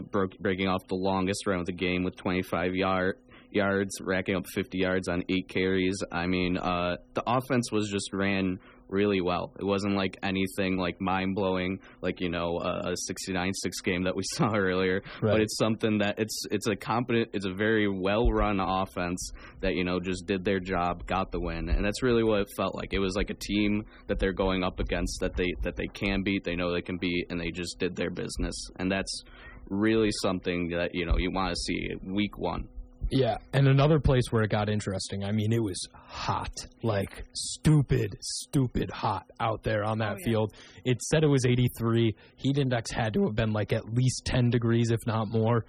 broke, 0.00 0.38
breaking 0.38 0.68
off 0.68 0.86
the 0.88 0.94
longest 0.94 1.46
run 1.46 1.60
of 1.60 1.66
the 1.66 1.72
game 1.72 2.04
with 2.04 2.16
25 2.16 2.74
yard, 2.74 3.18
yards, 3.50 4.00
racking 4.00 4.36
up 4.36 4.44
50 4.54 4.78
yards 4.78 5.08
on 5.08 5.24
eight 5.28 5.48
carries. 5.48 5.96
I 6.10 6.26
mean, 6.26 6.56
uh, 6.56 6.96
the 7.14 7.22
offense 7.26 7.70
was 7.70 7.88
just 7.90 8.12
ran 8.12 8.60
really 8.94 9.20
well. 9.20 9.52
It 9.58 9.64
wasn't 9.64 9.96
like 9.96 10.16
anything 10.22 10.76
like 10.78 11.00
mind 11.00 11.34
blowing, 11.34 11.80
like 12.00 12.20
you 12.20 12.30
know 12.30 12.58
a 12.58 12.94
69-6 13.10 13.52
game 13.82 14.04
that 14.04 14.16
we 14.16 14.22
saw 14.34 14.54
earlier. 14.54 15.02
Right. 15.20 15.32
But 15.32 15.40
it's 15.40 15.58
something 15.58 15.98
that 15.98 16.18
it's 16.18 16.44
it's 16.50 16.66
a 16.66 16.76
competent, 16.76 17.30
it's 17.32 17.46
a 17.46 17.52
very 17.52 17.88
well 17.88 18.30
run 18.30 18.60
offense 18.60 19.32
that 19.60 19.74
you 19.74 19.84
know 19.84 20.00
just 20.00 20.26
did 20.26 20.44
their 20.44 20.60
job, 20.60 21.06
got 21.06 21.32
the 21.32 21.40
win, 21.40 21.68
and 21.68 21.84
that's 21.84 22.02
really 22.02 22.22
what 22.22 22.40
it 22.40 22.48
felt 22.56 22.74
like. 22.74 22.92
It 22.92 23.00
was 23.00 23.16
like 23.16 23.30
a 23.30 23.34
team 23.34 23.84
that 24.06 24.18
they're 24.18 24.32
going 24.32 24.62
up 24.62 24.80
against 24.80 25.20
that 25.20 25.36
they 25.36 25.52
that 25.62 25.76
they 25.76 25.88
can 25.88 26.22
beat, 26.22 26.44
they 26.44 26.56
know 26.56 26.72
they 26.72 26.82
can 26.82 26.96
beat, 26.96 27.26
and 27.30 27.40
they 27.40 27.50
just 27.50 27.78
did 27.78 27.96
their 27.96 28.10
business, 28.10 28.54
and 28.76 28.90
that's 28.90 29.24
really 29.68 30.10
something 30.22 30.68
that 30.70 30.94
you 30.94 31.06
know 31.06 31.16
you 31.18 31.30
want 31.30 31.50
to 31.50 31.56
see 31.56 31.90
week 32.02 32.38
one. 32.38 32.68
Yeah, 33.10 33.36
and 33.52 33.68
another 33.68 34.00
place 34.00 34.24
where 34.30 34.42
it 34.42 34.50
got 34.50 34.68
interesting. 34.68 35.24
I 35.24 35.32
mean, 35.32 35.52
it 35.52 35.62
was 35.62 35.86
hot, 35.92 36.54
like 36.82 37.24
stupid, 37.34 38.16
stupid 38.20 38.90
hot 38.90 39.30
out 39.40 39.62
there 39.62 39.84
on 39.84 39.98
that 39.98 40.14
oh, 40.14 40.16
yeah. 40.18 40.24
field. 40.24 40.54
It 40.84 41.02
said 41.02 41.22
it 41.22 41.28
was 41.28 41.44
83. 41.46 42.14
Heat 42.36 42.58
index 42.58 42.90
had 42.90 43.14
to 43.14 43.24
have 43.24 43.34
been 43.34 43.52
like 43.52 43.72
at 43.72 43.92
least 43.92 44.24
10 44.24 44.50
degrees, 44.50 44.90
if 44.90 45.00
not 45.06 45.28
more. 45.28 45.64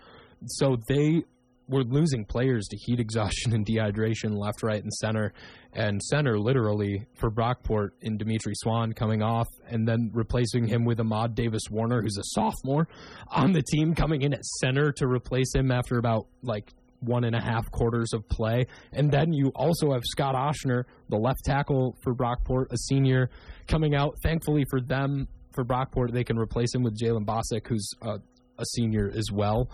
So 0.47 0.77
they 0.87 1.23
were 1.67 1.83
losing 1.83 2.25
players 2.25 2.67
to 2.67 2.77
heat 2.77 2.99
exhaustion 2.99 3.53
and 3.53 3.65
dehydration 3.65 4.37
left, 4.37 4.63
right, 4.63 4.81
and 4.81 4.93
center. 4.93 5.33
And 5.73 6.01
center, 6.01 6.39
literally, 6.39 7.05
for 7.15 7.29
Brockport 7.29 7.89
in 8.01 8.17
Dimitri 8.17 8.53
Swan 8.55 8.93
coming 8.93 9.21
off 9.21 9.47
and 9.67 9.85
then 9.87 10.09
replacing 10.13 10.67
him 10.67 10.85
with 10.85 10.99
Ahmad 10.99 11.35
Davis 11.35 11.63
Warner, 11.69 12.01
who's 12.01 12.17
a 12.17 12.23
sophomore 12.23 12.87
on 13.29 13.51
the 13.51 13.61
team, 13.61 13.93
coming 13.93 14.21
in 14.21 14.33
at 14.33 14.45
center 14.61 14.93
to 14.93 15.07
replace 15.07 15.53
him 15.53 15.71
after 15.71 15.97
about 15.97 16.27
like 16.41 16.71
one 16.99 17.23
and 17.23 17.35
a 17.35 17.41
half 17.41 17.69
quarters 17.71 18.13
of 18.13 18.27
play. 18.29 18.65
And 18.93 19.11
then 19.11 19.33
you 19.33 19.51
also 19.55 19.91
have 19.91 20.01
Scott 20.05 20.35
Oshner, 20.35 20.83
the 21.09 21.17
left 21.17 21.39
tackle 21.45 21.95
for 22.03 22.13
Brockport, 22.13 22.71
a 22.71 22.77
senior, 22.77 23.29
coming 23.67 23.95
out. 23.95 24.15
Thankfully 24.23 24.65
for 24.69 24.81
them, 24.81 25.27
for 25.53 25.63
Brockport, 25.63 26.11
they 26.11 26.23
can 26.23 26.37
replace 26.37 26.73
him 26.73 26.83
with 26.83 26.97
Jalen 26.97 27.25
Bosick, 27.25 27.67
who's 27.67 27.89
a, 28.01 28.19
a 28.57 28.65
senior 28.73 29.11
as 29.15 29.31
well, 29.31 29.69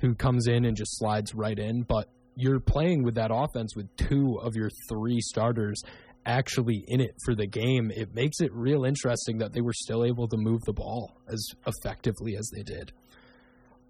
who 0.00 0.14
comes 0.14 0.46
in 0.46 0.64
and 0.64 0.76
just 0.76 0.98
slides 0.98 1.34
right 1.34 1.58
in. 1.58 1.82
But 1.82 2.08
you're 2.34 2.60
playing 2.60 3.02
with 3.02 3.14
that 3.14 3.30
offense 3.32 3.74
with 3.74 3.94
two 3.96 4.38
of 4.42 4.54
your 4.54 4.70
three 4.88 5.20
starters 5.20 5.82
actually 6.26 6.84
in 6.88 7.00
it 7.00 7.14
for 7.24 7.34
the 7.34 7.46
game. 7.46 7.90
It 7.94 8.14
makes 8.14 8.40
it 8.40 8.52
real 8.52 8.84
interesting 8.84 9.38
that 9.38 9.52
they 9.52 9.60
were 9.60 9.72
still 9.72 10.04
able 10.04 10.28
to 10.28 10.36
move 10.36 10.60
the 10.66 10.72
ball 10.72 11.20
as 11.28 11.46
effectively 11.66 12.36
as 12.36 12.50
they 12.54 12.62
did. 12.62 12.92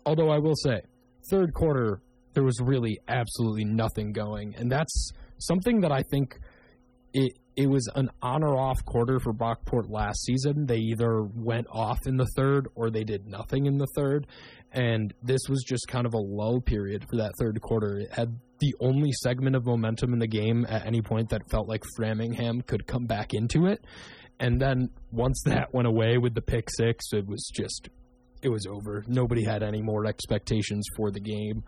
Although 0.04 0.30
I 0.30 0.38
will 0.38 0.54
say, 0.54 0.82
third 1.30 1.54
quarter 1.54 2.00
there 2.36 2.44
was 2.44 2.60
really 2.60 3.00
absolutely 3.08 3.64
nothing 3.64 4.12
going. 4.12 4.54
And 4.56 4.70
that's 4.70 5.10
something 5.38 5.80
that 5.80 5.90
I 5.90 6.02
think 6.02 6.38
it 7.14 7.32
it 7.56 7.70
was 7.70 7.88
an 7.94 8.10
on 8.20 8.44
or 8.44 8.58
off 8.58 8.84
quarter 8.84 9.18
for 9.18 9.32
Brockport 9.32 9.88
last 9.88 10.22
season. 10.22 10.66
They 10.66 10.76
either 10.76 11.22
went 11.22 11.66
off 11.72 11.98
in 12.04 12.18
the 12.18 12.26
third 12.36 12.68
or 12.74 12.90
they 12.90 13.04
did 13.04 13.26
nothing 13.26 13.64
in 13.64 13.78
the 13.78 13.86
third. 13.96 14.26
And 14.70 15.14
this 15.22 15.40
was 15.48 15.64
just 15.66 15.88
kind 15.88 16.04
of 16.04 16.12
a 16.12 16.18
low 16.18 16.60
period 16.60 17.06
for 17.08 17.16
that 17.16 17.32
third 17.40 17.58
quarter. 17.62 18.00
It 18.00 18.12
had 18.12 18.38
the 18.58 18.74
only 18.80 19.12
segment 19.12 19.56
of 19.56 19.64
momentum 19.64 20.12
in 20.12 20.18
the 20.18 20.26
game 20.26 20.66
at 20.68 20.84
any 20.84 21.00
point 21.00 21.30
that 21.30 21.50
felt 21.50 21.66
like 21.66 21.82
Framingham 21.96 22.60
could 22.60 22.86
come 22.86 23.06
back 23.06 23.32
into 23.32 23.64
it. 23.64 23.82
And 24.38 24.60
then 24.60 24.90
once 25.10 25.40
that 25.46 25.72
went 25.72 25.88
away 25.88 26.18
with 26.18 26.34
the 26.34 26.42
pick 26.42 26.68
six, 26.76 27.06
it 27.14 27.26
was 27.26 27.50
just 27.54 27.88
it 28.42 28.50
was 28.50 28.66
over. 28.66 29.02
Nobody 29.06 29.42
had 29.42 29.62
any 29.62 29.80
more 29.80 30.04
expectations 30.04 30.86
for 30.94 31.10
the 31.10 31.20
game. 31.20 31.64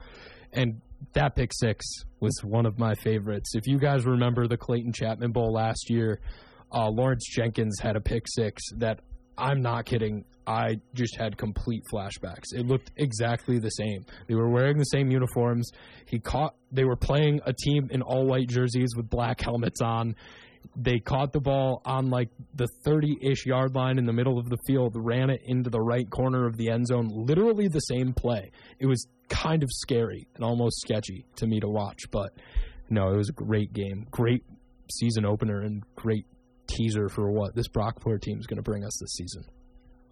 And 0.53 0.81
that 1.13 1.37
pick 1.37 1.53
six 1.53 1.87
was 2.21 2.39
one 2.43 2.67
of 2.67 2.79
my 2.79 2.95
favorites. 2.95 3.55
If 3.55 3.67
you 3.67 3.79
guys 3.79 4.05
remember 4.05 4.47
the 4.47 4.57
Clayton 4.57 4.93
Chapman 4.93 5.33
Bowl 5.33 5.53
last 5.53 5.91
year, 5.91 6.21
uh, 6.73 6.89
Lawrence 6.89 7.27
Jenkins 7.27 7.79
had 7.81 7.97
a 7.97 8.01
pick 8.01 8.25
six 8.27 8.63
that 8.77 9.01
I'm 9.37 9.63
not 9.63 9.87
kidding. 9.87 10.25
I 10.47 10.81
just 10.95 11.17
had 11.17 11.37
complete 11.37 11.85
flashbacks. 11.93 12.47
It 12.53 12.67
looked 12.67 12.91
exactly 12.97 13.59
the 13.59 13.69
same. 13.69 14.05
They 14.27 14.35
were 14.35 14.49
wearing 14.49 14.79
the 14.79 14.85
same 14.85 15.11
uniforms. 15.11 15.71
He 16.07 16.19
caught. 16.19 16.55
They 16.73 16.85
were 16.85 16.97
playing 16.97 17.41
a 17.47 17.53
team 17.53 17.89
in 17.91 18.03
all 18.03 18.27
white 18.27 18.49
jerseys 18.49 18.91
with 18.97 19.09
black 19.09 19.41
helmets 19.41 19.81
on. 19.81 20.17
They 20.77 20.99
caught 20.99 21.33
the 21.33 21.41
ball 21.41 21.83
on 21.85 22.11
like 22.11 22.29
the 22.55 22.69
30-ish 22.87 23.47
yard 23.47 23.75
line 23.75 23.99
in 23.99 24.07
the 24.07 24.13
middle 24.13 24.39
of 24.39 24.49
the 24.49 24.59
field, 24.67 24.95
ran 24.97 25.31
it 25.31 25.41
into 25.45 25.71
the 25.71 25.81
right 25.81 26.09
corner 26.09 26.47
of 26.47 26.57
the 26.57 26.71
end 26.71 26.87
zone. 26.87 27.09
Literally 27.13 27.69
the 27.69 27.81
same 27.81 28.13
play. 28.13 28.51
It 28.79 28.87
was 28.87 29.07
kind 29.29 29.63
of 29.63 29.69
scary 29.73 30.29
and 30.35 30.45
almost 30.45 30.81
sketchy 30.81 31.27
to 31.37 31.47
me 31.47 31.61
to 31.61 31.69
watch, 31.69 32.11
but 32.11 32.33
no, 32.91 33.13
it 33.13 33.17
was 33.17 33.29
a 33.29 33.33
great 33.33 33.73
game, 33.73 34.07
great 34.11 34.45
season 34.91 35.25
opener, 35.25 35.61
and 35.61 35.83
great 35.95 36.27
teaser 36.67 37.09
for 37.09 37.31
what 37.31 37.55
this 37.55 37.69
Brockport 37.69 38.23
team 38.23 38.39
is 38.39 38.47
going 38.47 38.57
to 38.57 38.63
bring 38.63 38.85
us 38.85 38.99
this 39.01 39.13
season. 39.15 39.45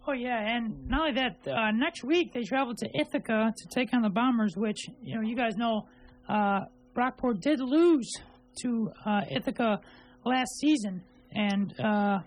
Oh 0.07 0.13
yeah, 0.13 0.55
and 0.55 0.87
not 0.87 1.01
only 1.01 1.13
that, 1.13 1.51
uh, 1.51 1.71
next 1.71 2.03
week 2.03 2.33
they 2.33 2.43
travel 2.43 2.73
to 2.75 2.89
Ithaca 2.97 3.53
to 3.55 3.67
take 3.67 3.93
on 3.93 4.01
the 4.01 4.09
Bombers, 4.09 4.55
which 4.55 4.87
you 5.01 5.15
know 5.15 5.21
you 5.21 5.35
guys 5.35 5.57
know 5.57 5.87
uh, 6.29 6.61
Brockport 6.95 7.41
did 7.41 7.59
lose 7.59 8.09
to 8.61 8.91
uh, 9.05 9.21
Ithaca 9.29 9.81
last 10.27 10.57
season, 10.59 11.03
and 11.31 11.73
uh, 11.79 12.19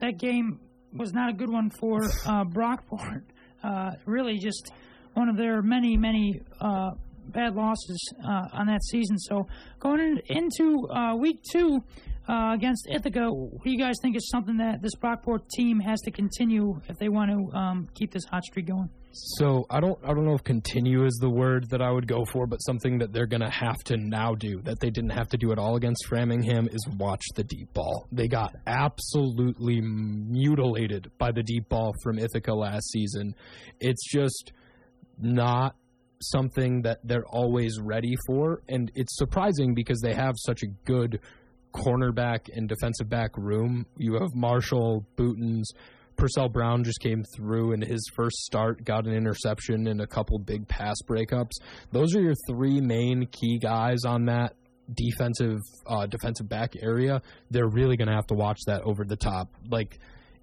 that 0.00 0.18
game 0.18 0.60
was 0.92 1.12
not 1.12 1.30
a 1.30 1.32
good 1.32 1.50
one 1.50 1.70
for 1.70 2.04
uh, 2.26 2.44
Brockport. 2.44 3.22
Uh, 3.60 3.90
really, 4.06 4.38
just 4.38 4.70
one 5.14 5.28
of 5.28 5.36
their 5.36 5.62
many, 5.62 5.96
many 5.96 6.40
uh, 6.60 6.92
bad 7.26 7.56
losses 7.56 8.14
uh, 8.24 8.46
on 8.52 8.68
that 8.68 8.80
season. 8.84 9.18
So 9.18 9.48
going 9.80 9.98
in, 9.98 10.20
into 10.28 10.86
uh, 10.88 11.16
week 11.16 11.40
two 11.52 11.82
against 12.28 12.86
Ithaca, 12.88 13.32
what 13.32 13.64
do 13.64 13.70
you 13.72 13.76
guys 13.76 13.96
think 14.00 14.14
is 14.14 14.30
something 14.30 14.58
that 14.58 14.80
this 14.80 14.94
Brockport 14.94 15.40
team 15.56 15.80
has 15.80 16.00
to 16.02 16.12
continue 16.12 16.80
if 16.88 16.98
they 16.98 17.08
want 17.08 17.32
to 17.32 17.58
um, 17.58 17.88
keep 17.96 18.12
this 18.12 18.26
hot 18.26 18.44
streak 18.44 18.68
going? 18.68 18.90
So 19.12 19.66
I 19.70 19.80
don't 19.80 19.98
I 20.04 20.08
don't 20.08 20.24
know 20.24 20.34
if 20.34 20.44
continue 20.44 21.04
is 21.04 21.18
the 21.20 21.30
word 21.30 21.70
that 21.70 21.80
I 21.80 21.90
would 21.90 22.06
go 22.06 22.24
for, 22.24 22.46
but 22.46 22.58
something 22.58 22.98
that 22.98 23.12
they're 23.12 23.26
to 23.26 23.50
have 23.50 23.78
to 23.84 23.96
now 23.96 24.34
do 24.34 24.60
that 24.62 24.80
they 24.80 24.90
didn't 24.90 25.10
have 25.10 25.28
to 25.30 25.36
do 25.36 25.50
at 25.50 25.58
all 25.58 25.76
against 25.76 26.06
Framingham 26.06 26.68
is 26.68 26.86
watch 26.98 27.24
the 27.34 27.44
deep 27.44 27.72
ball. 27.72 28.06
They 28.12 28.28
got 28.28 28.54
absolutely 28.66 29.80
mutilated 29.80 31.10
by 31.18 31.32
the 31.32 31.42
deep 31.42 31.68
ball 31.68 31.94
from 32.02 32.18
Ithaca 32.18 32.54
last 32.54 32.90
season. 32.90 33.34
It's 33.80 34.04
just 34.10 34.52
not 35.18 35.74
something 36.20 36.82
that 36.82 36.98
they're 37.04 37.26
always 37.26 37.78
ready 37.80 38.14
for, 38.26 38.62
and 38.68 38.90
it's 38.94 39.16
surprising 39.16 39.74
because 39.74 40.00
they 40.00 40.14
have 40.14 40.34
such 40.36 40.62
a 40.62 40.66
good 40.84 41.20
cornerback 41.74 42.48
and 42.52 42.68
defensive 42.68 43.08
back 43.08 43.36
room. 43.36 43.86
You 43.96 44.14
have 44.14 44.34
Marshall, 44.34 45.06
Bootens, 45.16 45.64
Purcell 46.18 46.48
Brown 46.48 46.84
just 46.84 47.00
came 47.00 47.22
through 47.36 47.72
in 47.72 47.80
his 47.80 48.04
first 48.14 48.36
start, 48.38 48.84
got 48.84 49.06
an 49.06 49.14
interception 49.14 49.86
and 49.86 50.00
a 50.00 50.06
couple 50.06 50.38
big 50.38 50.66
pass 50.68 50.96
breakups. 51.08 51.52
Those 51.92 52.14
are 52.14 52.20
your 52.20 52.34
three 52.48 52.80
main 52.80 53.26
key 53.26 53.58
guys 53.58 54.04
on 54.04 54.26
that 54.26 54.54
defensive 54.92 55.60
uh, 55.86 56.06
defensive 56.06 56.48
back 56.48 56.74
area. 56.82 57.22
They're 57.50 57.68
really 57.68 57.96
going 57.96 58.08
to 58.08 58.14
have 58.14 58.26
to 58.28 58.34
watch 58.34 58.58
that 58.66 58.82
over 58.82 59.04
the 59.04 59.16
top. 59.16 59.48
Like 59.70 59.98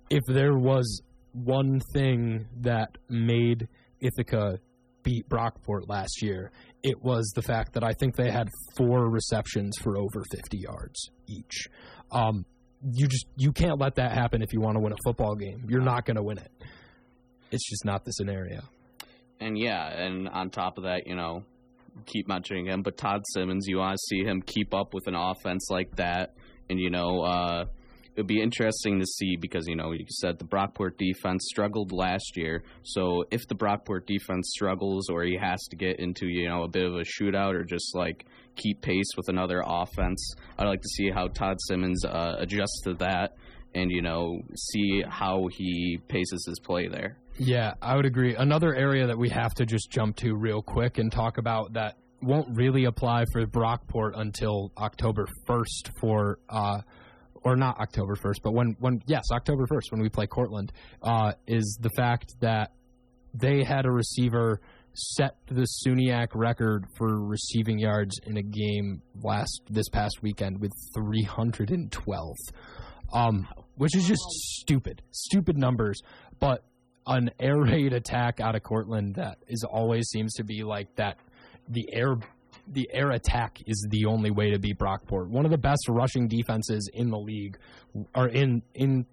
if 0.10 0.22
there 0.28 0.58
was 0.58 1.02
one 1.34 1.82
thing 1.94 2.48
that 2.62 2.98
made 3.10 3.68
Ithaca 4.00 4.60
beat 5.04 5.28
Brockport 5.28 5.88
last 5.88 6.22
year, 6.22 6.52
it 6.84 7.02
was 7.04 7.32
the 7.36 7.42
fact 7.42 7.74
that 7.74 7.84
I 7.84 7.94
think 7.94 8.16
they 8.16 8.32
had 8.32 8.48
four 8.78 9.10
receptions 9.10 9.76
for 9.82 9.98
over 9.98 10.24
50 10.32 10.58
yards 10.58 11.10
each. 11.28 11.68
Um, 12.12 12.46
you 12.94 13.08
just 13.08 13.26
you 13.38 13.52
can't 13.52 13.80
let 13.80 13.96
that 13.96 14.12
happen 14.12 14.42
if 14.42 14.54
you 14.54 14.62
want 14.62 14.76
to 14.76 14.80
win 14.80 14.94
a 14.94 14.98
football 15.04 15.36
game. 15.36 15.66
You're 15.68 15.82
not 15.82 16.06
going 16.06 16.18
to 16.18 16.24
win 16.24 16.38
it. 16.38 16.52
It's 17.52 17.68
just 17.70 17.86
not 17.86 18.06
the 18.06 18.12
scenario. 18.12 18.62
And 19.40 19.58
yeah, 19.58 19.88
and 19.88 20.28
on 20.30 20.50
top 20.50 20.78
of 20.78 20.86
that, 20.86 21.08
you 21.08 21.16
know, 21.16 21.44
keep 22.06 22.28
mentioning 22.28 22.68
him, 22.68 22.82
but 22.82 22.98
Todd 22.98 23.22
Simmons, 23.34 23.66
you 23.68 23.78
want 23.78 23.94
to 23.94 24.02
see 24.10 24.24
him 24.24 24.42
keep 24.42 24.74
up 24.74 24.94
with 24.94 25.08
an 25.08 25.16
offense 25.16 25.68
like 25.70 25.96
that, 25.96 26.34
and 26.70 26.80
you 26.80 26.90
know, 26.90 27.22
uh, 27.22 27.66
it'd 28.16 28.28
be 28.28 28.42
interesting 28.42 29.00
to 29.00 29.06
see 29.06 29.36
because 29.36 29.68
you 29.68 29.76
know 29.76 29.92
you 29.92 30.06
said 30.10 30.40
the 30.40 30.46
Brockport 30.46 30.98
defense 30.98 31.46
struggled 31.50 31.92
last 31.92 32.36
year. 32.36 32.64
So 32.84 33.26
if 33.32 33.48
the 33.48 33.56
Brockport 33.56 34.06
defense 34.06 34.50
struggles, 34.54 35.10
or 35.10 35.24
he 35.24 35.38
has 35.38 35.62
to 35.70 35.76
get 35.76 36.00
into 36.00 36.28
you 36.28 36.48
know 36.48 36.64
a 36.64 36.68
bit 36.68 36.86
of 36.86 36.96
a 36.96 37.04
shootout, 37.04 37.54
or 37.54 37.64
just 37.64 37.96
like 37.96 38.26
keep 38.56 38.82
pace 38.82 39.12
with 39.18 39.30
another 39.30 39.64
offense, 39.66 40.36
I'd 40.58 40.68
like 40.68 40.82
to 40.82 40.90
see 40.90 41.10
how 41.10 41.28
Todd 41.28 41.58
Simmons 41.68 42.04
uh, 42.06 42.36
adjusts 42.40 42.82
to 42.86 42.94
that, 42.96 43.36
and 43.74 43.92
you 43.92 44.02
know 44.02 44.42
see 44.56 45.04
how 45.08 45.48
he 45.52 46.00
paces 46.08 46.46
his 46.48 46.60
play 46.60 46.88
there. 46.88 47.18
Yeah, 47.38 47.74
I 47.82 47.96
would 47.96 48.06
agree. 48.06 48.36
Another 48.36 48.74
area 48.74 49.08
that 49.08 49.18
we 49.18 49.30
have 49.30 49.54
to 49.56 49.66
just 49.66 49.92
jump 49.92 50.16
to 50.18 50.36
real 50.36 50.62
quick 50.62 50.98
and 50.98 51.12
talk 51.12 51.38
about 51.38 51.74
that 51.74 51.98
won't 52.22 52.56
really 52.56 52.86
apply 52.86 53.26
for 53.32 53.46
Brockport 53.46 54.12
until 54.16 54.72
October 54.78 55.28
1st 55.48 56.00
for 56.00 56.40
uh, 56.50 56.82
or 57.44 57.56
not 57.56 57.80
October 57.80 58.16
1st, 58.16 58.42
but 58.44 58.54
when 58.54 58.76
when 58.80 59.02
yes, 59.06 59.24
October 59.32 59.66
1st 59.68 59.92
when 59.92 60.02
we 60.02 60.10
play 60.10 60.28
Cortland 60.28 60.72
uh, 61.04 61.34
is 61.48 61.78
the 61.80 61.92
fact 61.96 62.34
that 62.40 62.72
they 63.34 63.64
had 63.64 63.86
a 63.86 63.92
receiver 63.92 64.62
set 64.96 65.36
the 65.48 65.68
SUNYAC 65.86 66.30
record 66.34 66.86
for 66.98 67.22
receiving 67.22 67.80
yards 67.80 68.20
in 68.26 68.38
a 68.38 68.44
game 68.44 69.02
last 69.22 69.62
this 69.70 69.90
past 69.90 70.22
weekend 70.22 70.60
with 70.60 70.72
312. 70.96 72.36
Um, 73.14 73.48
which 73.76 73.96
is 73.96 74.08
just 74.08 74.24
stupid. 74.24 75.02
Stupid 75.12 75.58
numbers, 75.58 76.02
but 76.40 76.64
an 77.08 77.30
air 77.40 77.62
raid 77.62 77.94
attack 77.94 78.40
out 78.40 78.56
of 78.56 78.64
Cortland 78.64 79.16
that 79.16 79.38
is 79.48 79.64
always 79.64 80.08
seems 80.10 80.34
to 80.36 80.44
be 80.44 80.64
like 80.64 80.94
that 80.96 81.18
the 81.70 81.88
air 81.94 82.16
the 82.68 82.90
air 82.92 83.12
attack 83.12 83.60
is 83.68 83.88
the 83.92 84.06
only 84.06 84.32
way 84.32 84.50
to 84.50 84.58
beat 84.58 84.80
Brockport. 84.80 85.28
One 85.28 85.46
of 85.46 85.52
the 85.52 85.58
best 85.58 85.88
rushing 85.88 86.28
defenses 86.28 86.90
in 86.94 87.12
the 87.12 87.18
league 87.18 87.58
or 88.16 88.28
in 88.28 88.64
in 88.74 89.06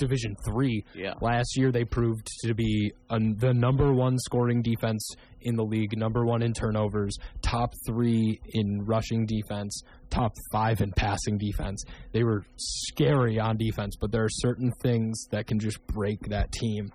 Division 0.00 0.34
Three. 0.44 0.84
Yeah. 0.94 1.14
Last 1.20 1.56
year 1.56 1.70
they 1.70 1.84
proved 1.84 2.26
to 2.44 2.54
be 2.54 2.92
an, 3.10 3.36
the 3.38 3.54
number 3.54 3.92
one 3.92 4.18
scoring 4.18 4.62
defense 4.62 5.08
in 5.42 5.54
the 5.54 5.64
league, 5.64 5.96
number 5.96 6.24
one 6.24 6.42
in 6.42 6.52
turnovers, 6.52 7.16
top 7.42 7.72
three 7.86 8.40
in 8.52 8.84
rushing 8.84 9.26
defense, 9.26 9.82
top 10.10 10.32
five 10.52 10.80
in 10.80 10.90
passing 10.96 11.38
defense. 11.38 11.84
They 12.12 12.24
were 12.24 12.44
scary 12.56 13.38
on 13.38 13.56
defense, 13.56 13.94
but 14.00 14.10
there 14.10 14.24
are 14.24 14.30
certain 14.30 14.72
things 14.82 15.26
that 15.30 15.46
can 15.46 15.58
just 15.58 15.84
break 15.86 16.20
that 16.28 16.50
team. 16.52 16.90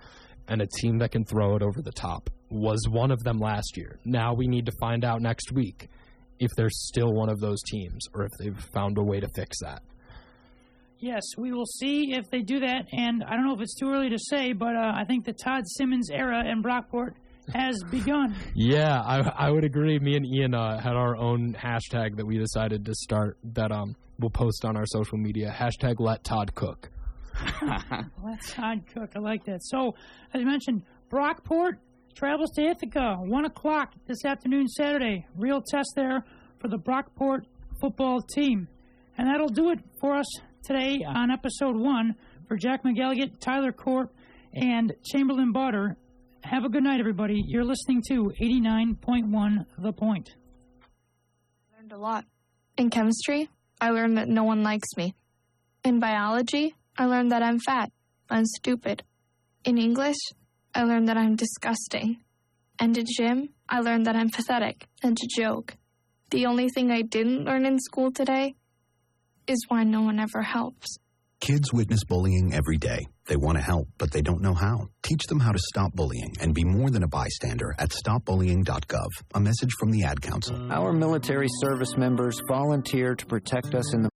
And 0.47 0.61
a 0.61 0.67
team 0.67 0.99
that 0.99 1.11
can 1.11 1.25
throw 1.25 1.55
it 1.55 1.63
over 1.63 1.81
the 1.81 1.91
top 1.91 2.29
was 2.49 2.87
one 2.87 3.09
of 3.11 3.23
them 3.23 3.39
last 3.39 3.77
year. 3.77 3.97
Now 4.05 4.33
we 4.33 4.47
need 4.47 4.67
to 4.67 4.71
find 4.79 5.03
out 5.03 5.21
next 5.21 5.51
week 5.51 5.89
if 6.39 6.51
they're 6.55 6.69
still 6.69 7.13
one 7.13 7.29
of 7.29 7.39
those 7.39 7.61
teams 7.63 8.05
or 8.13 8.25
if 8.25 8.31
they've 8.39 8.59
found 8.73 8.97
a 8.97 9.03
way 9.03 9.19
to 9.19 9.27
fix 9.35 9.57
that. 9.61 9.81
Yes, 10.99 11.21
we 11.37 11.51
will 11.51 11.65
see 11.65 12.13
if 12.13 12.29
they 12.29 12.41
do 12.41 12.59
that. 12.61 12.87
And 12.91 13.23
I 13.23 13.35
don't 13.35 13.45
know 13.45 13.53
if 13.53 13.61
it's 13.61 13.75
too 13.75 13.89
early 13.89 14.09
to 14.09 14.19
say, 14.19 14.53
but 14.53 14.75
uh, 14.75 14.93
I 14.95 15.03
think 15.05 15.25
the 15.25 15.33
Todd 15.33 15.63
Simmons 15.67 16.09
era 16.09 16.43
in 16.49 16.63
Brockport 16.63 17.13
has 17.53 17.81
begun. 17.91 18.35
Yeah, 18.55 19.01
I, 19.01 19.47
I 19.47 19.51
would 19.51 19.65
agree. 19.65 19.99
Me 19.99 20.15
and 20.15 20.25
Ian 20.25 20.53
uh, 20.53 20.79
had 20.79 20.95
our 20.95 21.15
own 21.17 21.53
hashtag 21.53 22.15
that 22.17 22.25
we 22.25 22.37
decided 22.37 22.85
to 22.85 22.95
start 22.95 23.37
that 23.53 23.71
um 23.71 23.95
we'll 24.19 24.29
post 24.29 24.63
on 24.65 24.77
our 24.77 24.85
social 24.85 25.17
media. 25.17 25.53
Hashtag 25.55 25.95
let 25.99 26.23
Todd 26.23 26.55
cook. 26.55 26.89
Let 28.23 28.41
Todd 28.47 28.83
cook. 28.93 29.09
I 29.13 29.19
like 29.19 29.43
that. 29.43 29.59
So, 29.61 29.95
as 30.33 30.39
you 30.39 30.47
mentioned, 30.47 30.83
Brockport 31.11 31.73
travels 32.15 32.49
to 32.55 32.61
Ithaca, 32.63 33.17
1 33.19 33.45
o'clock 33.45 33.93
this 34.07 34.23
afternoon, 34.23 34.69
Saturday. 34.69 35.27
Real 35.35 35.61
test 35.61 35.89
there 35.97 36.23
for 36.59 36.69
the 36.69 36.77
Brockport 36.77 37.41
football 37.81 38.21
team. 38.21 38.69
And 39.17 39.27
that'll 39.27 39.49
do 39.49 39.69
it 39.71 39.79
for 39.99 40.15
us 40.15 40.25
today 40.65 41.03
on 41.07 41.29
episode 41.29 41.75
one. 41.75 42.15
For 42.47 42.57
Jack 42.57 42.83
McGilligan, 42.83 43.39
Tyler 43.39 43.71
Corp, 43.71 44.11
and 44.53 44.93
Chamberlain 45.03 45.51
Butter, 45.51 45.95
have 46.43 46.63
a 46.63 46.69
good 46.69 46.83
night, 46.83 46.99
everybody. 46.99 47.43
You're 47.45 47.63
listening 47.63 48.01
to 48.09 48.31
89.1 48.41 49.65
The 49.77 49.93
Point. 49.93 50.35
learned 51.77 51.91
a 51.91 51.97
lot. 51.97 52.25
In 52.77 52.89
chemistry, 52.89 53.49
I 53.79 53.91
learned 53.91 54.17
that 54.17 54.27
no 54.27 54.43
one 54.43 54.63
likes 54.63 54.87
me. 54.97 55.13
In 55.83 55.99
biology, 55.99 56.75
I 56.97 57.05
learned 57.05 57.31
that 57.31 57.43
I'm 57.43 57.59
fat. 57.59 57.91
I'm 58.29 58.45
stupid. 58.45 59.03
In 59.65 59.77
English, 59.77 60.17
I 60.73 60.83
learned 60.83 61.07
that 61.09 61.17
I'm 61.17 61.35
disgusting. 61.35 62.17
And 62.79 62.97
in 62.97 63.05
gym, 63.17 63.49
I 63.69 63.81
learned 63.81 64.07
that 64.07 64.15
I'm 64.15 64.29
pathetic 64.29 64.87
and 65.03 65.17
a 65.21 65.41
joke. 65.41 65.77
The 66.31 66.47
only 66.47 66.69
thing 66.69 66.91
I 66.91 67.03
didn't 67.03 67.45
learn 67.45 67.65
in 67.65 67.79
school 67.79 68.11
today 68.11 68.55
is 69.47 69.65
why 69.67 69.83
no 69.83 70.01
one 70.01 70.19
ever 70.19 70.41
helps. 70.41 70.97
Kids 71.41 71.71
witness 71.73 72.03
bullying 72.03 72.53
every 72.53 72.77
day. 72.77 73.05
They 73.27 73.35
want 73.35 73.57
to 73.57 73.63
help, 73.63 73.87
but 73.97 74.11
they 74.11 74.21
don't 74.21 74.41
know 74.41 74.53
how. 74.53 74.87
Teach 75.03 75.23
them 75.27 75.39
how 75.39 75.51
to 75.51 75.59
stop 75.59 75.93
bullying 75.93 76.33
and 76.39 76.53
be 76.53 76.63
more 76.63 76.89
than 76.89 77.03
a 77.03 77.07
bystander 77.07 77.75
at 77.77 77.89
stopbullying.gov. 77.89 79.07
A 79.33 79.39
message 79.39 79.71
from 79.79 79.91
the 79.91 80.03
Ad 80.03 80.21
Council. 80.21 80.71
Our 80.71 80.93
military 80.93 81.47
service 81.59 81.97
members 81.97 82.39
volunteer 82.47 83.15
to 83.15 83.25
protect 83.25 83.75
us 83.75 83.93
in 83.93 84.01
the 84.01 84.09